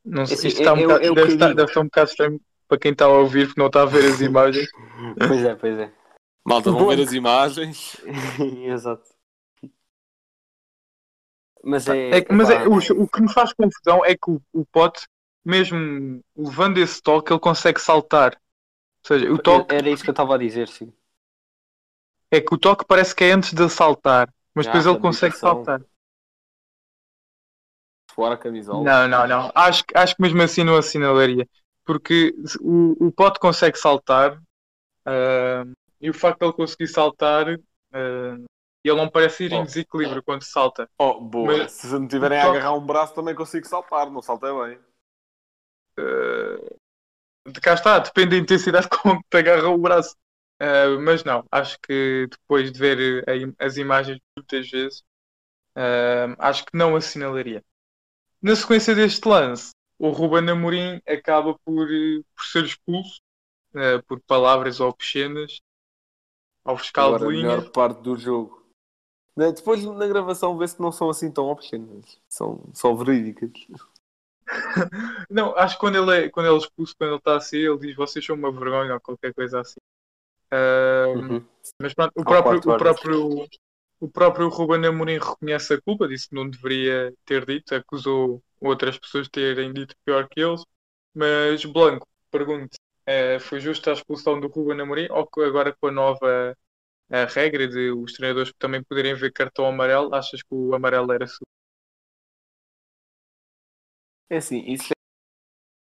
Não 0.03 0.25
sei, 0.25 0.35
Assim, 0.37 0.47
isto 0.49 0.59
está 0.59 0.73
um 0.73 0.77
é- 0.77 0.81
é- 0.81 0.87
bocado- 0.87 1.05
é 1.05 1.15
deve, 1.15 1.33
estar, 1.33 1.47
deve 1.55 1.69
estar 1.69 1.81
um 1.81 1.85
bocado 1.85 2.09
estranho 2.09 2.41
para 2.67 2.79
quem 2.79 2.91
está 2.91 3.05
a 3.05 3.09
ouvir 3.09 3.47
porque 3.47 3.59
não 3.59 3.67
está 3.67 3.81
a 3.81 3.85
ver 3.85 4.05
as 4.05 4.21
imagens. 4.21 4.69
Pois 5.17 5.43
é, 5.45 5.55
pois 5.55 5.79
é. 5.79 5.91
Malta, 6.45 6.71
vão 6.71 6.87
ver 6.87 7.01
as 7.01 7.11
imagens. 7.13 7.97
Exato. 8.65 9.03
Mas 11.63 11.87
é. 11.87 12.19
É 12.19 12.25
mas 12.33 12.49
é, 12.51 12.67
o, 12.67 13.03
o 13.03 13.07
que 13.07 13.21
me 13.21 13.33
faz 13.33 13.51
confusão 13.53 14.05
é 14.05 14.15
que 14.15 14.29
o, 14.29 14.39
o 14.53 14.65
Pote, 14.67 15.07
mesmo 15.43 16.21
levando 16.37 16.77
esse 16.77 17.01
toque, 17.01 17.33
ele 17.33 17.39
consegue 17.39 17.81
saltar. 17.81 18.39
Ou 19.05 19.07
seja, 19.07 19.31
o 19.31 19.37
toque 19.37 19.75
Era 19.75 19.89
isso 19.89 20.03
que 20.03 20.09
eu 20.09 20.13
estava 20.13 20.33
a 20.33 20.37
dizer, 20.37 20.67
sim. 20.67 20.91
é 22.31 22.41
que 22.41 22.53
o 22.53 22.57
toque 22.57 22.83
parece 22.85 23.15
que 23.15 23.23
é 23.23 23.31
antes 23.31 23.53
de 23.53 23.69
saltar, 23.69 24.33
mas 24.53 24.65
Já, 24.65 24.71
depois 24.71 24.85
ele 24.87 24.99
consegue 24.99 25.35
saltar. 25.35 25.81
Fora 28.11 28.35
a 28.35 28.37
camisola. 28.37 28.83
Não, 28.83 29.07
não, 29.07 29.27
não. 29.27 29.51
Acho, 29.53 29.83
que- 29.85 29.97
acho 29.97 30.15
que 30.15 30.21
mesmo 30.21 30.41
assim 30.41 30.63
não 30.63 30.75
assinalaria. 30.77 31.47
Porque 31.85 32.33
o, 32.61 33.07
o 33.07 33.11
Pote 33.11 33.39
consegue 33.39 33.77
saltar 33.77 34.41
ah, 35.05 35.63
e 36.01 36.09
o 36.09 36.13
facto 36.13 36.39
de 36.39 36.45
ele 36.45 36.53
conseguir 36.53 36.87
saltar, 36.87 37.45
ah, 37.93 38.37
ele 38.83 38.95
não 38.97 39.09
parece 39.09 39.45
ir 39.45 39.51
em 39.51 39.61
Oh. 39.61 39.65
desequilíbrio 39.65 40.23
quando 40.23 40.43
salta. 40.43 40.89
Oh, 40.97 41.19
boa. 41.19 41.57
Mas- 41.57 41.73
Se 41.73 41.99
me 41.99 42.07
tiverem 42.07 42.39
a 42.39 42.45
Toque. 42.45 42.57
agarrar 42.57 42.73
um 42.73 42.85
braço, 42.85 43.13
também 43.13 43.35
consigo 43.35 43.67
saltar. 43.67 44.09
Não 44.09 44.21
saltei 44.21 44.51
bem. 44.51 44.79
Uh, 45.97 46.75
de 47.45 47.61
cá 47.61 47.73
está, 47.73 47.99
depende 47.99 48.31
da 48.31 48.37
intensidade 48.37 48.87
com 48.89 49.17
que 49.21 49.29
te 49.29 49.37
agarra 49.37 49.69
o 49.69 49.77
braço. 49.77 50.15
Uh, 50.61 50.99
mas 51.01 51.23
não, 51.23 51.43
acho 51.51 51.77
que 51.81 52.27
depois 52.31 52.71
de 52.71 52.79
ver 52.79 53.29
a 53.29 53.35
im- 53.35 53.53
as 53.59 53.75
imagens 53.77 54.19
muitas 54.37 54.69
vezes, 54.69 54.99
uh, 55.75 56.33
acho 56.39 56.65
que 56.65 56.77
não 56.77 56.95
assinalaria. 56.95 57.61
Na 58.41 58.55
sequência 58.55 58.95
deste 58.95 59.27
lance, 59.27 59.71
o 59.99 60.09
Ruben 60.09 60.49
Amorim 60.49 61.01
acaba 61.07 61.57
por, 61.65 61.87
uh, 61.89 62.23
por 62.35 62.45
ser 62.45 62.63
expulso 62.63 63.19
uh, 63.73 64.01
por 64.07 64.21
palavras 64.21 64.79
obscenas 64.79 65.59
ao 66.63 66.77
fiscal 66.77 67.15
Agora, 67.15 67.25
a 67.25 67.27
de 67.27 67.33
linha. 67.33 67.57
melhor 67.57 67.71
parte 67.71 68.01
do 68.01 68.15
jogo. 68.17 68.63
Depois 69.35 69.83
na 69.83 70.07
gravação 70.07 70.57
vê-se 70.57 70.77
que 70.77 70.81
não 70.81 70.93
são 70.93 71.09
assim 71.09 71.29
tão 71.29 71.47
obscenas. 71.47 72.17
São 72.29 72.63
só 72.73 72.93
verídicas. 72.93 73.51
Não, 75.29 75.55
acho 75.57 75.75
que 75.75 75.79
quando 75.81 75.97
ele 75.97 76.25
é, 76.25 76.29
quando 76.29 76.47
ele 76.47 76.55
é 76.55 76.57
expulso, 76.59 76.95
quando 76.97 77.11
ele 77.11 77.17
está 77.17 77.37
assim, 77.37 77.57
ele 77.57 77.77
diz 77.79 77.95
vocês 77.95 78.25
são 78.25 78.35
uma 78.35 78.51
vergonha 78.51 78.93
ou 78.95 79.01
qualquer 79.01 79.33
coisa 79.33 79.61
assim. 79.61 79.79
Uh, 80.53 81.23
Uhum. 81.29 81.47
Mas 81.81 81.93
pronto, 81.93 82.13
o 82.15 82.25
Ao 82.25 82.27
próprio, 82.27 82.61
o 82.65 82.75
próprio, 82.75 83.47
o 84.01 84.09
próprio 84.09 84.49
Ruben 84.49 84.85
Amorim 84.87 85.19
reconhece 85.19 85.73
a 85.75 85.81
culpa, 85.81 86.07
disse 86.07 86.29
que 86.29 86.35
não 86.35 86.49
deveria 86.49 87.13
ter 87.25 87.45
dito, 87.45 87.75
acusou 87.75 88.43
outras 88.61 88.97
pessoas 88.99 89.25
de 89.27 89.31
terem 89.31 89.73
dito 89.73 89.95
pior 90.05 90.27
que 90.29 90.41
eles. 90.41 90.63
Mas 91.15 91.65
Blanco, 91.65 92.07
pergunto, 92.31 92.77
eh, 93.05 93.39
foi 93.39 93.59
justa 93.61 93.91
a 93.91 93.93
expulsão 93.95 94.39
do 94.39 94.47
Ruben 94.49 94.81
Amorim 94.81 95.07
ou 95.11 95.29
agora 95.45 95.75
com 95.79 95.87
a 95.87 95.91
nova 95.91 96.55
eh, 97.11 97.25
regra 97.25 97.67
de 97.67 97.91
os 97.91 98.13
treinadores 98.13 98.53
também 98.59 98.83
poderem 98.83 99.15
ver 99.15 99.31
cartão 99.33 99.65
amarelo, 99.67 100.13
achas 100.15 100.41
que 100.43 100.49
o 100.55 100.73
amarelo 100.75 101.11
era 101.13 101.27
su- 101.27 101.45
É 104.29 104.37
assim, 104.37 104.63
isso 104.67 104.89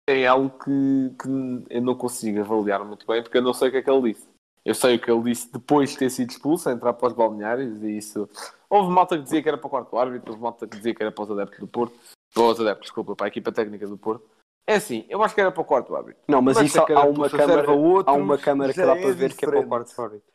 é 0.09 0.27
algo 0.27 0.51
que, 0.59 1.15
que 1.21 1.75
eu 1.75 1.83
não 1.83 1.95
consigo 1.95 2.41
avaliar 2.41 2.85
muito 2.85 3.07
bem 3.07 3.23
porque 3.23 3.39
eu 3.39 3.43
não 3.43 3.55
sei 3.55 3.69
o 3.69 3.71
que 3.71 3.77
é 3.79 3.83
que 3.83 3.91
ele 3.91 4.13
disse. 4.13 4.29
Eu 4.65 4.75
sei 4.75 4.97
o 4.97 5.01
que 5.01 5.11
ele 5.11 5.23
disse 5.23 5.51
depois 5.53 5.91
de 5.91 5.99
ter 5.99 6.11
sido 6.11 6.31
expulso, 6.31 6.69
a 6.69 6.73
entrar 6.73 6.93
para 6.93 7.09
os 7.09 7.15
balneários 7.15 7.83
e 7.83 7.97
isso. 7.97 8.29
Houve 8.69 8.91
malta 8.93 9.17
que 9.17 9.25
dizia 9.25 9.43
que 9.43 9.49
era 9.49 9.59
para 9.59 9.67
o 9.67 9.71
quarto 9.71 9.97
árbitro, 9.97 10.33
houve 10.33 10.43
malta 10.43 10.67
que 10.67 10.77
dizia 10.77 10.95
que 10.95 11.03
era 11.03 11.11
para 11.13 11.25
os 11.25 11.31
adeptos 11.31 11.59
do 11.59 11.67
Porto, 11.67 11.99
para 12.33 12.43
os 12.43 12.61
adeptos, 12.61 12.87
desculpa, 12.87 13.17
para 13.17 13.27
a 13.27 13.29
equipa 13.29 13.51
técnica 13.53 13.87
do 13.87 13.97
Porto. 13.97 14.29
É 14.67 14.75
assim, 14.75 15.07
eu 15.09 15.23
acho 15.23 15.35
que 15.35 15.41
era 15.41 15.51
para 15.51 15.63
o 15.63 15.65
quarto 15.65 15.97
árbitro. 15.97 16.23
Não, 16.29 16.43
mas 16.43 16.57
Mas 16.57 16.67
isso 16.67 16.79
há 16.79 16.85
uma 17.07 17.29
câmara, 17.29 17.47
serve 17.57 17.71
a 17.71 17.75
outros, 17.75 18.17
há 18.17 18.19
uma 18.19 18.39
câmara 18.39 18.73
que 18.73 18.81
dá 18.81 18.97
é 18.97 19.03
para 19.03 19.13
ver 19.13 19.35
que 19.35 19.45
é 19.45 19.49
para 19.49 19.59
o 19.59 19.63
diferente. 19.63 19.69
quarto 19.69 20.03
árbitro. 20.03 20.33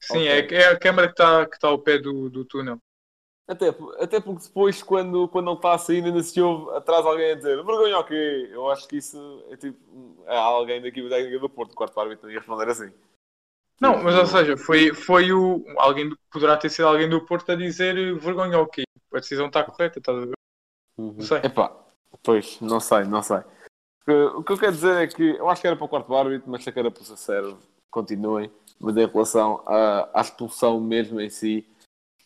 Sim, 0.00 0.18
Ok. 0.18 0.28
é, 0.28 0.54
é 0.54 0.68
a 0.68 0.78
câmara 0.78 1.08
que 1.08 1.12
está 1.14 1.46
que 1.46 1.58
tá 1.58 1.68
ao 1.68 1.78
pé 1.78 1.98
do, 1.98 2.30
do 2.30 2.44
túnel. 2.44 2.78
Até, 3.48 3.68
até 4.00 4.20
porque 4.20 4.42
depois, 4.44 4.82
quando, 4.82 5.28
quando 5.28 5.48
ele 5.50 5.56
está 5.56 5.74
a 5.74 5.78
sair, 5.78 6.04
ainda 6.04 6.20
se 6.22 6.40
ouve 6.40 6.76
atrás 6.76 7.06
alguém 7.06 7.30
a 7.30 7.34
dizer 7.36 7.56
vergonha 7.64 7.98
o 7.98 8.04
quê? 8.04 8.48
Eu 8.50 8.68
acho 8.70 8.88
que 8.88 8.96
isso 8.96 9.44
é 9.50 9.56
tipo 9.56 9.78
há 10.26 10.36
alguém 10.38 10.82
da 10.82 10.88
equipa 10.88 11.08
técnica 11.08 11.38
do 11.38 11.48
Porto, 11.48 11.72
o 11.72 11.76
quarto 11.76 12.00
árbitro, 12.00 12.28
ia 12.30 12.38
responder 12.40 12.68
assim. 12.68 12.92
Não, 13.80 14.02
mas 14.02 14.16
ou 14.16 14.26
seja, 14.26 14.56
foi, 14.56 14.92
foi 14.92 15.32
o, 15.32 15.64
alguém 15.78 16.08
do- 16.08 16.18
poderá 16.32 16.56
ter 16.56 16.70
sido 16.70 16.88
alguém 16.88 17.08
do 17.08 17.24
Porto 17.24 17.52
a 17.52 17.54
dizer 17.54 17.94
vergonha 18.18 18.66
quê? 18.66 18.82
A 19.12 19.18
decisão 19.20 19.46
está 19.46 19.62
correta, 19.62 19.98
estás 20.00 20.18
a 20.18 20.26
ver? 20.26 20.32
Uhum. 20.98 21.12
Não 21.12 21.22
sei. 21.24 21.38
Epá, 21.38 21.72
pois, 22.22 22.60
não 22.60 22.80
sei, 22.80 23.04
não 23.04 23.22
sei. 23.22 23.36
O 23.38 23.44
que- 24.04 24.12
O 24.38 24.42
que 24.42 24.52
eu 24.52 24.58
quero 24.58 24.72
dizer 24.72 24.96
é 24.96 25.06
que 25.06 25.22
eu 25.36 25.48
acho 25.48 25.60
que 25.60 25.66
era 25.68 25.76
para 25.76 25.84
o 25.84 25.88
quarto 25.88 26.14
árbitro, 26.14 26.50
mas 26.50 26.64
se 26.64 26.70
a 26.70 26.72
carapuça 26.72 27.16
serve, 27.16 27.56
continuem. 27.90 28.50
Mas 28.80 28.96
em 28.96 29.06
relação 29.06 29.62
à, 29.66 30.08
à 30.12 30.20
expulsão 30.20 30.80
mesmo 30.80 31.20
em 31.20 31.30
si, 31.30 31.66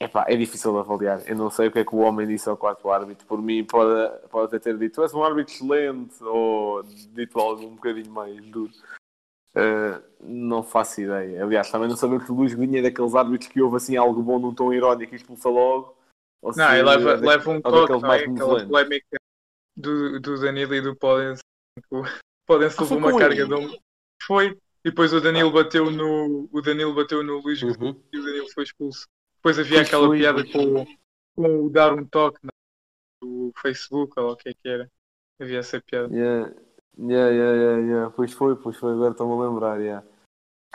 epá, 0.01 0.25
é 0.29 0.37
difícil 0.37 0.73
de 0.73 0.79
avaliar. 0.79 1.23
Eu 1.29 1.37
não 1.37 1.51
sei 1.51 1.69
o 1.69 1.73
que 1.73 1.79
é 1.81 1.85
que 1.85 1.95
o 1.95 1.99
homem 1.99 2.27
disse 2.27 2.49
ao 2.49 2.57
quarto 2.57 2.91
árbitro. 2.91 3.27
Por 3.27 3.41
mim, 3.41 3.65
pode, 3.65 4.29
pode 4.29 4.47
até 4.47 4.59
ter 4.59 4.79
dito: 4.79 4.95
tu 4.97 5.03
és 5.03 5.13
um 5.15 5.23
árbitro 5.23 5.53
excelente, 5.55 6.23
ou 6.23 6.83
dito 6.83 7.39
algo 7.39 7.65
um 7.67 7.75
bocadinho 7.77 8.11
mais 8.11 8.41
duro. 8.47 8.73
Uh, 9.53 10.01
não 10.21 10.63
faço 10.63 11.01
ideia. 11.01 11.43
Aliás, 11.45 11.71
também 11.71 11.89
não 11.89 11.97
sabemos 11.97 12.25
se 12.25 12.31
o 12.31 12.35
Luís 12.35 12.53
Vinha 12.53 12.79
é 12.79 12.83
daqueles 12.83 13.15
árbitros 13.15 13.51
que 13.51 13.61
houve 13.61 13.77
assim 13.77 13.97
algo 13.97 14.23
bom 14.23 14.39
num 14.39 14.55
tom 14.55 14.73
irónico 14.73 15.13
e 15.13 15.17
expulsa 15.17 15.49
logo. 15.49 15.97
Não, 16.43 16.53
se 16.53 16.61
e 16.61 16.83
leva, 16.83 17.11
é 17.11 17.17
leva 17.17 17.51
um 17.51 17.61
toque, 17.61 17.93
não 18.01 18.13
é? 18.13 18.25
Aquela 18.25 18.67
polémica 18.67 19.17
do, 19.77 20.21
do 20.21 20.41
Danilo 20.41 20.75
e 20.75 20.81
do 20.81 20.97
Podense. 20.97 21.43
O 22.51 22.53
Podense 22.53 22.77
Ah, 22.81 22.85
foi 22.85 22.97
levou 22.97 23.11
uma 23.11 23.19
carga 23.21 23.43
ele? 23.43 23.47
de 23.47 23.55
um. 23.55 23.79
Foi. 24.25 24.47
E 24.85 24.91
depois 24.91 25.13
o 25.13 25.21
Danilo 25.21 25.53
bateu 25.53 25.89
no. 25.91 26.49
O 26.53 26.61
Danilo 26.61 26.95
bateu 26.95 27.23
no 27.23 27.39
Luís 27.39 27.63
Uhum. 27.63 27.95
e 28.13 28.19
o 28.19 28.25
Danilo 28.25 28.49
foi 28.53 28.65
expulso. 28.65 29.07
Depois 29.41 29.59
havia 29.59 29.81
aquela 29.81 30.07
foi, 30.07 30.19
piada 30.19 30.45
com, 30.45 30.87
com 31.35 31.65
o 31.65 31.71
dar 31.71 31.95
um 31.95 32.05
toque 32.05 32.39
no 33.23 33.51
Facebook, 33.57 34.21
ou 34.21 34.33
o 34.33 34.37
que 34.37 34.51
é 34.51 34.53
que 34.53 34.69
era. 34.69 34.87
Havia 35.41 35.61
essa 35.61 35.81
piada. 35.81 36.15
Yeah, 36.15 36.53
yeah, 36.99 37.31
yeah, 37.31 37.57
yeah, 37.57 37.79
yeah. 37.79 38.11
Pois 38.11 38.35
foi, 38.35 38.55
pois 38.57 38.77
foi, 38.77 38.93
agora 38.93 39.13
estou-me 39.13 39.33
a 39.33 39.49
lembrar, 39.49 39.81
yeah. 39.81 40.07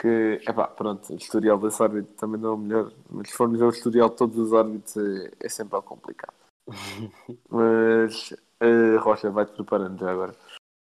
Que, 0.00 0.42
epá, 0.48 0.66
pronto, 0.66 1.12
o 1.12 1.16
historial 1.16 1.58
desse 1.58 1.80
árbitro 1.80 2.12
também 2.16 2.40
não 2.40 2.50
é 2.50 2.54
o 2.54 2.58
melhor, 2.58 2.92
mas 3.08 3.30
se 3.30 3.36
formos 3.36 3.60
ver 3.60 3.66
o 3.66 3.70
historial 3.70 4.10
de 4.10 4.16
todos 4.16 4.36
os 4.36 4.52
árbitros 4.52 4.96
é, 4.96 5.30
é 5.38 5.48
sempre 5.48 5.76
algo 5.76 5.88
complicado. 5.88 6.34
mas, 7.48 8.34
eh, 8.60 8.96
Rocha, 8.98 9.30
vai-te 9.30 9.52
preparando 9.52 10.00
já 10.00 10.10
agora. 10.10 10.34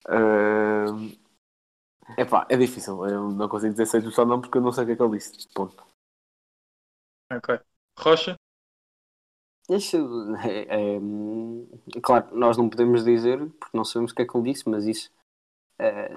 Uh, 0.08 1.12
epá, 2.16 2.46
é 2.48 2.56
difícil, 2.56 3.06
eu 3.06 3.30
não 3.30 3.48
consigo 3.50 3.72
dizer 3.72 3.86
seja 3.86 4.10
só 4.10 4.24
não 4.24 4.40
porque 4.40 4.56
eu 4.56 4.62
não 4.62 4.72
sei 4.72 4.84
o 4.84 4.86
que 4.86 4.92
é 4.94 4.96
que 4.96 5.02
ele 5.02 5.18
disse, 5.18 5.46
ponto. 5.54 5.84
Ok. 7.30 7.50
Rocha? 7.98 8.36
Isso 9.68 9.96
é, 10.44 10.96
é, 10.96 12.00
claro, 12.02 12.36
nós 12.36 12.56
não 12.56 12.68
podemos 12.68 13.04
dizer, 13.04 13.38
porque 13.58 13.76
não 13.76 13.84
sabemos 13.84 14.12
o 14.12 14.14
que 14.14 14.22
é 14.22 14.26
que 14.26 14.36
ele 14.36 14.52
disse, 14.52 14.68
mas 14.68 14.86
isso 14.86 15.10
é, 15.78 16.10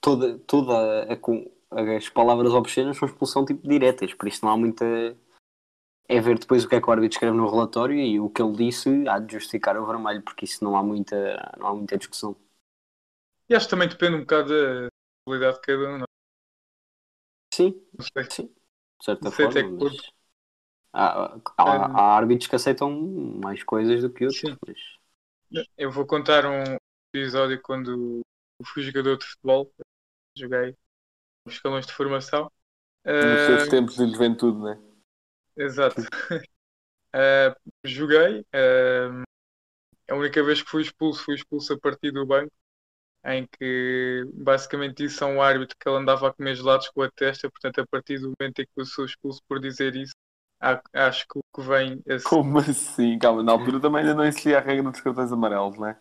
toda, 0.00 0.38
toda 0.40 1.12
a, 1.12 1.16
com- 1.16 1.50
as 1.70 2.08
palavras 2.08 2.52
obscenas 2.52 2.96
são 2.96 3.08
expulsão 3.08 3.44
tipo 3.44 3.66
diretas, 3.68 4.14
por 4.14 4.28
isso 4.28 4.44
não 4.44 4.52
há 4.52 4.56
muita 4.56 4.84
é 6.08 6.20
ver 6.20 6.38
depois 6.38 6.64
o 6.64 6.68
que 6.68 6.76
é 6.76 6.80
que 6.80 6.88
o 6.88 6.92
árbitro 6.92 7.14
escreve 7.16 7.36
no 7.36 7.48
relatório 7.50 7.96
e 7.98 8.18
o 8.20 8.30
que 8.30 8.42
ele 8.42 8.56
disse 8.56 8.88
há 9.08 9.18
de 9.18 9.34
justificar 9.34 9.76
o 9.78 9.86
vermelho, 9.86 10.22
porque 10.22 10.44
isso 10.46 10.62
não 10.64 10.76
há 10.76 10.82
muita, 10.82 11.16
não 11.58 11.66
há 11.68 11.74
muita 11.74 11.98
discussão. 11.98 12.36
E 13.48 13.54
acho 13.54 13.66
que 13.66 13.70
também 13.70 13.88
depende 13.88 14.16
um 14.16 14.20
bocado 14.20 14.48
da 14.50 14.88
habilidade 15.26 15.56
de 15.56 15.62
cada 15.62 15.88
um. 15.90 15.98
Não, 15.98 16.06
Sim, 17.52 17.74
não 17.98 18.04
sei. 18.30 18.54
De 19.04 19.06
certa 19.06 19.24
Não 19.24 19.32
sei 19.32 19.46
até 19.46 19.62
forma, 19.62 19.70
que 19.78 19.84
mas 19.84 19.96
há, 20.92 21.34
há, 21.58 22.00
há 22.00 22.16
árbitros 22.16 22.48
que 22.48 22.56
aceitam 22.56 22.90
mais 23.42 23.62
coisas 23.62 24.02
do 24.02 24.10
que 24.10 24.26
outros, 24.26 24.56
mas 24.66 24.78
Eu 25.76 25.90
vou 25.90 26.06
contar 26.06 26.46
um 26.46 26.76
episódio 27.14 27.60
quando 27.62 28.22
eu 28.60 28.66
fui 28.66 28.82
jogador 28.82 29.16
de 29.18 29.26
futebol, 29.26 29.72
joguei 30.36 30.76
nos 31.46 31.56
escalões 31.56 31.86
de 31.86 31.92
formação 31.92 32.50
Nos 33.04 33.40
Ah, 33.40 33.46
seus 33.46 33.68
tempos 33.68 33.96
de 33.96 34.10
juventude, 34.10 34.58
né? 34.58 34.78
Exato. 35.56 36.02
Ah, 37.16 37.54
joguei. 37.84 38.44
ah, 38.52 39.22
a 40.10 40.14
única 40.16 40.42
vez 40.42 40.62
que 40.62 40.70
fui 40.70 40.82
expulso, 40.82 41.24
fui 41.24 41.34
expulso 41.34 41.72
a 41.74 41.78
partir 41.78 42.10
do 42.12 42.26
banco, 42.26 42.52
em 43.24 43.46
que 43.46 44.24
basicamente 44.34 44.96
disse 45.04 45.22
a 45.24 45.26
um 45.26 45.40
árbitro 45.42 45.76
que 45.78 45.88
ele 45.88 45.98
andava 45.98 46.28
a 46.28 46.32
comer 46.34 46.54
gelados 46.56 46.88
com 46.90 47.02
a 47.02 47.10
testa, 47.10 47.50
portanto, 47.50 47.80
a 47.80 47.86
partir 47.86 48.18
do 48.18 48.32
momento 48.38 48.60
em 48.60 48.64
que 48.66 48.72
eu 48.80 48.84
sou 48.86 49.04
expulso 49.04 49.40
por 49.48 49.60
dizer 49.60 49.96
isso, 49.96 50.14
acho 50.92 51.26
que 51.28 51.38
o 51.38 51.42
que 51.54 51.62
vem 51.62 52.02
a 52.08 52.18
seguir- 52.18 52.28
Como 52.28 52.58
assim? 52.58 53.16
Calma, 53.20 53.42
na 53.42 53.52
altura 53.52 53.78
também 53.80 54.00
ainda 54.00 54.14
não 54.14 54.24
existia 54.24 54.58
a 54.58 54.60
regra 54.60 54.90
dos 54.90 55.00
cartões 55.00 55.30
amarelos, 55.30 55.78
né? 55.78 55.96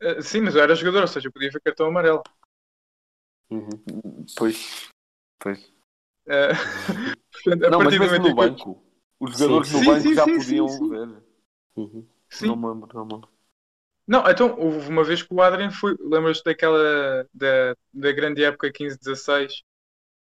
Ah, 0.00 0.20
Sim, 0.22 0.42
mas 0.42 0.54
eu 0.54 0.62
era 0.62 0.74
jogador, 0.74 1.02
ou 1.02 1.08
seja, 1.08 1.28
eu 1.28 1.32
podia 1.32 1.50
ver 1.50 1.60
cartão 1.60 1.86
amarelo. 1.86 2.22
Uhum. 3.50 4.26
Pois. 4.36 4.90
Pois. 5.40 5.72
Ah, 6.28 6.52
portanto, 7.32 7.66
a 7.66 7.72
Não, 7.72 7.80
mas 7.80 7.96
partir 7.96 7.98
do 7.98 8.08
mesmo 8.08 8.16
no 8.18 8.32
em 8.32 8.34
que 8.34 8.34
banco. 8.34 8.82
Os 9.20 9.32
jogadores 9.32 9.68
Sim, 9.68 9.70
no 9.70 9.82
banco 9.82 10.12
sim, 10.12 10.14
já 10.14 10.26
sim, 10.26 10.40
podiam 10.40 10.66
sim, 10.68 10.68
sim. 10.68 10.98
ver. 10.98 11.08
Uhum. 11.76 12.06
Sim. 12.30 12.48
Não 12.48 12.56
me 12.56 12.68
lembro, 12.68 12.90
não 12.94 13.06
me 13.06 13.12
lembro. 13.14 13.28
Não, 14.06 14.28
então 14.28 14.54
houve 14.58 14.88
uma 14.88 15.04
vez 15.04 15.22
que 15.22 15.32
o 15.32 15.40
Adrien 15.40 15.70
foi. 15.70 15.96
Lembras-te 16.00 16.44
daquela. 16.44 17.26
Da, 17.32 17.74
da 17.92 18.12
grande 18.12 18.42
época 18.44 18.70
15-16 18.72 19.62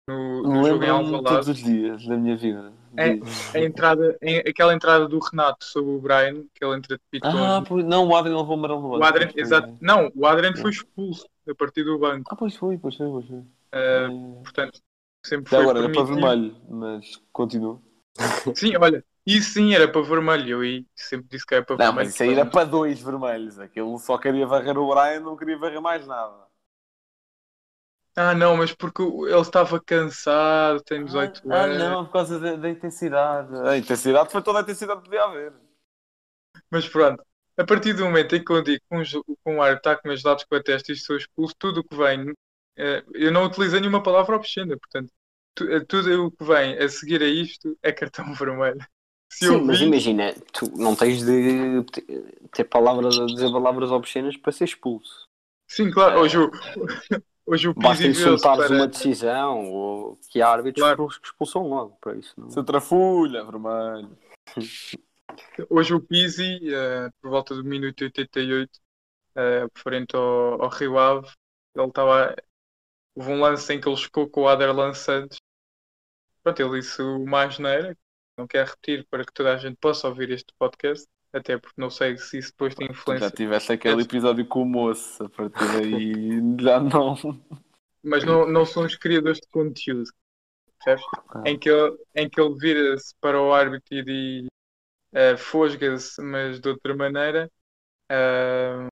no, 0.08 0.44
no 0.44 0.64
jogo 0.66 0.84
em 0.84 0.90
Alvalade? 0.90 1.24
todos 1.24 1.48
os 1.48 1.58
dias 1.64 2.06
da 2.06 2.18
minha 2.18 2.36
vida. 2.36 2.74
É, 2.96 3.58
a 3.58 3.60
entrada, 3.64 4.16
em- 4.22 4.40
aquela 4.40 4.74
entrada 4.74 5.08
do 5.08 5.18
Renato 5.18 5.66
sobre 5.66 5.92
o 5.92 6.00
Brian, 6.00 6.44
que 6.54 6.64
ele 6.64 6.76
entra 6.76 6.96
de 6.96 7.02
pitons. 7.10 7.34
Ah, 7.34 7.64
não, 7.84 8.08
o 8.08 8.16
Adrien 8.16 8.38
levou 8.38 8.54
amarelo 8.54 8.88
o 9.00 9.04
Adrien, 9.04 9.30
Pois 9.30 9.34
foi. 9.34 9.42
exato. 9.42 9.78
Não, 9.82 10.12
o 10.14 10.28
Adrien 10.28 10.56
foi 10.56 10.70
expulso 10.70 11.28
a 11.50 11.56
partir 11.56 11.84
do 11.84 11.98
banco. 11.98 12.30
Ah, 12.32 12.36
pois 12.36 12.56
foi, 12.56 12.78
pois 12.78 12.96
foi, 12.96 13.08
pois 13.10 13.26
foi. 13.26 13.42
Ah, 13.72 13.78
É. 13.78 14.08
portanto, 14.44 14.80
sempre 15.26 15.50
foi 15.50 15.60
agora 15.60 15.80
era 15.80 15.90
para 15.90 16.04
permitido. 16.06 16.22
vermelho, 16.22 16.56
mas 16.70 17.20
continua. 17.32 17.82
Sim, 18.56 18.76
olha, 18.78 19.04
isso 19.26 19.54
sim 19.54 19.74
era 19.74 19.88
para 19.88 20.02
vermelho. 20.02 20.50
Eu 20.50 20.60
aí 20.62 20.86
sempre 20.96 21.28
disse 21.30 21.46
que 21.46 21.56
era 21.56 21.66
para 21.66 21.76
Não, 21.78 21.86
vermelho. 21.86 22.06
mas 22.06 22.14
isso 22.14 22.24
aí 22.24 22.34
era 22.34 22.46
para 22.46 22.66
dois 22.66 23.02
vermelhos. 23.02 23.60
Aquilo 23.60 23.98
só 24.00 24.18
queria 24.18 24.46
varrer 24.46 24.78
o 24.78 24.88
Brian, 24.94 25.22
não 25.22 25.36
queria 25.36 25.58
varrer 25.58 25.82
mais 25.82 26.06
nada. 26.06 26.44
Ah, 28.16 28.36
não, 28.36 28.56
mas 28.58 28.72
porque 28.72 29.02
ele 29.02 29.42
estava 29.42 29.82
cansado, 29.82 30.82
tem 30.84 31.04
18 31.04 31.52
ah, 31.52 31.64
anos. 31.64 31.78
não, 31.80 32.06
por 32.06 32.14
causa 32.14 32.40
da, 32.40 32.56
da 32.56 32.70
intensidade. 32.70 33.56
A 33.68 33.76
intensidade 33.76 34.32
foi 34.32 34.42
toda 34.44 34.60
a 34.60 34.62
intensidade 34.62 35.02
que 35.02 35.10
podia 35.10 35.24
haver. 35.24 35.54
Mas 36.70 36.88
pronto, 36.88 37.24
a 37.58 37.64
partir 37.66 37.94
do 37.94 38.06
momento 38.06 38.36
em 38.36 38.44
que 38.44 38.52
eu 38.52 38.62
digo 38.62 38.80
que 38.88 38.96
um, 38.96 39.58
um 39.58 39.66
está 39.66 39.96
com 39.96 40.08
meus 40.08 40.22
dados 40.22 40.44
com 40.44 40.56
a 40.56 40.62
testa 40.62 40.92
e 40.92 40.96
sou 40.96 41.18
expulso, 41.18 41.56
tudo 41.58 41.80
o 41.80 41.84
que 41.84 41.96
vem, 41.96 42.32
eh, 42.78 43.04
eu 43.14 43.32
não 43.32 43.46
utilizei 43.46 43.80
nenhuma 43.80 44.04
palavra 44.04 44.36
obscena, 44.36 44.78
portanto, 44.78 45.12
tudo 45.56 46.26
o 46.28 46.32
que 46.32 46.44
vem 46.44 46.78
a 46.78 46.88
seguir 46.90 47.22
a 47.22 47.28
isto 47.28 47.78
é 47.82 47.92
cartão 47.92 48.26
vermelho. 48.34 48.80
Se 49.32 49.48
Sim, 49.48 49.54
eu 49.56 49.66
mas 49.66 49.80
vi, 49.80 49.86
imagina, 49.86 50.34
tu 50.52 50.70
não 50.78 50.96
tens 50.96 51.24
de 51.26 51.84
te- 51.86 52.06
ter 52.52 52.64
palavras 52.66 53.18
a 53.20 53.26
dizer 53.26 53.52
palavras 53.52 53.90
obscenas 53.92 54.38
para 54.38 54.52
ser 54.52 54.66
expulso. 54.66 55.26
sim, 55.68 55.90
claro, 55.90 56.20
hoje 56.22 56.38
o, 56.38 56.52
hoje 57.48 57.68
o 57.68 57.74
Basta 57.74 58.06
insultares 58.06 58.68
para... 58.68 58.76
uma 58.76 58.88
decisão 58.88 59.72
ou 59.72 60.18
que 60.30 60.40
há 60.42 60.50
árbitros 60.50 60.84
Claro. 60.84 61.08
que 61.08 61.26
expulsam 61.28 61.68
logo 61.68 61.98
para 62.00 62.16
isso. 62.16 62.34
Não? 62.38 62.50
Seu 62.52 62.64
trafulha, 62.64 63.44
vermelho. 63.44 64.16
Hoje 65.68 65.96
o 65.96 66.00
Pizzi, 66.00 66.60
eh, 66.72 67.10
por 67.20 67.32
volta 67.32 67.56
do 67.56 67.64
minuto 67.64 68.04
88, 68.04 68.70
eh, 69.36 69.66
frente 69.74 70.16
ao, 70.16 70.62
ao 70.62 70.70
Rio 70.70 71.00
Ave, 71.00 71.28
ele 71.76 71.88
estava. 71.88 72.36
Houve 73.16 73.32
um 73.32 73.40
lance 73.42 73.74
em 73.74 73.82
que 73.82 73.88
ele 73.90 73.98
chocou 73.98 74.30
com 74.30 74.42
o 74.42 74.48
Aderlan 74.48 74.94
Santos. 74.94 75.38
Pronto, 76.44 76.60
ele 76.62 76.80
disse 76.82 77.02
uma 77.02 77.44
asneira, 77.46 77.98
não 78.38 78.48
quero 78.48 78.70
repetir 78.70 79.08
para 79.10 79.26
que 79.26 79.34
toda 79.34 79.54
a 79.54 79.58
gente 79.58 79.78
possa 79.78 80.08
ouvir 80.08 80.32
este 80.32 80.54
podcast, 80.60 81.08
até 81.34 81.58
porque 81.58 81.80
não 81.82 81.90
sei 81.90 82.18
se 82.18 82.38
isso 82.40 82.52
depois 82.52 82.76
tem 82.76 82.88
Tu 83.06 83.16
já 83.18 83.30
influência. 83.30 83.32
tiveste 83.32 83.72
aquele 83.72 84.02
episódio 84.04 84.46
com 84.48 84.62
o 84.64 84.66
moço, 84.66 85.24
a 85.24 85.30
partir 85.30 85.70
daí 85.72 86.12
já 86.60 86.80
não. 86.80 87.16
Mas 88.04 88.24
não, 88.24 88.48
não 88.48 88.66
são 88.66 88.86
os 88.86 88.96
criadores 88.96 89.40
de 89.40 89.48
conteúdo, 89.50 90.10
percebes? 90.80 91.06
Ah. 91.30 91.44
Em 91.46 91.58
que 91.60 91.70
ele, 91.70 91.98
em 92.16 92.30
que 92.30 92.40
ele 92.42 92.56
vira-se 92.60 93.16
para 93.22 93.42
o 93.42 93.54
árbitro 93.54 93.96
e 93.98 94.04
diz 94.04 94.48
eh, 95.14 95.38
fosga-se, 95.38 96.22
mas 96.22 96.60
de 96.62 96.70
outra 96.70 96.96
maneira. 96.96 97.52
ah, 98.10 98.88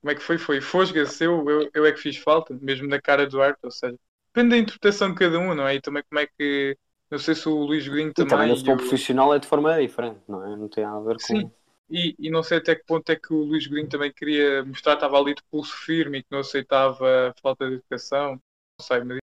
como 0.00 0.10
é 0.12 0.14
que 0.14 0.20
foi? 0.22 0.38
Foi 0.38 0.60
fosga-se, 0.60 1.24
eu, 1.24 1.48
eu, 1.48 1.70
eu 1.74 1.86
é 1.86 1.92
que 1.92 1.98
fiz 2.00 2.16
falta, 2.18 2.54
mesmo 2.60 2.86
na 2.88 3.00
cara 3.00 3.26
do 3.26 3.40
árbitro, 3.42 3.66
ou 3.68 3.70
seja, 3.72 3.96
depende 4.34 4.50
da 4.50 4.58
interpretação 4.58 5.10
de 5.10 5.14
cada 5.18 5.38
um, 5.38 5.54
não 5.54 5.66
é? 5.66 5.76
E 5.76 5.80
também 5.80 6.02
como 6.08 6.18
é 6.20 6.26
que. 6.26 6.76
Não 7.10 7.18
sei 7.18 7.34
se 7.34 7.48
o 7.48 7.54
Luís 7.64 7.86
Godinho 7.86 8.10
E 8.10 8.14
também 8.14 8.26
também. 8.26 8.52
o- 8.52 8.76
profissional 8.76 9.34
é 9.34 9.38
de 9.38 9.46
forma 9.46 9.78
diferente, 9.80 10.20
não 10.26 10.44
é? 10.44 10.56
Não 10.56 10.68
tem 10.68 10.84
nada 10.84 10.98
a 10.98 11.00
ver 11.00 11.16
com. 11.18 11.26
Sim. 11.26 11.50
E, 11.90 12.14
e 12.18 12.30
não 12.30 12.42
sei 12.42 12.58
até 12.58 12.74
que 12.74 12.84
ponto 12.84 13.08
é 13.10 13.16
que 13.16 13.32
o 13.32 13.44
Luís 13.44 13.66
Godinho 13.66 13.88
também 13.88 14.12
queria 14.12 14.64
mostrar 14.64 14.92
que 14.92 15.04
estava 15.04 15.18
ali 15.18 15.34
de 15.34 15.42
pulso 15.50 15.76
firme 15.76 16.18
e 16.18 16.22
que 16.22 16.28
não 16.30 16.40
aceitava 16.40 17.28
a 17.28 17.34
falta 17.40 17.68
de 17.68 17.74
educação. 17.74 18.32
Não 18.32 18.86
sei, 18.86 19.04
mas 19.04 19.18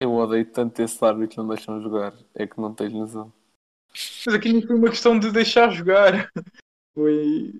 Eu 0.00 0.12
odeio 0.14 0.44
tanto 0.52 0.80
esse 0.82 1.04
árbitro, 1.04 1.42
não 1.42 1.54
deixam 1.54 1.80
jogar. 1.82 2.12
É 2.34 2.46
que 2.46 2.60
não 2.60 2.74
tens 2.74 2.92
noção. 2.92 3.32
Mas 4.26 4.34
aqui 4.34 4.52
não 4.52 4.62
foi 4.62 4.76
uma 4.76 4.88
questão 4.90 5.18
de 5.18 5.30
deixar 5.30 5.70
jogar. 5.70 6.30
Foi. 6.94 7.54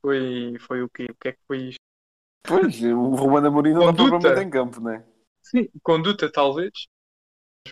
Foi. 0.00 0.56
Foi 0.60 0.82
o 0.82 0.88
quê? 0.88 1.06
O 1.10 1.14
que 1.16 1.28
é 1.28 1.32
que 1.32 1.40
foi 1.46 1.58
isto? 1.70 1.80
Pois, 2.42 2.80
o 2.82 3.14
Romano 3.16 3.48
Amorim 3.48 3.72
não 3.72 3.84
dá 3.84 3.92
Conduta. 3.92 4.18
propriamente 4.18 4.40
em 4.46 4.50
campo, 4.50 4.80
né? 4.80 5.04
Sim, 5.44 5.68
conduta 5.82 6.30
talvez. 6.30 6.72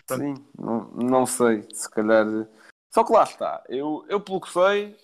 Sim, 0.07 0.35
não, 0.57 0.91
não 0.91 1.25
sei. 1.25 1.67
Se 1.73 1.89
calhar. 1.89 2.25
Só 2.93 3.03
que 3.03 3.11
lá 3.11 3.23
está. 3.23 3.63
Eu, 3.67 4.05
eu 4.07 4.21
pelo 4.21 4.39
que 4.39 4.51
sei, 4.51 4.95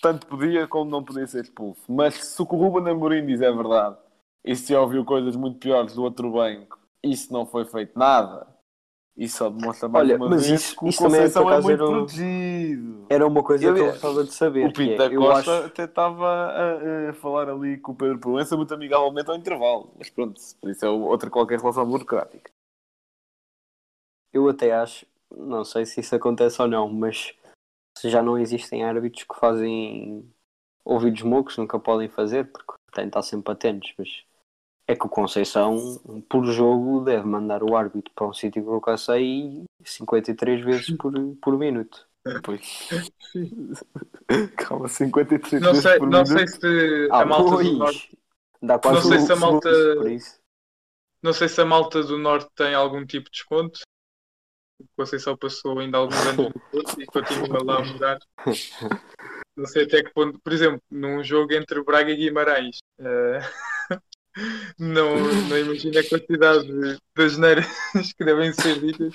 tanto 0.00 0.26
podia 0.26 0.66
como 0.66 0.90
não 0.90 1.04
podia 1.04 1.26
ser 1.26 1.44
expulso. 1.44 1.82
Mas 1.88 2.14
se 2.14 2.40
o 2.42 2.46
que 2.46 2.54
o 2.54 2.58
Ruben 2.58 2.90
Amorim 2.90 3.26
diz 3.26 3.40
é 3.40 3.52
verdade, 3.52 3.96
e 4.44 4.56
se 4.56 4.74
ouviu 4.74 5.04
coisas 5.04 5.36
muito 5.36 5.58
piores 5.58 5.94
do 5.94 6.02
outro 6.02 6.32
banco, 6.32 6.78
se 7.04 7.30
não 7.30 7.46
foi 7.46 7.64
feito 7.66 7.98
nada, 7.98 8.46
isso 9.18 9.38
só 9.38 9.50
demonstra 9.50 9.88
mais 9.88 10.06
Olha, 10.06 10.16
uma 10.16 10.28
mas 10.30 10.46
vez 10.46 10.60
isso- 10.62 10.76
que 10.76 10.84
o 10.84 10.88
isso 10.88 11.02
é, 11.02 11.06
Conceição 11.08 11.42
é, 11.42 11.46
acaso, 11.52 11.68
muito 11.68 11.82
era 11.82 11.92
protegido. 11.92 13.06
Era 13.10 13.26
uma 13.26 13.42
coisa 13.42 13.66
Eu- 13.66 13.74
que 13.74 13.80
eu 13.80 13.86
gostava 13.90 14.24
de 14.24 14.32
saber. 14.32 14.66
O 14.66 14.72
Pinto 14.72 14.96
da 14.96 15.04
é, 15.06 15.14
Costa 15.16 15.38
acho- 15.58 15.66
até 15.66 15.84
estava 15.84 16.26
a, 16.28 17.10
a 17.10 17.12
falar 17.14 17.48
ali 17.50 17.76
com 17.78 17.92
o 17.92 17.94
Pedro 17.96 18.18
Proença 18.18 18.56
muito 18.56 18.72
amigavelmente 18.72 19.28
ao 19.28 19.36
intervalo. 19.36 19.92
Mas 19.98 20.08
pronto, 20.08 20.40
por 20.60 20.70
isso 20.70 20.84
é 20.86 20.88
outra 20.88 21.28
qualquer 21.28 21.58
relação 21.58 21.84
burocrática. 21.86 22.50
Eu 24.32 24.48
até 24.48 24.72
acho, 24.72 25.06
não 25.30 25.64
sei 25.64 25.84
se 25.86 26.00
isso 26.00 26.14
acontece 26.14 26.60
ou 26.60 26.68
não, 26.68 26.88
mas 26.88 27.34
se 27.96 28.08
já 28.10 28.22
não 28.22 28.38
existem 28.38 28.84
árbitros 28.84 29.24
que 29.24 29.34
fazem 29.38 30.30
ouvidos 30.84 31.22
mocos, 31.22 31.56
nunca 31.56 31.78
podem 31.78 32.08
fazer, 32.08 32.44
porque 32.52 32.74
têm 32.94 33.04
de 33.04 33.08
estar 33.08 33.22
sempre 33.22 33.52
atentos. 33.52 33.92
Mas 33.98 34.24
é 34.88 34.96
que 34.96 35.04
o 35.06 35.08
Conceição, 35.08 36.00
por 36.30 36.44
jogo, 36.46 37.04
deve 37.04 37.26
mandar 37.26 37.62
o 37.62 37.76
árbitro 37.76 38.10
para 38.14 38.26
um 38.26 38.32
sítio 38.32 38.62
que 38.62 38.68
eu 38.68 38.80
cá 38.80 38.96
sei 38.96 39.64
53 39.84 40.64
vezes 40.64 40.96
por, 40.96 41.12
por 41.42 41.58
minuto. 41.58 42.08
Pois. 42.42 42.88
Calma, 44.56 44.88
53 44.88 45.62
Não 45.62 45.72
vezes 45.72 45.82
sei, 45.82 45.98
por 45.98 46.08
não 46.08 46.22
minuto. 46.22 46.38
sei 46.38 46.46
se 46.48 47.08
Ah, 47.10 47.20
a 47.20 47.26
malta 47.26 47.50
do 47.50 47.56
pois! 47.56 47.78
norte. 47.78 48.18
Dá 48.62 48.78
quase 48.78 48.96
Não 48.96 49.02
sei 49.02 49.18
um 49.18 49.26
se 49.26 49.32
a 49.32 49.36
malta-. 49.36 49.94
Não 51.22 51.32
sei 51.32 51.48
se 51.48 51.60
a 51.60 51.64
malta 51.66 52.02
do 52.02 52.18
norte 52.18 52.48
tem 52.54 52.74
algum 52.74 53.04
tipo 53.04 53.26
de 53.26 53.32
desconto. 53.32 53.80
O 54.80 54.86
Conceição 54.96 55.36
passou 55.36 55.78
ainda 55.80 55.98
alguns 55.98 56.16
anos 56.26 56.52
e 56.98 57.04
continua 57.06 57.62
lá 57.64 57.78
a 57.78 57.84
morar. 57.84 58.18
Não 59.56 59.66
sei 59.66 59.84
até 59.84 60.04
que 60.04 60.12
ponto, 60.14 60.38
por 60.38 60.52
exemplo, 60.52 60.80
num 60.88 61.22
jogo 61.24 61.52
entre 61.52 61.82
Braga 61.82 62.12
e 62.12 62.16
Guimarães, 62.16 62.78
eh, 63.00 63.40
não, 64.78 65.16
não 65.48 65.58
imagino 65.58 65.98
a 65.98 66.08
quantidade 66.08 66.66
de, 66.66 66.98
de 67.16 67.22
asneiras 67.24 67.66
que 68.16 68.24
devem 68.24 68.52
ser 68.52 68.80
ditas. 68.80 69.14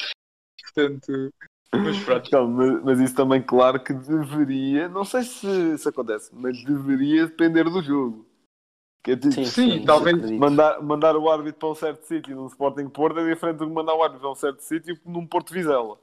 Portanto, 0.64 1.34
mas 1.76 1.98
pronto. 2.04 2.30
Calma, 2.30 2.66
mas, 2.66 2.84
mas 2.84 3.00
isso 3.00 3.16
também, 3.16 3.42
claro 3.42 3.84
que 3.84 3.94
deveria, 3.94 4.88
não 4.88 5.04
sei 5.04 5.24
se, 5.24 5.78
se 5.78 5.90
acontece, 5.90 6.30
mas 6.34 6.64
deveria 6.64 7.26
depender 7.26 7.64
do 7.64 7.82
jogo. 7.82 8.28
Que 9.04 9.12
é 9.12 9.16
tipo, 9.18 9.34
Sim, 9.34 9.46
Sim, 9.46 9.72
sim, 9.80 9.86
talvez 9.86 10.32
mandar, 10.32 10.82
mandar 10.82 11.18
o 11.18 11.30
árbitro 11.30 11.60
para 11.60 11.70
um 11.70 11.76
certo 11.76 12.04
sítio 12.06 12.36
num 12.36 12.48
Sporting 12.48 12.88
Porto 12.88 13.20
é 13.20 13.34
diferente 13.34 13.58
do 13.58 13.68
que 13.68 13.74
mandar 13.74 13.96
o 13.96 14.02
árbitro 14.02 14.22
para 14.22 14.32
um 14.32 14.36
certo 14.36 14.62
sítio 14.62 14.98
num 15.06 15.28
Porto 15.28 15.54
Vizela. 15.54 15.98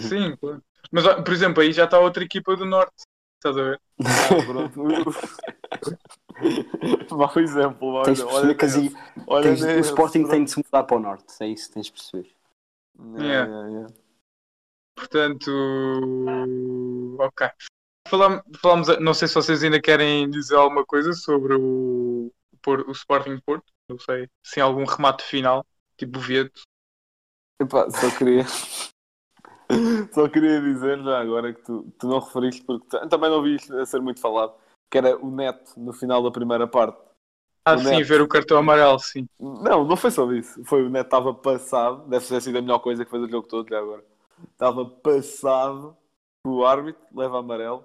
Sim, 0.00 0.34
claro. 0.36 0.62
Mas, 0.90 1.04
por 1.22 1.32
exemplo, 1.32 1.62
aí 1.62 1.72
já 1.72 1.84
está 1.84 2.00
outra 2.00 2.24
equipa 2.24 2.56
do 2.56 2.64
Norte. 2.64 3.04
Estás 3.38 3.56
a 3.56 3.62
ver? 3.62 3.80
Ah, 4.04 4.44
pronto. 4.46 4.80
mau 7.16 7.32
exemplo. 7.38 7.88
Olha, 7.88 8.04
Tens 8.04 8.18
de 8.18 8.24
perceber 8.24 8.54
que 8.56 8.64
as- 8.64 8.76
nesse, 8.76 8.96
olha 9.28 9.42
tens- 9.44 9.62
o 9.62 9.78
Sporting 9.80 10.18
pronto. 10.20 10.30
tem 10.32 10.44
de 10.44 10.50
se 10.50 10.56
mudar 10.58 10.82
para 10.84 10.96
o 10.96 11.00
norte, 11.00 11.24
é 11.40 11.46
isso 11.46 11.68
que 11.68 11.74
tens 11.74 11.86
de 11.86 11.92
perceber. 11.92 12.28
Yeah, 12.98 13.24
Yeah. 13.24 13.48
yeah, 13.48 13.68
yeah. 13.70 13.94
Portanto, 14.96 15.50
ok. 17.20 17.48
Falam- 18.08 18.42
Falamos, 18.60 18.88
não 18.98 19.14
sei 19.14 19.28
se 19.28 19.34
vocês 19.34 19.62
ainda 19.62 19.80
querem 19.80 20.28
dizer 20.30 20.56
alguma 20.56 20.84
coisa 20.84 21.12
sobre 21.12 21.54
o, 21.54 22.32
o 22.66 22.90
Sporting 22.92 23.38
Porto. 23.46 23.72
Não 23.88 23.98
sei 24.00 24.28
se 24.44 24.60
há 24.60 24.64
algum 24.64 24.84
remate 24.84 25.22
final 25.22 25.64
tipo 25.96 26.18
Vieto. 26.18 26.60
Epá, 27.60 27.88
só 27.90 28.10
queria. 28.16 28.44
só 30.14 30.28
queria 30.28 30.60
dizer 30.60 31.02
já 31.02 31.20
agora 31.20 31.52
que 31.54 31.62
tu, 31.62 31.84
tu 31.98 32.08
não 32.08 32.20
referiste, 32.20 32.64
porque 32.64 32.86
tu- 32.88 33.08
também 33.08 33.30
não 33.30 33.42
vi 33.42 33.56
isto 33.56 33.76
a 33.76 33.86
ser 33.86 34.00
muito 34.00 34.20
falado, 34.20 34.54
que 34.90 34.98
era 34.98 35.16
o 35.18 35.30
Neto 35.30 35.72
no 35.78 35.92
final 35.92 36.22
da 36.22 36.30
primeira 36.30 36.66
parte. 36.66 36.98
Ah, 37.64 37.76
O 37.76 37.78
sim, 37.78 38.02
Neto. 38.02 38.02
ver 38.02 38.20
o 38.20 38.26
cartão 38.28 38.58
amarelo, 38.58 38.98
sim. 38.98 39.28
Não, 39.40 39.84
não 39.84 39.96
foi 39.96 40.10
só 40.10 40.30
isso. 40.32 40.64
Foi 40.64 40.82
o 40.84 40.90
Neto 40.90 41.06
estava 41.06 41.32
passado, 41.34 42.08
deve 42.08 42.26
ter 42.26 42.40
sido 42.40 42.58
a 42.58 42.62
melhor 42.62 42.80
coisa 42.80 43.04
que 43.04 43.10
fez 43.10 43.22
o 43.22 43.28
jogo 43.30 43.46
todo 43.46 43.68
já 43.68 43.78
agora. 43.78 44.04
Estava 44.52 44.84
passado, 44.84 45.96
o 46.46 46.64
árbitro 46.64 47.02
leva 47.14 47.38
amarelo. 47.38 47.84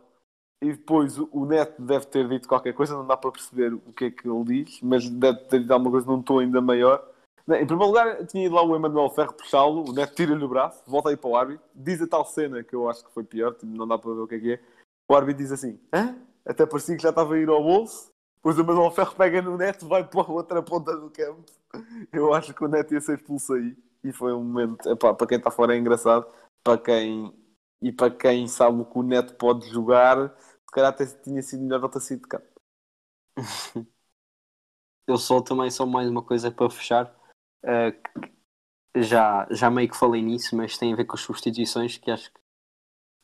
E 0.62 0.72
depois 0.74 1.20
o 1.20 1.30
o 1.32 1.46
Neto 1.46 1.82
deve 1.82 2.06
ter 2.08 2.28
dito 2.30 2.48
qualquer 2.48 2.74
coisa, 2.74 2.96
não 2.96 3.06
dá 3.08 3.18
para 3.18 3.32
perceber 3.32 3.74
o 3.74 3.94
que 3.94 4.06
é 4.06 4.12
que 4.12 4.28
ele 4.30 4.44
diz, 4.66 4.82
mas 4.82 5.10
deve 5.10 5.40
ter 5.46 5.60
dito 5.62 5.72
alguma 5.74 5.92
coisa 5.92 6.08
num 6.08 6.22
tom 6.24 6.40
ainda 6.40 6.62
maior. 6.62 7.06
Em 7.48 7.68
primeiro 7.68 7.88
lugar, 7.88 8.26
tinha 8.26 8.46
ido 8.46 8.56
lá 8.56 8.64
o 8.64 8.76
Emanuel 8.76 9.10
Ferro 9.10 9.34
puxá-lo, 9.34 9.90
o 9.90 9.94
Neto 9.94 10.16
tira-lhe 10.16 10.44
o 10.44 10.48
braço, 10.48 10.82
volta 10.88 11.10
aí 11.10 11.18
para 11.18 11.30
o 11.30 11.36
árbitro, 11.36 11.66
diz 11.76 12.02
a 12.02 12.08
tal 12.08 12.26
cena 12.26 12.64
que 12.64 12.74
eu 12.74 12.90
acho 12.90 13.04
que 13.04 13.14
foi 13.14 13.24
pior, 13.24 13.54
tipo, 13.54 13.66
não 13.66 13.86
dá 13.86 13.98
para 13.98 14.14
ver 14.14 14.22
o 14.22 14.28
que 14.28 14.36
é 14.36 14.40
que 14.40 14.54
é. 14.54 14.62
O 15.10 15.16
árbitro 15.16 15.44
diz 15.44 15.52
assim: 15.52 15.80
Hã? 15.94 16.16
Até 16.46 16.66
parecia 16.66 16.96
que 16.96 17.04
já 17.04 17.10
estava 17.10 17.34
a 17.34 17.38
ir 17.38 17.50
ao 17.50 17.62
bolso. 17.62 18.12
Depois 18.36 18.58
o 18.58 18.62
Emanuel 18.62 18.92
Ferro 18.92 19.16
pega 19.16 19.42
no 19.42 19.58
Neto, 19.58 19.88
vai 19.88 20.04
para 20.06 20.22
a 20.22 20.32
outra 20.32 20.62
ponta 20.62 20.96
do 20.96 21.10
campo. 21.10 21.44
Eu 22.12 22.34
acho 22.34 22.54
que 22.54 22.64
o 22.64 22.68
Neto 22.68 22.94
ia 22.94 23.02
ser 23.02 23.18
expulso 23.18 23.54
aí. 23.54 23.76
E 24.04 24.12
foi 24.12 24.34
um 24.34 24.44
momento, 24.44 24.90
epá, 24.90 25.14
para 25.14 25.28
quem 25.28 25.38
está 25.38 25.50
fora 25.50 25.76
é 25.76 25.78
engraçado, 25.80 26.28
para 26.62 26.78
quem 26.78 27.34
e 27.82 27.92
para 27.92 28.10
quem 28.12 28.48
sabe 28.48 28.82
o 28.82 28.86
que 28.86 28.98
o 28.98 29.04
Neto 29.04 29.36
pode 29.36 29.68
jogar, 29.70 30.34
se 30.40 30.72
calhar 30.72 30.90
até 30.90 31.06
tinha 31.06 31.42
sido 31.42 31.64
melhor 31.64 31.82
não 31.82 31.90
ter 31.90 32.00
sido 32.02 32.22
de 32.22 32.28
campo. 32.28 32.48
Eu 35.08 35.18
só 35.18 35.42
também 35.42 35.70
só 35.70 35.86
mais 35.86 36.10
uma 36.10 36.24
coisa 36.24 36.50
para 36.50 36.70
fechar. 36.70 37.14
Que 37.64 39.04
já, 39.04 39.48
já 39.50 39.70
meio 39.70 39.90
que 39.90 39.98
falei 39.98 40.22
nisso, 40.22 40.56
mas 40.56 40.78
tem 40.78 40.94
a 40.94 40.96
ver 40.96 41.06
com 41.06 41.16
as 41.16 41.22
substituições 41.22 41.98
que 41.98 42.12
acho 42.12 42.32
que 42.32 42.40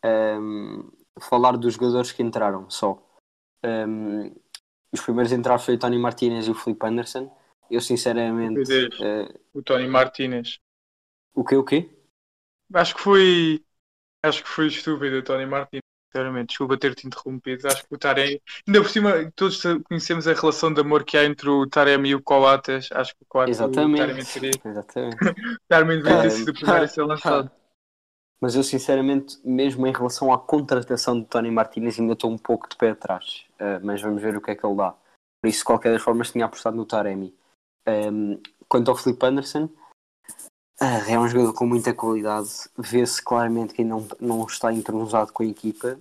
ehm, 0.04 0.90
falar 1.20 1.58
dos 1.58 1.74
jogadores 1.74 2.12
que 2.12 2.24
entraram 2.24 2.70
só. 2.70 3.06
Ehm, 3.64 4.34
os 4.92 5.02
primeiros 5.02 5.32
a 5.32 5.36
entrar 5.36 5.60
foi 5.60 5.76
o 5.76 5.80
Tony 5.80 6.00
Martinez 6.00 6.48
e 6.48 6.52
o 6.52 6.56
Felipe 6.56 6.86
Anderson. 6.86 7.36
Eu 7.70 7.82
sinceramente 7.82 8.72
eh, 9.00 9.40
O 9.54 9.62
Tony 9.62 9.88
Martinez. 9.88 10.60
o 11.36 11.44
que 11.44 11.56
o 11.56 11.64
quê? 11.64 11.88
Acho 12.74 12.96
que 12.96 13.02
foi. 13.02 13.64
Acho 14.24 14.44
que 14.44 14.50
foi 14.50 14.68
estúpido 14.68 15.18
o 15.18 15.24
Tony 15.24 15.46
Martinez. 15.46 15.84
Sinceramente, 16.12 16.47
desculpa 16.47 16.76
ter-te 16.76 17.05
interrompido. 17.05 17.68
Acho 17.68 17.88
que 17.88 17.93
o 17.93 17.97
Taremi. 17.97 18.41
Ainda 18.68 18.82
por 18.82 18.89
cima, 18.89 19.32
todos 19.36 19.62
conhecemos 19.88 20.28
a 20.28 20.34
relação 20.34 20.74
de 20.74 20.82
amor 20.82 21.03
que 21.03 21.16
há 21.16 21.24
entre 21.24 21.47
o 21.47 21.68
Taremi 21.68 22.10
e 22.10 22.16
o 22.16 22.22
Coates. 22.22 22.91
Acho 22.91 23.16
que 23.16 23.22
o 23.22 23.26
Coates. 23.28 23.60
O 23.60 23.70
Taremi 23.70 23.93
Exatamente. 23.99 24.26
seria. 24.26 24.51
Exatamente. 24.66 25.24
O 25.24 25.60
Taremi 25.68 25.97
devia 25.97 26.22
ter 26.22 26.32
sido 26.32 26.49
o 26.49 26.53
primeiro 26.53 26.84
a 26.84 26.88
ser 26.88 27.03
lançado. 27.03 27.51
Mas 28.41 28.55
eu 28.55 28.64
sinceramente, 28.64 29.38
mesmo 29.43 29.86
em 29.86 29.91
relação 29.91 30.34
à 30.34 30.39
contratação 30.39 31.20
de 31.20 31.28
Tony 31.28 31.51
Martinez, 31.51 31.99
ainda 31.99 32.14
estou 32.14 32.32
um 32.32 32.38
pouco 32.38 32.68
de 32.68 32.76
pé 32.76 32.91
atrás. 32.91 33.45
Uh, 33.60 33.80
mas 33.84 34.01
vamos 34.01 34.22
ver 34.22 34.36
o 34.36 34.41
que 34.41 34.51
é 34.51 34.55
que 34.55 34.66
ele 34.66 34.76
dá. 34.76 34.95
Por 35.41 35.47
isso, 35.47 35.60
de 35.60 35.66
qualquer 35.66 35.93
das 35.93 36.01
formas, 36.01 36.32
tinha 36.32 36.45
apostado 36.45 36.76
no 36.76 36.86
Taremi. 36.86 37.36
Um, 37.88 38.41
quanto 38.68 38.89
ao 38.89 38.97
Felipe 38.97 39.26
Anderson, 39.26 39.70
é 40.82 41.20
um 41.20 41.28
jogador 41.28 41.54
com 41.54 41.66
muita 41.66 41.94
qualidade. 41.94 42.50
Vê-se 42.78 43.22
claramente 43.24 43.74
que 43.74 43.82
ainda 43.82 43.96
não, 43.96 44.08
não 44.20 44.46
está 44.46 44.74
entrosado 44.74 45.34
com 45.34 45.44
a 45.44 45.48
equipa. 45.48 46.00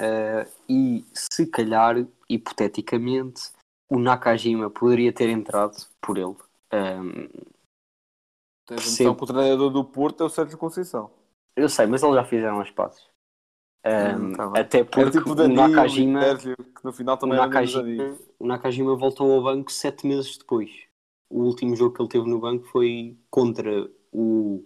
Uh, 0.00 0.48
e 0.68 1.04
se 1.12 1.46
calhar, 1.46 2.06
hipoteticamente, 2.28 3.50
o 3.90 3.98
Nakajima 3.98 4.70
poderia 4.70 5.12
ter 5.12 5.28
entrado 5.28 5.76
por 6.00 6.18
ele. 6.18 6.36
Um, 6.72 7.28
Tens 8.66 8.80
a 8.80 8.82
Percebo. 8.82 9.10
noção 9.10 9.14
que 9.14 9.24
o 9.24 9.26
treinador 9.26 9.70
do 9.70 9.84
Porto 9.84 10.22
é 10.22 10.26
o 10.26 10.28
Sérgio 10.28 10.58
Conceição. 10.58 11.10
eu 11.56 11.68
sei, 11.68 11.86
mas 11.86 12.02
eles 12.02 12.14
já 12.14 12.24
fizeram 12.24 12.60
as 12.60 12.70
passes. 12.70 13.08
Um, 13.86 14.32
tá 14.34 14.52
até 14.60 14.84
porque 14.84 15.10
tipo 15.12 15.30
o 15.30 15.32
o 15.32 15.34
Danilo 15.34 15.68
e 15.68 15.68
Nakajima, 15.70 16.18
o 16.18 16.22
Sérgio, 16.22 16.56
que 16.56 16.84
no 16.84 16.92
final 16.92 17.14
o, 17.14 17.18
também 17.18 17.38
menos 17.38 17.54
Nakajima, 17.54 18.18
o 18.38 18.46
Nakajima 18.46 18.96
voltou 18.96 19.32
ao 19.32 19.42
banco 19.42 19.72
sete 19.72 20.06
meses 20.06 20.36
depois. 20.36 20.70
O 21.30 21.44
último 21.44 21.74
jogo 21.74 21.94
que 21.94 22.02
ele 22.02 22.08
teve 22.08 22.28
no 22.28 22.38
banco 22.38 22.66
foi 22.66 23.16
contra 23.30 23.88
o 24.12 24.64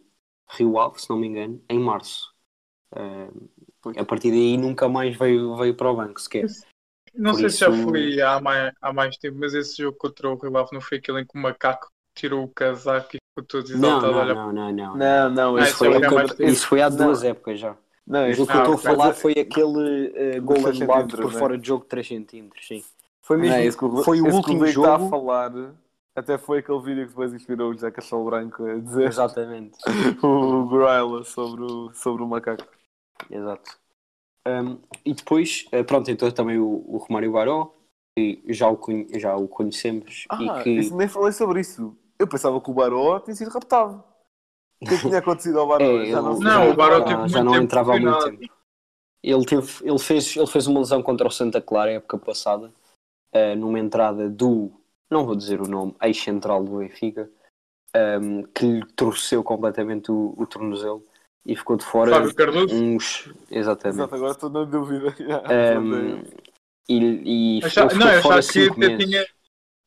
Rio 0.51 0.79
Ave, 0.79 1.01
se 1.01 1.09
não 1.11 1.17
me 1.17 1.27
engano, 1.27 1.63
em 1.69 1.79
março. 1.79 2.33
Pois. 3.81 3.97
a 3.97 4.05
partir 4.05 4.31
daí 4.31 4.57
nunca 4.57 4.89
mais 4.89 5.17
veio, 5.17 5.57
veio 5.57 5.75
para 5.75 5.91
o 5.91 5.97
banco 5.97 6.21
sequer. 6.21 6.47
Não 7.15 7.33
Por 7.33 7.41
sei 7.41 7.51
se 7.51 7.59
já 7.59 7.71
isso- 7.71 7.85
foi 7.85 8.21
há 8.21 8.41
mais, 8.41 8.73
há 8.81 8.93
mais 8.93 9.17
tempo, 9.17 9.39
mas 9.39 9.55
esse 9.55 9.83
jogo 9.83 9.97
contra 9.99 10.29
o 10.31 10.37
Rio 10.37 10.57
Ave 10.57 10.71
não 10.73 10.81
foi 10.81 10.99
aquele 10.99 11.21
em 11.23 11.27
que 11.27 11.37
o 11.37 11.41
macaco 11.43 11.91
tirou 12.15 12.45
o 12.45 12.49
casaco 12.49 13.17
e 13.17 13.19
ficou 13.19 13.47
todo 13.47 13.69
Não, 13.79 14.01
exaltado. 14.01 14.35
não, 14.35 14.53
não, 14.53 14.53
não, 14.53 14.73
não. 14.73 14.97
Não, 14.97 15.31
não, 15.31 15.57
Ah, 15.57 15.63
isso 15.63 15.71
isso 15.71 15.79
foi 15.79 15.95
época-. 15.95 16.45
Isso 16.45 16.67
foi 16.67 16.83
há 16.83 16.91
Não. 16.91 16.97
duas 17.07 17.25
épocas 17.25 17.59
já. 17.59 17.77
Não, 18.07 18.27
O 18.27 18.31
isso 18.31 18.47
que 18.47 18.53
eu 18.53 18.59
estou 18.59 18.75
a 18.75 18.79
falar 18.79 19.15
foi 19.15 19.33
aquele 19.33 20.39
uh, 20.39 20.43
gol 20.43 20.67
anulado 20.67 21.17
por 21.17 21.33
né? 21.33 21.39
fora 21.39 21.59
de 21.59 21.67
jogo 21.67 21.85
de 21.85 21.89
3 21.91 22.07
centímetros, 22.09 22.67
sim. 22.67 22.85
Foi 23.23 23.37
Não, 23.37 23.45
mesmo, 23.45 23.63
isso 23.63 24.05
foi 24.05 24.21
o 24.21 24.33
último 24.33 24.67
jogo. 24.67 24.89
a 24.89 24.99
falar. 25.11 25.53
Até 26.15 26.37
foi 26.37 26.59
aquele 26.59 26.81
vídeo 26.83 27.03
que 27.05 27.09
depois 27.11 27.33
inspirou 27.33 27.71
o 27.71 27.73
José 27.73 27.91
Castelo 27.91 28.25
Branco 28.25 28.65
a 28.65 28.79
dizer 28.79 29.07
Exatamente. 29.07 29.79
o 30.23 30.67
Gorilla 30.67 31.25
sobre 31.25 31.63
o, 31.63 31.93
sobre 31.95 32.23
o 32.23 32.27
macaco. 32.27 32.67
Exato. 33.31 33.79
Um, 34.47 34.79
e 35.05 35.15
depois, 35.15 35.67
eh, 35.73 35.83
pronto, 35.83 36.11
então 36.11 36.31
também 36.31 36.59
o, 36.59 36.85
o 36.87 36.99
Romário 36.99 37.33
Baró, 37.33 37.73
que 38.17 38.43
já 38.49 38.69
o, 38.69 38.79
já 39.15 39.37
o 39.37 39.49
conhecemos 39.49 40.27
Ah, 40.29 40.43
e 40.43 40.63
que 40.65 40.71
isso, 40.71 40.97
nem 40.97 41.09
falei 41.09 41.33
sobre 41.33 41.61
isso. 41.61 41.97
Eu 42.19 42.29
pensava 42.29 42.61
que 42.61 42.71
o 42.71 42.75
Baró 42.75 43.19
tinha 43.21 43.35
sido 43.35 43.51
raptado. 43.51 44.05
O 44.83 44.87
que 44.87 44.95
é 44.95 44.97
que 44.97 45.03
tinha 45.07 45.19
acontecido 45.19 45.61
ao 45.61 45.69
Baró? 45.69 45.83
É, 46.03 46.07
Já 46.07 46.19
ele- 46.19 46.29
não. 46.29 46.39
Não, 46.41 46.71
o 46.71 46.75
Baró 46.75 46.99
já, 46.99 47.05
teve 47.05 47.29
já 47.29 47.39
muito 47.39 47.45
não 47.45 47.53
tempo 47.53 47.65
entrava 47.65 47.95
há 47.97 48.01
muito 48.01 48.25
tempo. 48.25 48.55
Ele, 49.23 49.47
teve, 49.47 49.89
ele, 49.89 49.99
fez, 49.99 50.37
ele 50.37 50.47
fez 50.49 50.67
uma 50.67 50.81
lesão 50.81 51.01
contra 51.03 51.27
o 51.29 51.31
Santa 51.31 51.63
Clara 51.63 51.93
época 51.93 52.19
passada, 52.19 52.73
eh, 53.33 53.55
numa 53.55 53.79
entrada 53.79 54.29
do, 54.29 54.73
não 55.13 55.25
vou 55.27 55.37
dizer 55.37 55.61
o 55.61 55.69
nome, 55.69 55.95
ex-central 56.03 56.65
do 56.65 56.79
Benfica, 56.79 57.31
um, 58.21 58.43
que 58.45 58.65
lhe 58.67 58.87
torceu 58.97 59.43
completamente 59.45 60.11
o, 60.11 60.35
o 60.37 60.47
tornozelo 60.47 61.05
e 61.45 61.55
ficou 61.57 61.77
de 61.77 61.85
fora 61.85 62.11
Fábio 62.11 62.35
Cardoso. 62.35 62.75
uns. 62.75 63.29
Exatamente. 63.51 63.99
Exato, 63.99 64.15
agora 64.15 64.33
estou 64.33 64.51
na 64.51 64.65
dúvida. 64.65 65.15
Um, 65.79 66.23
e 66.89 67.59
e 67.59 67.65
Achava- 67.65 67.93
ele 67.93 67.99
não, 68.01 68.07
ficou 68.07 68.17
eu 68.17 68.23
fora 68.23 68.39
achava 68.41 68.75
que 68.75 68.81
meses. 68.81 69.05
tinha. 69.05 69.27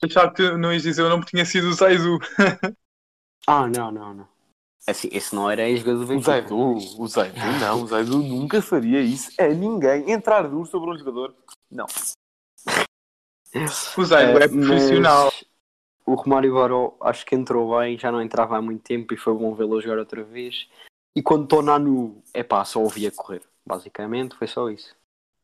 Achava 0.04 0.34
que 0.34 0.52
não 0.58 0.72
ias 0.74 0.84
dizer 0.84 1.02
o 1.04 1.10
nome, 1.10 1.26
tinha 1.26 1.46
sido 1.46 1.68
o 1.70 1.74
Zaizu. 1.74 2.18
Ah, 3.48 3.68
não, 3.68 3.92
não, 3.92 4.14
não. 4.14 4.28
Assim, 4.88 5.08
esse 5.12 5.36
não 5.36 5.50
era 5.50 5.68
ex-jogador 5.70 6.00
do 6.00 6.04
O 6.06 6.08
Benfica. 6.08 6.32
Zaidu, 6.32 6.78
o 7.00 7.08
Zaidu 7.08 7.40
não, 7.60 7.84
o 7.84 7.88
Zaidu 7.88 8.18
nunca 8.18 8.60
faria 8.62 9.02
isso 9.02 9.32
a 9.40 9.48
ninguém. 9.48 10.10
Entrar 10.12 10.44
duro 10.48 10.66
sobre 10.66 10.90
um 10.92 10.98
jogador. 10.98 11.36
Não. 11.70 11.86
O 13.98 14.04
Zaizu 14.06 14.38
é 14.38 14.44
Eh, 14.44 14.48
profissional. 14.48 15.32
O 16.06 16.14
Romário 16.16 16.54
Baró 16.54 16.96
acho 17.02 17.26
que 17.26 17.36
entrou 17.36 17.80
bem, 17.80 17.98
já 17.98 18.12
não 18.12 18.22
entrava 18.22 18.58
há 18.58 18.62
muito 18.62 18.84
tempo 18.84 19.14
e 19.14 19.18
foi 19.18 19.34
bom 19.34 19.54
vê-lo 19.56 19.82
jogar 19.82 19.98
outra 19.98 20.24
vez. 20.24 20.68
E 21.16 21.22
quando 21.22 21.46
estou 21.46 21.62
na 21.62 21.80
nu, 21.80 22.22
é 22.34 22.44
pá, 22.44 22.64
só 22.66 22.82
ouvia 22.82 23.12
correr. 23.12 23.42
Basicamente, 23.66 24.36
foi 24.36 24.48
só 24.48 24.70
isso. 24.70 24.96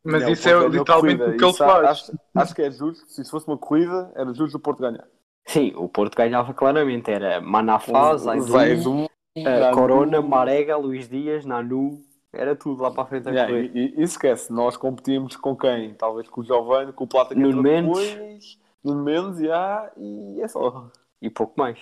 Mas 0.03 0.23
Não, 0.23 0.31
isso 0.31 0.49
é 0.49 0.53
ponto 0.53 0.69
na 0.69 0.77
literalmente 0.79 1.21
o 1.21 1.37
que 1.37 1.43
ele 1.43 1.49
Isso 1.51 1.57
faz. 1.57 1.87
Acho, 1.87 2.11
acho 2.35 2.55
que 2.55 2.61
é 2.61 2.71
justo. 2.71 3.09
Se 3.09 3.21
isso 3.21 3.31
fosse 3.31 3.47
uma 3.47 3.57
corrida, 3.57 4.11
era 4.15 4.33
justo 4.33 4.57
o 4.57 4.59
Porto 4.59 4.81
ganhar. 4.81 5.07
Sim, 5.47 5.73
o 5.75 5.87
Porto 5.87 6.15
ganhava 6.15 6.53
claramente. 6.53 7.09
Era 7.09 7.39
Manafá, 7.41 8.17
Zaidu, 8.17 9.09
eh. 9.35 9.71
Corona, 9.71 10.21
Marega, 10.21 10.75
Luís 10.77 11.07
Dias, 11.07 11.45
Nanu. 11.45 12.03
Era 12.33 12.55
tudo 12.55 12.81
lá 12.81 12.91
para 12.91 13.03
a 13.03 13.05
frente 13.05 13.27
a 13.27 13.31
Yeah, 13.31 13.51
correr. 13.51 13.71
e, 13.75 13.99
e- 13.99 14.03
esquece, 14.03 14.53
nós 14.53 14.77
competimos 14.77 15.35
com 15.35 15.55
quem? 15.55 15.93
Talvez 15.93 16.29
com 16.29 16.41
o 16.41 16.43
Giovanni, 16.43 16.93
com 16.93 17.03
o 17.03 17.07
Plata 17.07 17.35
que 17.35 17.39
Nuno 17.41 17.61
Mendes. 17.61 18.13
depois, 18.13 18.59
Nuno 18.83 19.03
Mendes, 19.03 19.39
yeah, 19.41 19.91
e 19.97 20.41
é 20.41 20.47
só. 20.47 20.89
E 21.21 21.29
pouco 21.29 21.53
mais. 21.59 21.77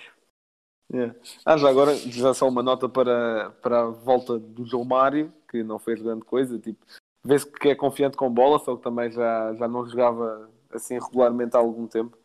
Yeah. 0.91 1.15
Ah, 1.45 1.55
já 1.55 1.69
agora, 1.69 1.93
já 1.95 2.33
só 2.33 2.47
uma 2.47 2.63
nota 2.63 2.89
para, 2.89 3.51
para 3.61 3.81
a 3.81 3.89
volta 3.89 4.39
do 4.39 4.65
João 4.65 4.83
Mário, 4.85 5.31
que 5.47 5.63
não 5.63 5.77
fez 5.77 6.01
grande 6.01 6.25
coisa, 6.25 6.57
tipo, 6.57 6.83
vê-se 7.23 7.45
que 7.45 7.69
é 7.69 7.75
confiante 7.75 8.17
com 8.17 8.29
bola, 8.29 8.57
só 8.57 8.75
que 8.75 8.81
também 8.81 9.11
já, 9.11 9.53
já 9.53 9.67
não 9.67 9.87
jogava 9.87 10.49
assim 10.73 10.95
regularmente 10.95 11.55
há 11.55 11.59
algum 11.59 11.85
tempo. 11.85 12.17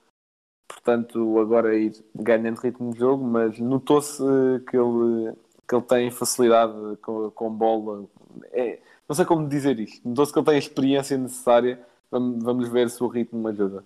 Portanto, 0.66 1.39
agora 1.39 1.77
ir 1.77 1.93
ganhando 2.14 2.59
ritmo 2.59 2.91
de 2.91 2.99
jogo, 2.99 3.22
mas 3.22 3.59
notou-se 3.59 4.22
que 4.68 4.77
ele, 4.77 5.35
que 5.68 5.75
ele 5.75 5.85
tem 5.85 6.11
facilidade 6.11 6.72
com, 7.03 7.31
com 7.31 7.51
bola. 7.51 8.07
É, 8.53 8.80
não 9.09 9.14
sei 9.14 9.24
como 9.24 9.49
dizer 9.49 9.78
isto. 9.78 10.07
Notou-se 10.09 10.32
que 10.32 10.39
ele 10.39 10.47
tem 10.47 10.55
a 10.55 10.59
experiência 10.59 11.18
necessária. 11.18 11.85
Vamos, 12.11 12.45
vamos 12.45 12.68
ver 12.68 12.89
se 12.91 13.03
o 13.03 13.09
ritmo 13.09 13.47
ajuda. 13.49 13.85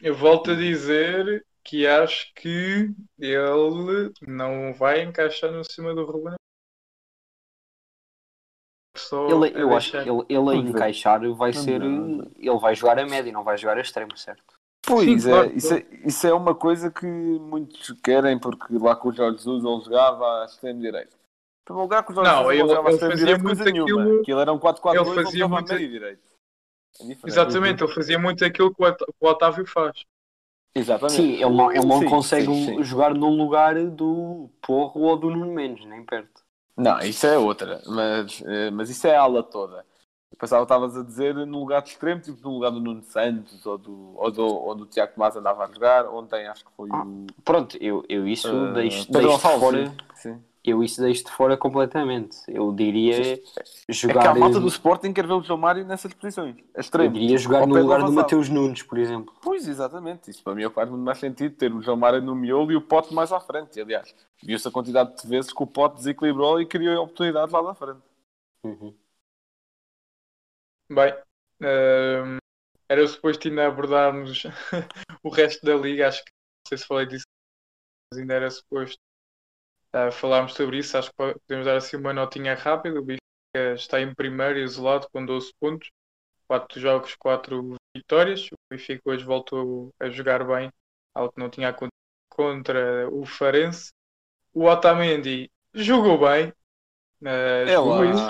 Eu 0.00 0.14
volto 0.14 0.52
a 0.52 0.54
dizer 0.54 1.44
que 1.64 1.86
acho 1.86 2.32
que 2.34 2.94
ele 3.18 4.12
não 4.26 4.72
vai 4.72 5.02
encaixar 5.02 5.50
no 5.50 5.64
cima 5.64 5.94
do 5.94 6.04
Ruben. 6.04 6.34
Ele, 9.30 9.56
a 9.56 9.60
eu 9.60 9.76
acho 9.76 9.92
que 9.92 10.08
ele, 10.08 10.24
ele 10.28 10.50
a 10.50 10.54
encaixar 10.54 11.20
vai 11.34 11.52
ser. 11.52 11.82
Ele 11.82 12.58
vai 12.60 12.74
jogar 12.74 12.98
a 12.98 13.06
média, 13.06 13.32
não 13.32 13.44
vai 13.44 13.56
jogar 13.56 13.76
a 13.76 13.80
extremo, 13.80 14.16
certo? 14.16 14.58
Pois 14.86 15.22
Sim, 15.22 15.28
é, 15.28 15.32
claro, 15.32 15.56
isso 15.56 15.74
é, 15.74 15.86
isso 16.04 16.26
é 16.26 16.32
uma 16.32 16.54
coisa 16.54 16.90
que 16.90 17.06
muitos 17.06 17.90
querem, 18.02 18.38
porque 18.38 18.72
lá 18.78 18.96
com 18.96 19.10
o 19.10 19.12
Jorge 19.12 19.38
Jesus 19.38 19.62
ele 19.64 19.84
jogava 19.84 20.42
à 20.42 20.44
extremo 20.46 20.80
direita. 20.80 21.17
O 21.74 22.22
Não, 22.22 22.52
ele, 22.52 22.62
extremo 22.62 22.98
fazia 22.98 23.26
muito 23.38 23.44
coisa 23.44 23.64
nenhuma. 23.64 24.02
aquilo- 24.02 24.20
Aquilo 24.20 24.40
era 24.40 24.52
um 24.52 24.58
4-4-2, 24.58 25.06
ele 25.16 25.24
fazia 25.24 25.48
muito- 25.48 25.72
a 25.72 25.76
meio 25.76 25.88
direito. 25.90 26.28
É. 27.00 27.16
Exatamente, 27.26 27.84
ele 27.84 27.92
fazia 27.92 28.18
muito 28.18 28.44
aquilo 28.44 28.74
que 28.74 28.82
o 28.82 29.26
Otávio 29.28 29.66
faz. 29.66 30.04
Exatamente. 30.74 31.16
Sim, 31.16 31.32
ele 31.34 31.50
não, 31.50 31.70
ele 31.72 31.86
não 31.86 32.00
Sim, 32.00 32.08
consegue 32.08 32.46
sim, 32.46 32.64
sim. 32.76 32.82
jogar 32.84 33.14
num 33.14 33.36
lugar 33.36 33.74
do 33.86 34.48
Porro 34.60 35.02
ou 35.02 35.16
do 35.16 35.30
Nuno 35.30 35.52
Mendes, 35.52 35.84
nem 35.86 36.04
perto. 36.04 36.42
Não, 36.76 36.98
isso 37.00 37.26
é 37.26 37.36
outra, 37.36 37.82
mas, 37.86 38.42
eh, 38.46 38.70
mas 38.70 38.88
isso 38.88 39.06
é 39.06 39.16
a 39.16 39.22
ala 39.22 39.42
toda. 39.42 39.84
Eu 40.30 40.38
pensava 40.38 40.64
que 40.64 40.72
estavas 40.72 40.96
a 40.96 41.02
dizer 41.02 41.34
no 41.34 41.58
lugar 41.58 41.82
de 41.82 41.88
extremo, 41.90 42.20
tipo 42.20 42.40
no 42.46 42.54
lugar 42.54 42.70
do 42.70 42.80
Nuno 42.80 43.02
Santos 43.02 43.64
ou 43.66 43.78
do, 43.78 44.12
ou 44.16 44.30
do, 44.30 44.46
onde 44.68 44.82
o 44.82 44.86
Tiago 44.86 45.14
Tomás 45.14 45.34
andava 45.34 45.64
a 45.64 45.72
jogar. 45.72 46.06
Ontem 46.06 46.46
acho 46.46 46.64
que 46.64 46.70
foi 46.76 46.88
Ah, 46.92 47.02
o. 47.04 47.26
Pronto, 47.44 47.76
eu, 47.80 48.04
eu 48.08 48.28
isso 48.28 48.46
eh, 48.48 48.72
deixo, 48.74 49.10
deixo 49.10 49.38
fora. 49.38 49.92
sim. 50.14 50.40
Eu 50.68 50.82
isso 50.84 51.00
deixo 51.00 51.24
de 51.24 51.30
fora 51.30 51.56
completamente. 51.56 52.36
Eu 52.48 52.72
diria 52.72 53.34
É 53.34 53.36
que 53.36 53.92
jogar. 53.92 54.28
a 54.28 54.34
malta 54.34 54.60
do 54.60 54.68
Sporting 54.68 55.12
quer 55.12 55.26
ver 55.26 55.32
o 55.32 55.42
João 55.42 55.58
Mário 55.58 55.84
nessas 55.84 56.12
posições. 56.12 56.56
Eu 56.74 56.80
extremo. 56.80 57.12
diria 57.12 57.38
jogar 57.38 57.66
no 57.66 57.74
lugar 57.74 58.02
do. 58.02 58.12
Mateus 58.12 58.48
Nunes, 58.48 58.82
por 58.82 58.98
exemplo. 58.98 59.34
Pois, 59.42 59.66
exatamente. 59.66 60.30
Isso 60.30 60.42
para 60.42 60.54
mim 60.54 60.64
é 60.64 60.70
faz 60.70 60.88
muito 60.88 61.02
mais 61.02 61.18
sentido 61.18 61.54
ter 61.56 61.72
o 61.72 61.80
João 61.82 61.96
Mário 61.96 62.20
no 62.22 62.34
miolo 62.34 62.70
e 62.72 62.76
o 62.76 62.80
Pote 62.80 63.12
mais 63.14 63.32
à 63.32 63.40
frente. 63.40 63.80
Aliás, 63.80 64.14
viu-se 64.42 64.66
a 64.66 64.70
quantidade 64.70 65.16
de 65.20 65.28
vezes 65.28 65.52
que 65.52 65.62
o 65.62 65.66
Pote 65.66 65.96
desequilibrou 65.96 66.60
e 66.60 66.66
criou 66.66 67.04
oportunidades 67.04 67.52
lá 67.52 67.62
da 67.62 67.74
frente. 67.74 68.00
Uhum. 68.64 68.94
Bem, 70.90 71.14
ehm, 71.60 72.38
era 72.88 73.06
suposto 73.06 73.46
ainda 73.48 73.66
abordarmos 73.66 74.44
o 75.22 75.28
resto 75.28 75.64
da 75.64 75.74
liga, 75.74 76.08
acho 76.08 76.24
que 76.24 76.30
não 76.30 76.68
sei 76.68 76.78
se 76.78 76.86
falei 76.86 77.06
disso, 77.06 77.26
mas 78.10 78.20
ainda 78.20 78.34
era 78.34 78.50
suposto 78.50 78.98
ah, 79.92 80.10
falarmos 80.10 80.54
sobre 80.54 80.78
isso. 80.78 80.96
Acho 80.96 81.10
que 81.10 81.16
podemos 81.16 81.66
dar 81.66 81.76
assim 81.76 81.96
uma 81.96 82.12
notinha 82.12 82.54
rápida. 82.54 82.98
O 82.98 83.04
Benfica 83.04 83.74
está 83.74 84.00
em 84.00 84.14
primeiro, 84.14 84.58
isolado, 84.58 85.08
com 85.12 85.24
12 85.24 85.52
pontos, 85.60 85.90
4 86.46 86.80
jogos, 86.80 87.14
4 87.16 87.76
vitórias. 87.96 88.46
O 88.52 88.56
Benfica 88.70 89.02
hoje 89.04 89.24
voltou 89.24 89.92
a 90.00 90.08
jogar 90.10 90.44
bem, 90.46 90.70
algo 91.14 91.32
que 91.32 91.40
não 91.40 91.50
tinha 91.50 91.68
acontecido 91.68 91.92
contra 92.28 93.08
o 93.10 93.24
Farense. 93.24 93.90
O 94.52 94.64
Otamendi 94.64 95.50
jogou 95.74 96.18
bem. 96.18 96.52
É 97.24 97.66
jogou 97.66 98.04
isso. 98.04 98.22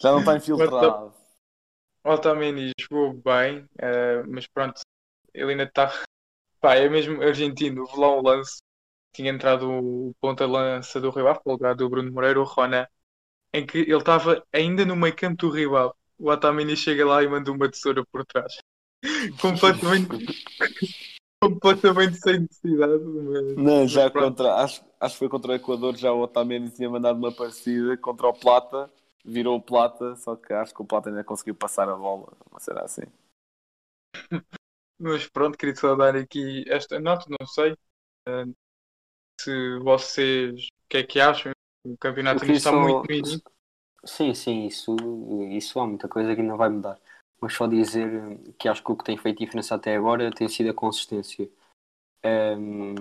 Já 0.00 0.12
não 0.12 0.20
está 0.20 0.36
infiltrado. 0.36 1.12
Otamendi 2.04 2.72
jogou 2.78 3.14
bem, 3.14 3.68
eh, 3.78 4.22
mas 4.24 4.46
pronto, 4.46 4.80
ele 5.32 5.52
ainda 5.52 5.64
está. 5.64 5.92
Pá, 6.60 6.74
é 6.74 6.88
mesmo 6.88 7.22
argentino, 7.22 7.84
lá 7.96 8.16
um 8.16 8.22
lance. 8.22 8.60
Tinha 9.12 9.30
entrado 9.30 9.70
o 9.70 10.14
ponta-lança 10.20 11.00
do 11.00 11.10
Rio 11.10 11.28
Ave, 11.28 11.40
para 11.42 11.50
o 11.50 11.52
lugar 11.52 11.74
do 11.74 11.88
Bruno 11.88 12.12
Moreira, 12.12 12.40
o 12.40 12.44
Ronan, 12.44 12.86
em 13.52 13.66
que 13.66 13.78
ele 13.78 13.96
estava 13.96 14.42
ainda 14.52 14.84
no 14.84 14.96
meio 14.96 15.14
campo 15.14 15.46
do 15.46 15.50
Rio 15.50 15.76
Ave. 15.76 15.94
O 16.18 16.30
Otamendi 16.30 16.76
chega 16.76 17.04
lá 17.04 17.22
e 17.22 17.28
manda 17.28 17.50
uma 17.50 17.70
tesoura 17.70 18.04
por 18.06 18.24
trás. 18.24 18.58
completamente, 19.40 20.08
completamente 21.42 22.16
sem 22.18 22.40
necessidade. 22.40 23.02
Mas, 23.02 23.56
Não, 23.56 23.88
já 23.88 24.04
mas 24.04 24.12
contra. 24.12 24.54
Acho, 24.54 24.84
acho 25.00 25.14
que 25.14 25.18
foi 25.18 25.28
contra 25.28 25.52
o 25.52 25.54
Equador. 25.54 25.96
Já 25.96 26.12
o 26.12 26.22
Otamendi 26.22 26.70
tinha 26.70 26.88
mandado 26.88 27.18
uma 27.18 27.32
parecida 27.32 27.96
contra 27.96 28.28
o 28.28 28.32
Plata. 28.32 28.90
Virou 29.24 29.56
o 29.56 29.62
Plata, 29.62 30.16
só 30.16 30.34
que 30.34 30.52
acho 30.52 30.74
que 30.74 30.82
o 30.82 30.84
Plata 30.84 31.08
ainda 31.10 31.24
conseguiu 31.24 31.54
passar 31.54 31.88
a 31.88 31.96
bola. 31.96 32.32
Uma 32.50 32.60
cena 32.60 32.82
assim. 32.82 33.02
Mas 34.98 35.28
pronto, 35.28 35.58
queria 35.58 35.74
só 35.74 35.96
dar 35.96 36.14
aqui 36.14 36.64
esta 36.68 37.00
nota, 37.00 37.26
não 37.28 37.46
sei 37.46 37.76
eh, 38.26 38.44
se 39.44 39.78
vocês 39.78 40.66
o 40.66 40.88
que 40.88 40.96
é 40.98 41.02
que 41.02 41.20
acham. 41.20 41.52
O 41.84 41.96
campeonato 41.96 42.44
ainda 42.44 42.56
está 42.56 42.70
só- 42.70 42.78
muito 42.80 43.08
no 43.08 43.14
início. 43.14 43.42
Sim, 44.04 44.34
sim, 44.34 44.66
isso, 44.66 44.96
isso 45.50 45.78
há 45.78 45.86
muita 45.86 46.08
coisa 46.08 46.34
que 46.34 46.40
ainda 46.40 46.56
vai 46.56 46.68
mudar. 46.68 46.98
Mas 47.40 47.54
só 47.54 47.66
dizer 47.66 48.08
que 48.58 48.68
acho 48.68 48.82
que 48.82 48.92
o 48.92 48.96
que 48.96 49.04
tem 49.04 49.16
feito 49.16 49.38
diferença 49.38 49.74
até 49.74 49.96
agora 49.96 50.30
tem 50.32 50.48
sido 50.48 50.70
a 50.70 50.74
consistência. 50.74 51.48
Ahm, 52.24 52.94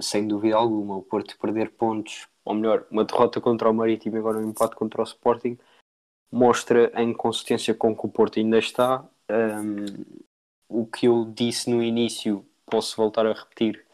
sem 0.00 0.26
dúvida 0.26 0.56
alguma, 0.56 0.96
o 0.96 1.02
Porto 1.02 1.38
perder 1.38 1.70
pontos, 1.72 2.26
ou 2.44 2.54
melhor, 2.54 2.86
uma 2.90 3.04
derrota 3.04 3.40
contra 3.40 3.70
o 3.70 3.74
Marítimo 3.74 4.16
e 4.16 4.18
agora 4.18 4.38
um 4.38 4.50
empate 4.50 4.74
contra 4.74 5.00
o 5.00 5.04
Sporting, 5.04 5.56
mostra 6.32 6.90
a 6.94 7.02
inconsistência 7.02 7.72
com 7.74 7.96
que 7.96 8.06
o 8.06 8.08
Porto 8.08 8.38
ainda 8.38 8.58
está. 8.58 9.04
Ahm, 9.28 10.04
o 10.68 10.86
que 10.86 11.06
eu 11.06 11.24
disse 11.32 11.70
no 11.70 11.82
início, 11.82 12.44
posso 12.66 12.96
voltar 12.96 13.26
a 13.26 13.32
repetir. 13.32 13.84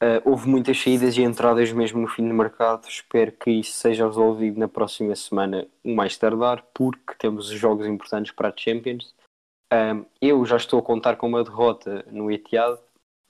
Ah, 0.00 0.20
houve 0.24 0.48
muitas 0.48 0.78
saídas 0.80 1.16
e 1.16 1.22
entradas 1.22 1.72
mesmo 1.72 2.00
no 2.00 2.08
fim 2.08 2.28
do 2.28 2.34
mercado. 2.34 2.86
Espero 2.86 3.32
que 3.32 3.50
isso 3.50 3.72
seja 3.72 4.06
resolvido 4.06 4.58
na 4.58 4.68
próxima 4.68 5.14
semana, 5.16 5.66
o 5.82 5.94
mais 5.94 6.16
tardar, 6.16 6.62
porque 6.74 7.14
temos 7.18 7.50
os 7.50 7.58
jogos 7.58 7.86
importantes 7.86 8.32
para 8.32 8.48
a 8.48 8.56
Champions. 8.56 9.14
Ahm, 9.72 10.04
eu 10.20 10.44
já 10.44 10.56
estou 10.56 10.78
a 10.78 10.82
contar 10.82 11.16
com 11.16 11.26
uma 11.26 11.42
derrota 11.42 12.04
no 12.10 12.30
Etihad, 12.30 12.78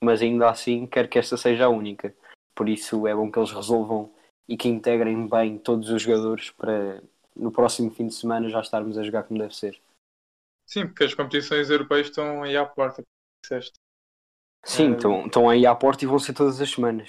mas 0.02 0.20
ainda 0.20 0.50
assim 0.50 0.86
quero 0.86 1.08
que 1.08 1.18
esta 1.18 1.36
seja 1.36 1.66
a 1.66 1.68
única. 1.68 2.14
Por 2.54 2.68
isso 2.68 3.06
é 3.06 3.14
bom 3.14 3.30
que 3.30 3.38
eles 3.38 3.52
resolvam 3.52 4.12
e 4.48 4.56
que 4.56 4.68
integrem 4.68 5.28
bem 5.28 5.58
todos 5.58 5.90
os 5.90 6.02
jogadores 6.02 6.50
para 6.50 7.02
no 7.34 7.52
próximo 7.52 7.90
fim 7.90 8.06
de 8.06 8.14
semana 8.14 8.48
já 8.48 8.60
estarmos 8.60 8.96
a 8.96 9.02
jogar 9.02 9.24
como 9.24 9.38
deve 9.38 9.54
ser. 9.54 9.78
Sim, 10.66 10.86
porque 10.86 11.04
as 11.04 11.14
competições 11.14 11.68
europeias 11.70 12.08
estão 12.08 12.42
aí 12.42 12.56
à 12.56 12.64
porta, 12.64 13.02
como 13.02 13.06
disseste. 13.42 13.78
Sim, 14.66 14.92
Ah, 14.92 14.96
estão, 14.96 15.24
estão 15.24 15.48
aí 15.48 15.64
à 15.64 15.74
porta 15.74 16.04
e 16.04 16.06
vão 16.06 16.18
ser 16.18 16.34
todas 16.34 16.60
as 16.60 16.70
semanas. 16.70 17.08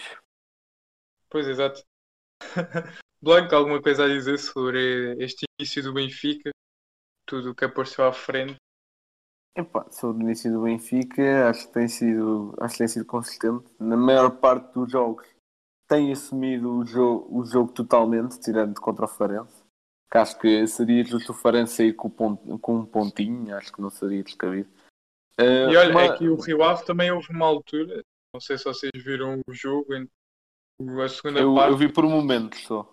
Pois, 1.29 1.47
exato. 1.47 1.81
Blanco, 3.21 3.55
alguma 3.55 3.81
coisa 3.81 4.05
a 4.05 4.09
dizer 4.09 4.39
sobre 4.39 5.15
este 5.23 5.45
início 5.59 5.83
do 5.83 5.93
Benfica? 5.93 6.51
Tudo 7.27 7.51
o 7.51 7.55
que 7.55 7.65
apareceu 7.65 8.05
à 8.05 8.13
frente. 8.13 8.57
Epá, 9.55 9.87
sobre 9.91 10.23
o 10.23 10.25
início 10.27 10.51
do 10.51 10.61
Benfica, 10.61 11.49
acho 11.49 11.67
que 11.67 11.73
tem 11.73 11.87
sido, 11.87 12.53
acho 12.61 12.73
que 12.73 12.77
tem 12.79 12.87
sido 12.87 13.05
consistente. 13.05 13.65
Na 13.79 13.97
maior 13.97 14.29
parte 14.39 14.71
dos 14.73 14.91
jogos 14.91 15.25
tem 15.87 16.11
assumido 16.11 16.71
o 16.77 16.85
jogo, 16.85 17.27
o 17.39 17.45
jogo 17.45 17.71
totalmente, 17.71 18.39
tirando 18.39 18.79
contra 18.81 19.05
o 19.05 19.07
Farense. 19.09 19.63
Que 20.11 20.17
acho 20.19 20.39
que 20.39 20.67
seria 20.67 21.03
justo 21.05 21.31
o 21.31 21.35
Farense 21.35 21.75
sair 21.77 21.93
com, 21.93 22.09
ponto- 22.09 22.59
com 22.59 22.77
um 22.79 22.85
pontinho, 22.85 23.55
acho 23.57 23.73
que 23.73 23.81
não 23.81 23.89
seria 23.89 24.23
descabido. 24.23 24.69
Eh, 25.39 25.71
E 25.71 25.77
olha, 25.77 25.91
uma- 25.91 26.03
é 26.03 26.17
que 26.17 26.27
o 26.27 26.35
Rio 26.35 26.63
Ave 26.63 26.85
também 26.85 27.11
houve 27.11 27.29
uma 27.31 27.45
altura, 27.45 28.03
não 28.33 28.41
sei 28.41 28.57
se 28.57 28.63
vocês 28.65 28.91
viram 28.95 29.41
o 29.47 29.53
jogo, 29.53 29.93
a 29.93 31.09
segunda 31.09 31.41
eu, 31.41 31.55
parte, 31.55 31.71
eu 31.71 31.77
vi 31.77 31.91
por 31.91 32.05
um 32.05 32.09
momento 32.09 32.57
só. 32.57 32.83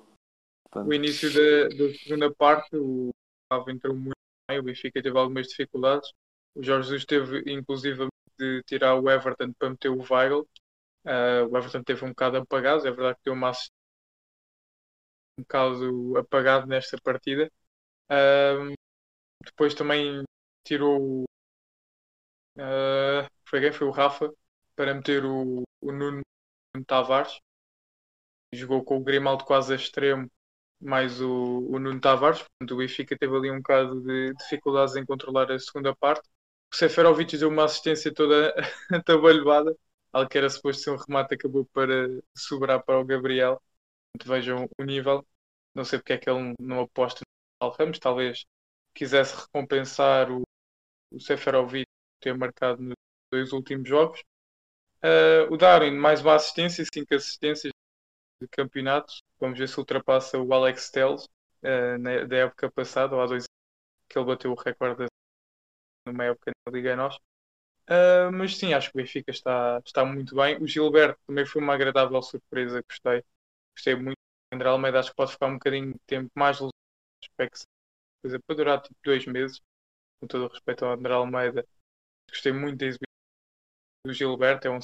Portanto, 0.65 0.89
o 0.89 0.95
início 0.95 1.33
da, 1.33 1.69
da 1.69 1.95
segunda 1.95 2.35
parte, 2.35 2.77
o 2.77 3.11
Ave 3.51 3.73
entrou 3.73 3.95
muito 3.95 4.17
bem, 4.49 4.59
o 4.59 4.63
Benfica 4.63 5.03
teve 5.03 5.19
algumas 5.19 5.49
dificuldades. 5.49 6.11
O 6.55 6.63
Jorge 6.63 6.89
Jesus 6.89 7.05
teve, 7.05 7.43
inclusive, 7.53 8.09
de 8.39 8.63
tirar 8.65 8.95
o 8.97 9.11
Everton 9.11 9.53
para 9.59 9.71
meter 9.71 9.89
o 9.89 9.99
Weigl. 10.11 10.47
Ah, 11.07 11.47
o 11.51 11.57
Everton 11.57 11.83
teve 11.83 12.05
um 12.05 12.11
bocado 12.11 12.37
apagado, 12.39 12.87
é 12.87 12.91
verdade 12.91 13.17
que 13.19 13.25
deu 13.25 13.35
uma 13.35 13.51
assistência 13.51 13.73
um 15.39 15.43
bocado 15.43 16.17
apagado 16.19 16.67
nesta 16.67 16.97
partida. 17.03 17.51
Ah, 18.09 18.55
depois 19.45 19.75
também 19.75 20.25
tirou 20.67 21.25
ah, 22.59 23.29
foi 23.49 23.61
quem? 23.61 23.73
Foi 23.73 23.87
o 23.87 23.91
Rafa 23.91 24.33
para 24.77 24.95
meter 24.95 25.25
o, 25.25 25.63
o 25.81 25.93
Nuno 25.93 26.23
Tavares. 26.87 27.41
Jogou 28.53 28.85
com 28.85 28.97
o 28.99 29.03
Grimaldo 29.05 29.45
quase 29.45 29.73
a 29.73 29.77
extremo, 29.77 30.31
mais 30.81 31.21
o, 31.21 31.67
o 31.71 31.79
Nuno 31.79 32.01
Tavares. 32.01 32.41
Portanto, 32.41 32.75
o 32.75 32.79
Benfica 32.79 33.17
teve 33.19 33.37
ali 33.37 33.51
um 33.51 33.59
bocado 33.59 34.01
de 34.03 34.35
dificuldades 34.35 34.97
em 34.97 35.05
controlar 35.07 35.51
a 35.53 35.59
segunda 35.59 35.95
parte. 35.97 36.29
O 36.73 36.77
Seferovic 36.77 37.37
deu 37.39 37.49
uma 37.51 37.65
assistência 37.65 38.13
toda 38.15 38.55
atabalhoada. 38.93 39.77
Algo 40.13 40.31
que 40.31 40.39
era 40.39 40.49
suposto 40.51 40.83
ser 40.83 40.91
um 40.91 40.97
remate 40.97 41.35
acabou 41.35 41.67
para 41.67 42.09
sobrar 42.37 42.83
para 42.85 43.01
o 43.01 43.05
Gabriel. 43.05 43.61
Portanto, 44.13 44.29
vejam 44.35 44.69
o 44.79 44.85
nível. 44.85 45.27
Não 45.75 45.85
sei 45.85 45.99
porque 45.99 46.15
é 46.15 46.19
que 46.19 46.31
ele 46.31 46.55
não 46.61 46.81
aposta 46.83 47.23
no 47.63 47.71
Ramos. 47.71 47.99
Talvez 47.99 48.47
quisesse 48.95 49.37
recompensar 49.37 50.31
o, 50.31 50.43
o 51.13 51.21
Seferovic 51.21 51.87
ter 52.25 52.39
marcado 52.39 52.83
nos 52.83 52.97
dois 53.33 53.53
últimos 53.53 53.89
jogos. 53.89 54.23
Ah, 55.03 55.49
o 55.51 55.57
Darwin, 55.57 55.93
mais 55.93 56.23
uma 56.23 56.35
assistência, 56.37 56.85
cinco 56.93 57.15
assistências 57.15 57.73
de 58.43 58.49
campeonato. 58.49 59.15
Vamos 59.41 59.59
ver 59.59 59.69
se 59.69 59.79
ultrapassa 59.79 60.39
o 60.41 60.55
Alex 60.55 60.91
Telles 60.91 61.29
ah, 61.65 61.99
na- 61.99 62.25
da 62.27 62.37
época 62.39 62.71
passada, 62.73 63.15
ou 63.17 63.23
há 63.23 63.27
dois 63.27 63.45
que 64.09 64.19
ele 64.19 64.27
bateu 64.27 64.53
o 64.53 64.57
recorde 64.57 65.07
numa 66.07 66.25
época 66.25 66.53
na 66.67 66.73
Liga 66.73 66.97
Nós. 66.97 67.17
Ah, 67.89 68.31
mas 68.33 68.57
sim, 68.59 68.75
acho 68.75 68.91
que 68.93 68.99
o 68.99 69.03
Benfica 69.03 69.31
está, 69.31 69.81
está 69.87 70.05
muito 70.05 70.37
bem. 70.37 70.59
O 70.63 70.67
Gilberto 70.69 71.21
também 71.27 71.47
foi 71.47 71.63
uma 71.63 71.75
agradável 71.75 72.23
surpresa, 72.23 72.83
gostei. 72.89 73.25
Gostei 73.77 73.97
muito. 73.97 74.19
O 74.53 74.57
André 74.57 74.69
Almeida 74.71 75.01
acho 75.01 75.11
que 75.11 75.17
pode 75.17 75.33
ficar 75.33 75.49
um 75.49 75.55
bocadinho 75.55 75.95
de 75.95 76.01
tempo 76.07 76.31
mais 76.37 76.59
lesões, 76.59 76.73
espero 77.23 77.51
que 77.51 77.59
seja 77.59 77.69
coisa 78.23 78.41
para 78.47 78.57
durar 78.57 78.83
tipo 78.83 78.97
dois 79.05 79.27
meses. 79.27 79.61
Com 80.21 80.29
todo 80.29 80.47
o 80.47 80.49
respeito 80.49 80.85
ao 80.87 80.93
André 80.95 81.15
Almeida, 81.15 81.67
Gostei 82.29 82.53
muito 82.53 82.79
da 82.79 82.87
exibição 82.87 83.05
do 84.07 84.13
Gilberto. 84.13 84.69
É 84.69 84.71
um, 84.71 84.79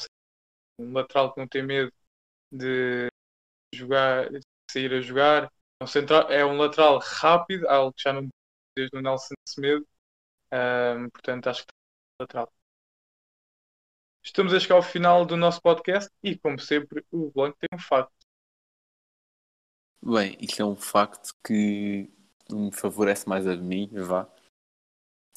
um 0.81 0.93
lateral 0.93 1.33
que 1.33 1.41
não 1.41 1.49
tem 1.49 1.63
medo 1.63 1.93
de 2.53 3.09
jogar, 3.75 4.31
de 4.31 4.41
sair 4.71 4.93
a 4.93 5.01
jogar. 5.01 5.53
É 5.81 5.85
um, 5.85 5.87
central, 5.87 6.31
é 6.31 6.45
um 6.45 6.57
lateral 6.57 6.99
rápido, 6.99 7.69
algo 7.69 7.93
que 7.93 8.03
já 8.03 8.13
não 8.13 8.29
desde 8.77 8.97
o 8.97 9.03
Nelson 9.03 9.35
Semedo. 9.47 9.87
Um, 10.53 11.11
portanto, 11.11 11.49
acho 11.49 11.67
que 11.67 11.73
está 11.73 12.23
lateral. 12.23 12.53
Estamos 14.23 14.53
a 14.53 14.61
chegar 14.61 14.77
ao 14.77 14.83
final 14.83 15.25
do 15.25 15.37
nosso 15.37 15.61
podcast 15.63 16.11
e, 16.23 16.39
como 16.39 16.59
sempre, 16.59 17.05
o 17.11 17.31
Blanco 17.31 17.57
tem 17.59 17.69
um 17.73 17.79
facto. 17.79 18.13
Bem, 20.03 20.37
isto 20.41 20.61
é 20.61 20.65
um 20.65 20.77
facto 20.77 21.35
que 21.45 22.11
me 22.51 22.73
favorece 22.73 23.29
mais 23.29 23.47
a 23.47 23.57
mim, 23.57 23.89
vá. 23.93 24.29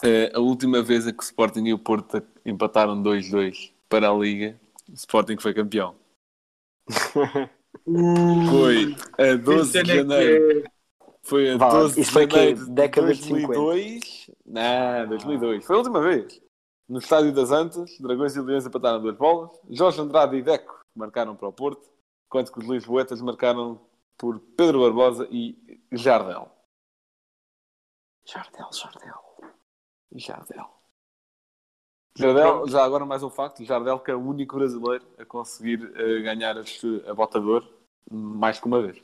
Uh, 0.04 0.36
a 0.36 0.40
última 0.40 0.82
vez 0.82 1.08
a 1.08 1.14
que 1.14 1.20
o 1.20 1.24
Sporting 1.24 1.64
e 1.64 1.74
o 1.74 1.80
Porto 1.80 2.22
empataram 2.46 3.02
2-2 3.02 3.72
para 3.88 4.10
a 4.10 4.14
Liga, 4.14 4.60
o 4.90 4.94
Sporting 4.94 5.38
foi 5.38 5.54
campeão. 5.54 5.96
foi 8.50 8.96
a 9.18 9.36
12 9.36 9.84
de 9.84 9.96
janeiro. 9.96 10.64
Foi 11.24 11.52
a 11.52 11.58
Vá, 11.58 11.70
12 11.70 11.96
de 11.96 12.02
isso 12.02 12.12
foi 12.12 12.28
que 12.28 12.36
janeiro 12.36 12.66
de 12.66 12.72
década 12.72 13.14
de 13.14 13.30
2002. 13.30 14.32
Não, 14.46 15.08
2002. 15.08 15.66
Foi 15.66 15.76
a 15.76 15.80
última 15.80 16.02
vez. 16.02 16.42
No 16.90 17.00
Estádio 17.00 17.32
das 17.32 17.52
Antas, 17.52 17.98
Dragões 17.98 18.36
e 18.36 18.42
Leões 18.42 18.66
empataram 18.66 19.02
duas 19.02 19.16
bolas. 19.16 19.52
Jorge 19.70 20.02
Andrade 20.02 20.36
e 20.36 20.42
Deco 20.42 20.82
marcaram 20.94 21.34
para 21.34 21.48
o 21.48 21.54
Porto, 21.54 21.90
enquanto 22.28 22.52
que 22.52 22.60
os 22.60 22.68
Lisboetas 22.68 23.22
marcaram 23.22 23.80
por 24.18 24.38
Pedro 24.58 24.82
Barbosa 24.82 25.28
e 25.32 25.80
Jardel. 25.94 26.52
Jardel, 28.26 28.70
Jardel. 28.74 29.23
Jardel. 30.16 30.70
Jardel, 32.16 32.68
já 32.68 32.84
agora 32.84 33.06
mais 33.06 33.24
um 33.24 33.30
facto, 33.30 33.64
Jardel 33.66 34.00
que 34.00 34.12
é 34.12 34.16
o 34.16 34.22
único 34.22 34.56
brasileiro 34.56 35.06
a 35.18 35.26
conseguir 35.26 35.92
eh, 35.96 36.22
ganhar 36.22 36.56
este, 36.58 37.04
a 37.08 37.14
bota 37.14 37.40
de 37.40 37.48
ouro 37.48 37.68
mais 38.10 38.60
que 38.60 38.68
uma 38.68 38.82
vez. 38.82 39.04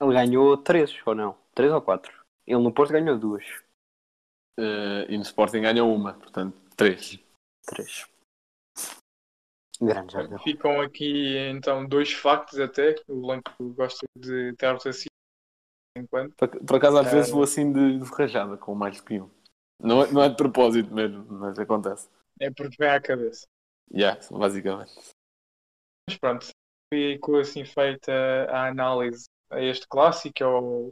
Ele 0.00 0.12
ganhou 0.12 0.56
três, 0.56 0.94
ou 1.04 1.14
não? 1.14 1.36
Três 1.54 1.72
ou 1.72 1.82
quatro? 1.82 2.12
Ele 2.46 2.62
no 2.62 2.72
Porto 2.72 2.92
ganhou 2.92 3.18
duas. 3.18 3.44
Eh, 4.58 5.06
e 5.08 5.16
no 5.16 5.22
Sporting 5.22 5.62
ganhou 5.62 5.92
uma, 5.92 6.14
portanto, 6.14 6.56
três. 6.76 7.18
Três. 7.66 8.06
Grande 9.80 10.12
Jardel. 10.12 10.38
Ficam 10.38 10.80
aqui 10.80 11.36
então 11.48 11.84
dois 11.84 12.12
factos 12.12 12.60
até. 12.60 12.94
O 13.08 13.20
Blanco 13.20 13.50
gosta 13.74 14.06
de 14.16 14.54
ter-vos 14.56 14.86
assim 14.86 15.08
enquanto. 15.96 16.34
Por, 16.36 16.48
por 16.48 16.76
acaso 16.76 16.98
às 16.98 17.10
vezes 17.10 17.30
vou 17.30 17.42
assim 17.42 17.72
de, 17.72 17.98
de 17.98 18.04
rajada 18.12 18.56
com 18.56 18.74
mais 18.74 19.00
que 19.00 19.20
um. 19.20 19.30
Não 19.80 20.02
é, 20.02 20.12
não 20.12 20.22
é 20.22 20.28
de 20.28 20.36
propósito 20.36 20.92
mesmo, 20.94 21.24
mas 21.28 21.58
acontece. 21.58 22.08
É 22.40 22.50
porque 22.50 22.76
vem 22.78 22.88
à 22.88 23.00
cabeça. 23.00 23.46
Yeah, 23.92 24.20
basicamente. 24.30 24.92
Mas 26.08 26.18
pronto, 26.18 26.46
ficou 26.92 27.38
assim 27.38 27.64
feita 27.64 28.12
a 28.50 28.68
análise 28.68 29.26
a 29.50 29.60
este 29.60 29.86
clássico, 29.86 30.44
ao 30.44 30.90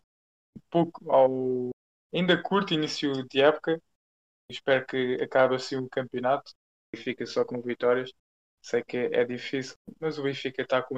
pouco, 0.70 1.11
ao 1.11 1.70
ainda 2.12 2.40
curto 2.42 2.74
início 2.74 3.26
de 3.28 3.40
época. 3.40 3.80
Espero 4.50 4.86
que 4.86 5.14
acabe 5.22 5.55
assim 5.55 5.76
o 5.76 5.88
campeonato 5.88 6.53
e 6.94 6.98
fica 6.98 7.24
só 7.24 7.44
com 7.44 7.61
vitórias. 7.61 8.11
Sei 8.62 8.82
que 8.84 8.96
é 8.96 9.24
difícil, 9.24 9.74
mas 9.98 10.18
o 10.18 10.22
Benfica 10.22 10.62
está 10.62 10.82
com 10.82 10.96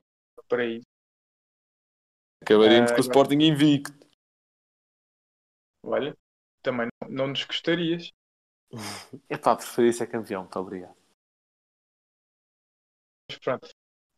para 0.48 0.64
isso. 0.64 0.84
Acabaremos 2.42 2.90
Eh, 2.90 2.94
com 2.94 3.00
o 3.00 3.04
Sporting 3.04 3.38
invicto. 3.40 3.92
Olha, 5.82 6.16
também 6.62 6.88
não, 7.02 7.08
não 7.10 7.26
nos 7.28 7.44
gostarias. 7.44 8.10
Epá, 9.30 9.56
preferi 9.56 9.92
ser 9.92 10.06
campeão, 10.06 10.42
muito 10.42 10.58
obrigado. 10.58 10.96
Mas 13.30 13.38
pronto. 13.38 13.68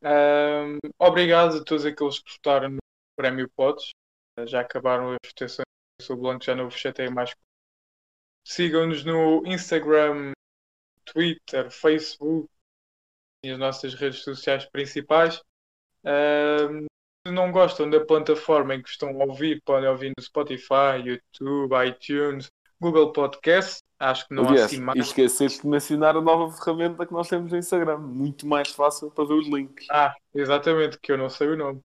Ahm, 0.02 0.78
obrigado 0.98 1.58
a 1.58 1.64
todos 1.64 1.84
aqueles 1.84 2.18
que 2.20 2.32
votaram 2.32 2.70
no 2.70 2.78
Prémio 3.16 3.48
Pods. 3.56 3.90
Já 4.46 4.60
acabaram 4.60 5.12
as 5.12 5.18
votações. 5.30 5.66
Eu 6.00 6.06
sou 6.06 6.16
Blanco, 6.16 6.44
já 6.44 6.54
não 6.54 6.68
vos 6.68 6.78
chatei 6.78 7.08
mais. 7.08 7.34
Sigam-nos 8.46 9.04
no 9.04 9.42
Instagram, 9.46 10.32
Twitter, 11.04 11.70
Facebook 11.70 12.48
e 13.44 13.50
as 13.50 13.58
nossas 13.58 13.94
redes 13.94 14.20
sociais 14.22 14.66
principais. 14.66 15.42
Ahm, 16.04 16.86
se 17.26 17.32
não 17.32 17.50
gostam 17.50 17.90
da 17.90 18.04
plataforma 18.04 18.74
em 18.74 18.82
que 18.82 18.88
estão 18.88 19.20
a 19.20 19.24
ouvir, 19.24 19.60
podem 19.64 19.88
ouvir 19.88 20.12
no 20.16 20.22
Spotify, 20.22 21.02
YouTube, 21.04 21.74
iTunes, 21.86 22.48
Google 22.80 23.12
Podcast. 23.12 23.82
Acho 23.98 24.28
que 24.28 24.34
não 24.34 24.48
há 24.48 24.52
assim 24.52 24.76
e 24.76 24.80
mais. 24.80 24.98
esqueceste 25.00 25.62
de 25.62 25.68
mencionar 25.68 26.16
a 26.16 26.20
nova 26.20 26.52
ferramenta 26.52 27.04
que 27.04 27.12
nós 27.12 27.28
temos 27.28 27.50
no 27.50 27.58
Instagram. 27.58 27.98
Muito 27.98 28.46
mais 28.46 28.70
fácil 28.70 29.10
para 29.10 29.24
ver 29.24 29.34
os 29.34 29.48
links. 29.48 29.86
Ah, 29.90 30.14
exatamente, 30.34 30.98
que 31.00 31.10
eu 31.10 31.18
não 31.18 31.28
sei 31.28 31.48
o 31.48 31.56
nome. 31.56 31.80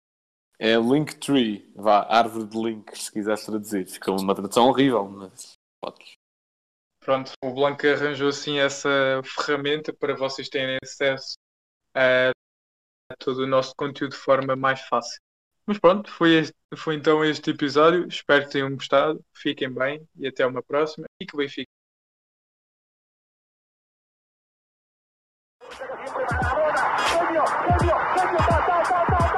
É 0.57 0.75
Linktree. 0.75 1.71
Vá, 1.75 2.07
árvore 2.09 2.47
de 2.47 2.57
links, 2.57 3.03
se 3.03 3.11
quiseres 3.11 3.45
traduzir. 3.45 3.85
Fica 3.85 4.11
uma 4.11 4.33
tradução 4.33 4.67
horrível, 4.67 5.07
mas 5.07 5.53
podes. 5.79 6.13
Pronto, 6.99 7.31
o 7.43 7.53
Blanco 7.53 7.85
arranjou 7.85 8.29
assim 8.29 8.57
essa 8.57 9.21
ferramenta 9.23 9.93
para 9.93 10.15
vocês 10.15 10.49
terem 10.49 10.77
acesso 10.83 11.35
a 11.95 12.31
todo 13.19 13.43
o 13.43 13.47
nosso 13.47 13.73
conteúdo 13.77 14.11
de 14.11 14.17
forma 14.17 14.55
mais 14.55 14.81
fácil. 14.81 15.19
Mas 15.67 15.77
pronto, 15.79 16.09
foi, 16.11 16.33
este- 16.35 16.55
foi 16.77 16.95
então 16.95 17.23
este 17.23 17.51
episódio. 17.51 18.07
Espero 18.07 18.45
que 18.45 18.51
tenham 18.51 18.73
gostado. 18.75 19.23
Fiquem 19.35 19.71
bem 19.71 20.07
e 20.15 20.27
até 20.27 20.45
uma 20.45 20.63
próxima. 20.63 21.05
E 21.21 21.25
que 21.25 21.35
bem 21.37 21.47
fiquem. 21.49 21.67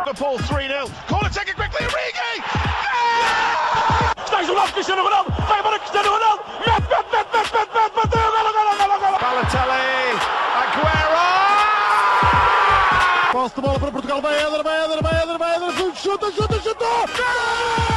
Liverpool 0.06 0.38
3 0.48 0.68
0. 0.68 1.19
Chuta, 16.10 16.32
chuta. 16.32 17.06
Gol! 17.16 17.89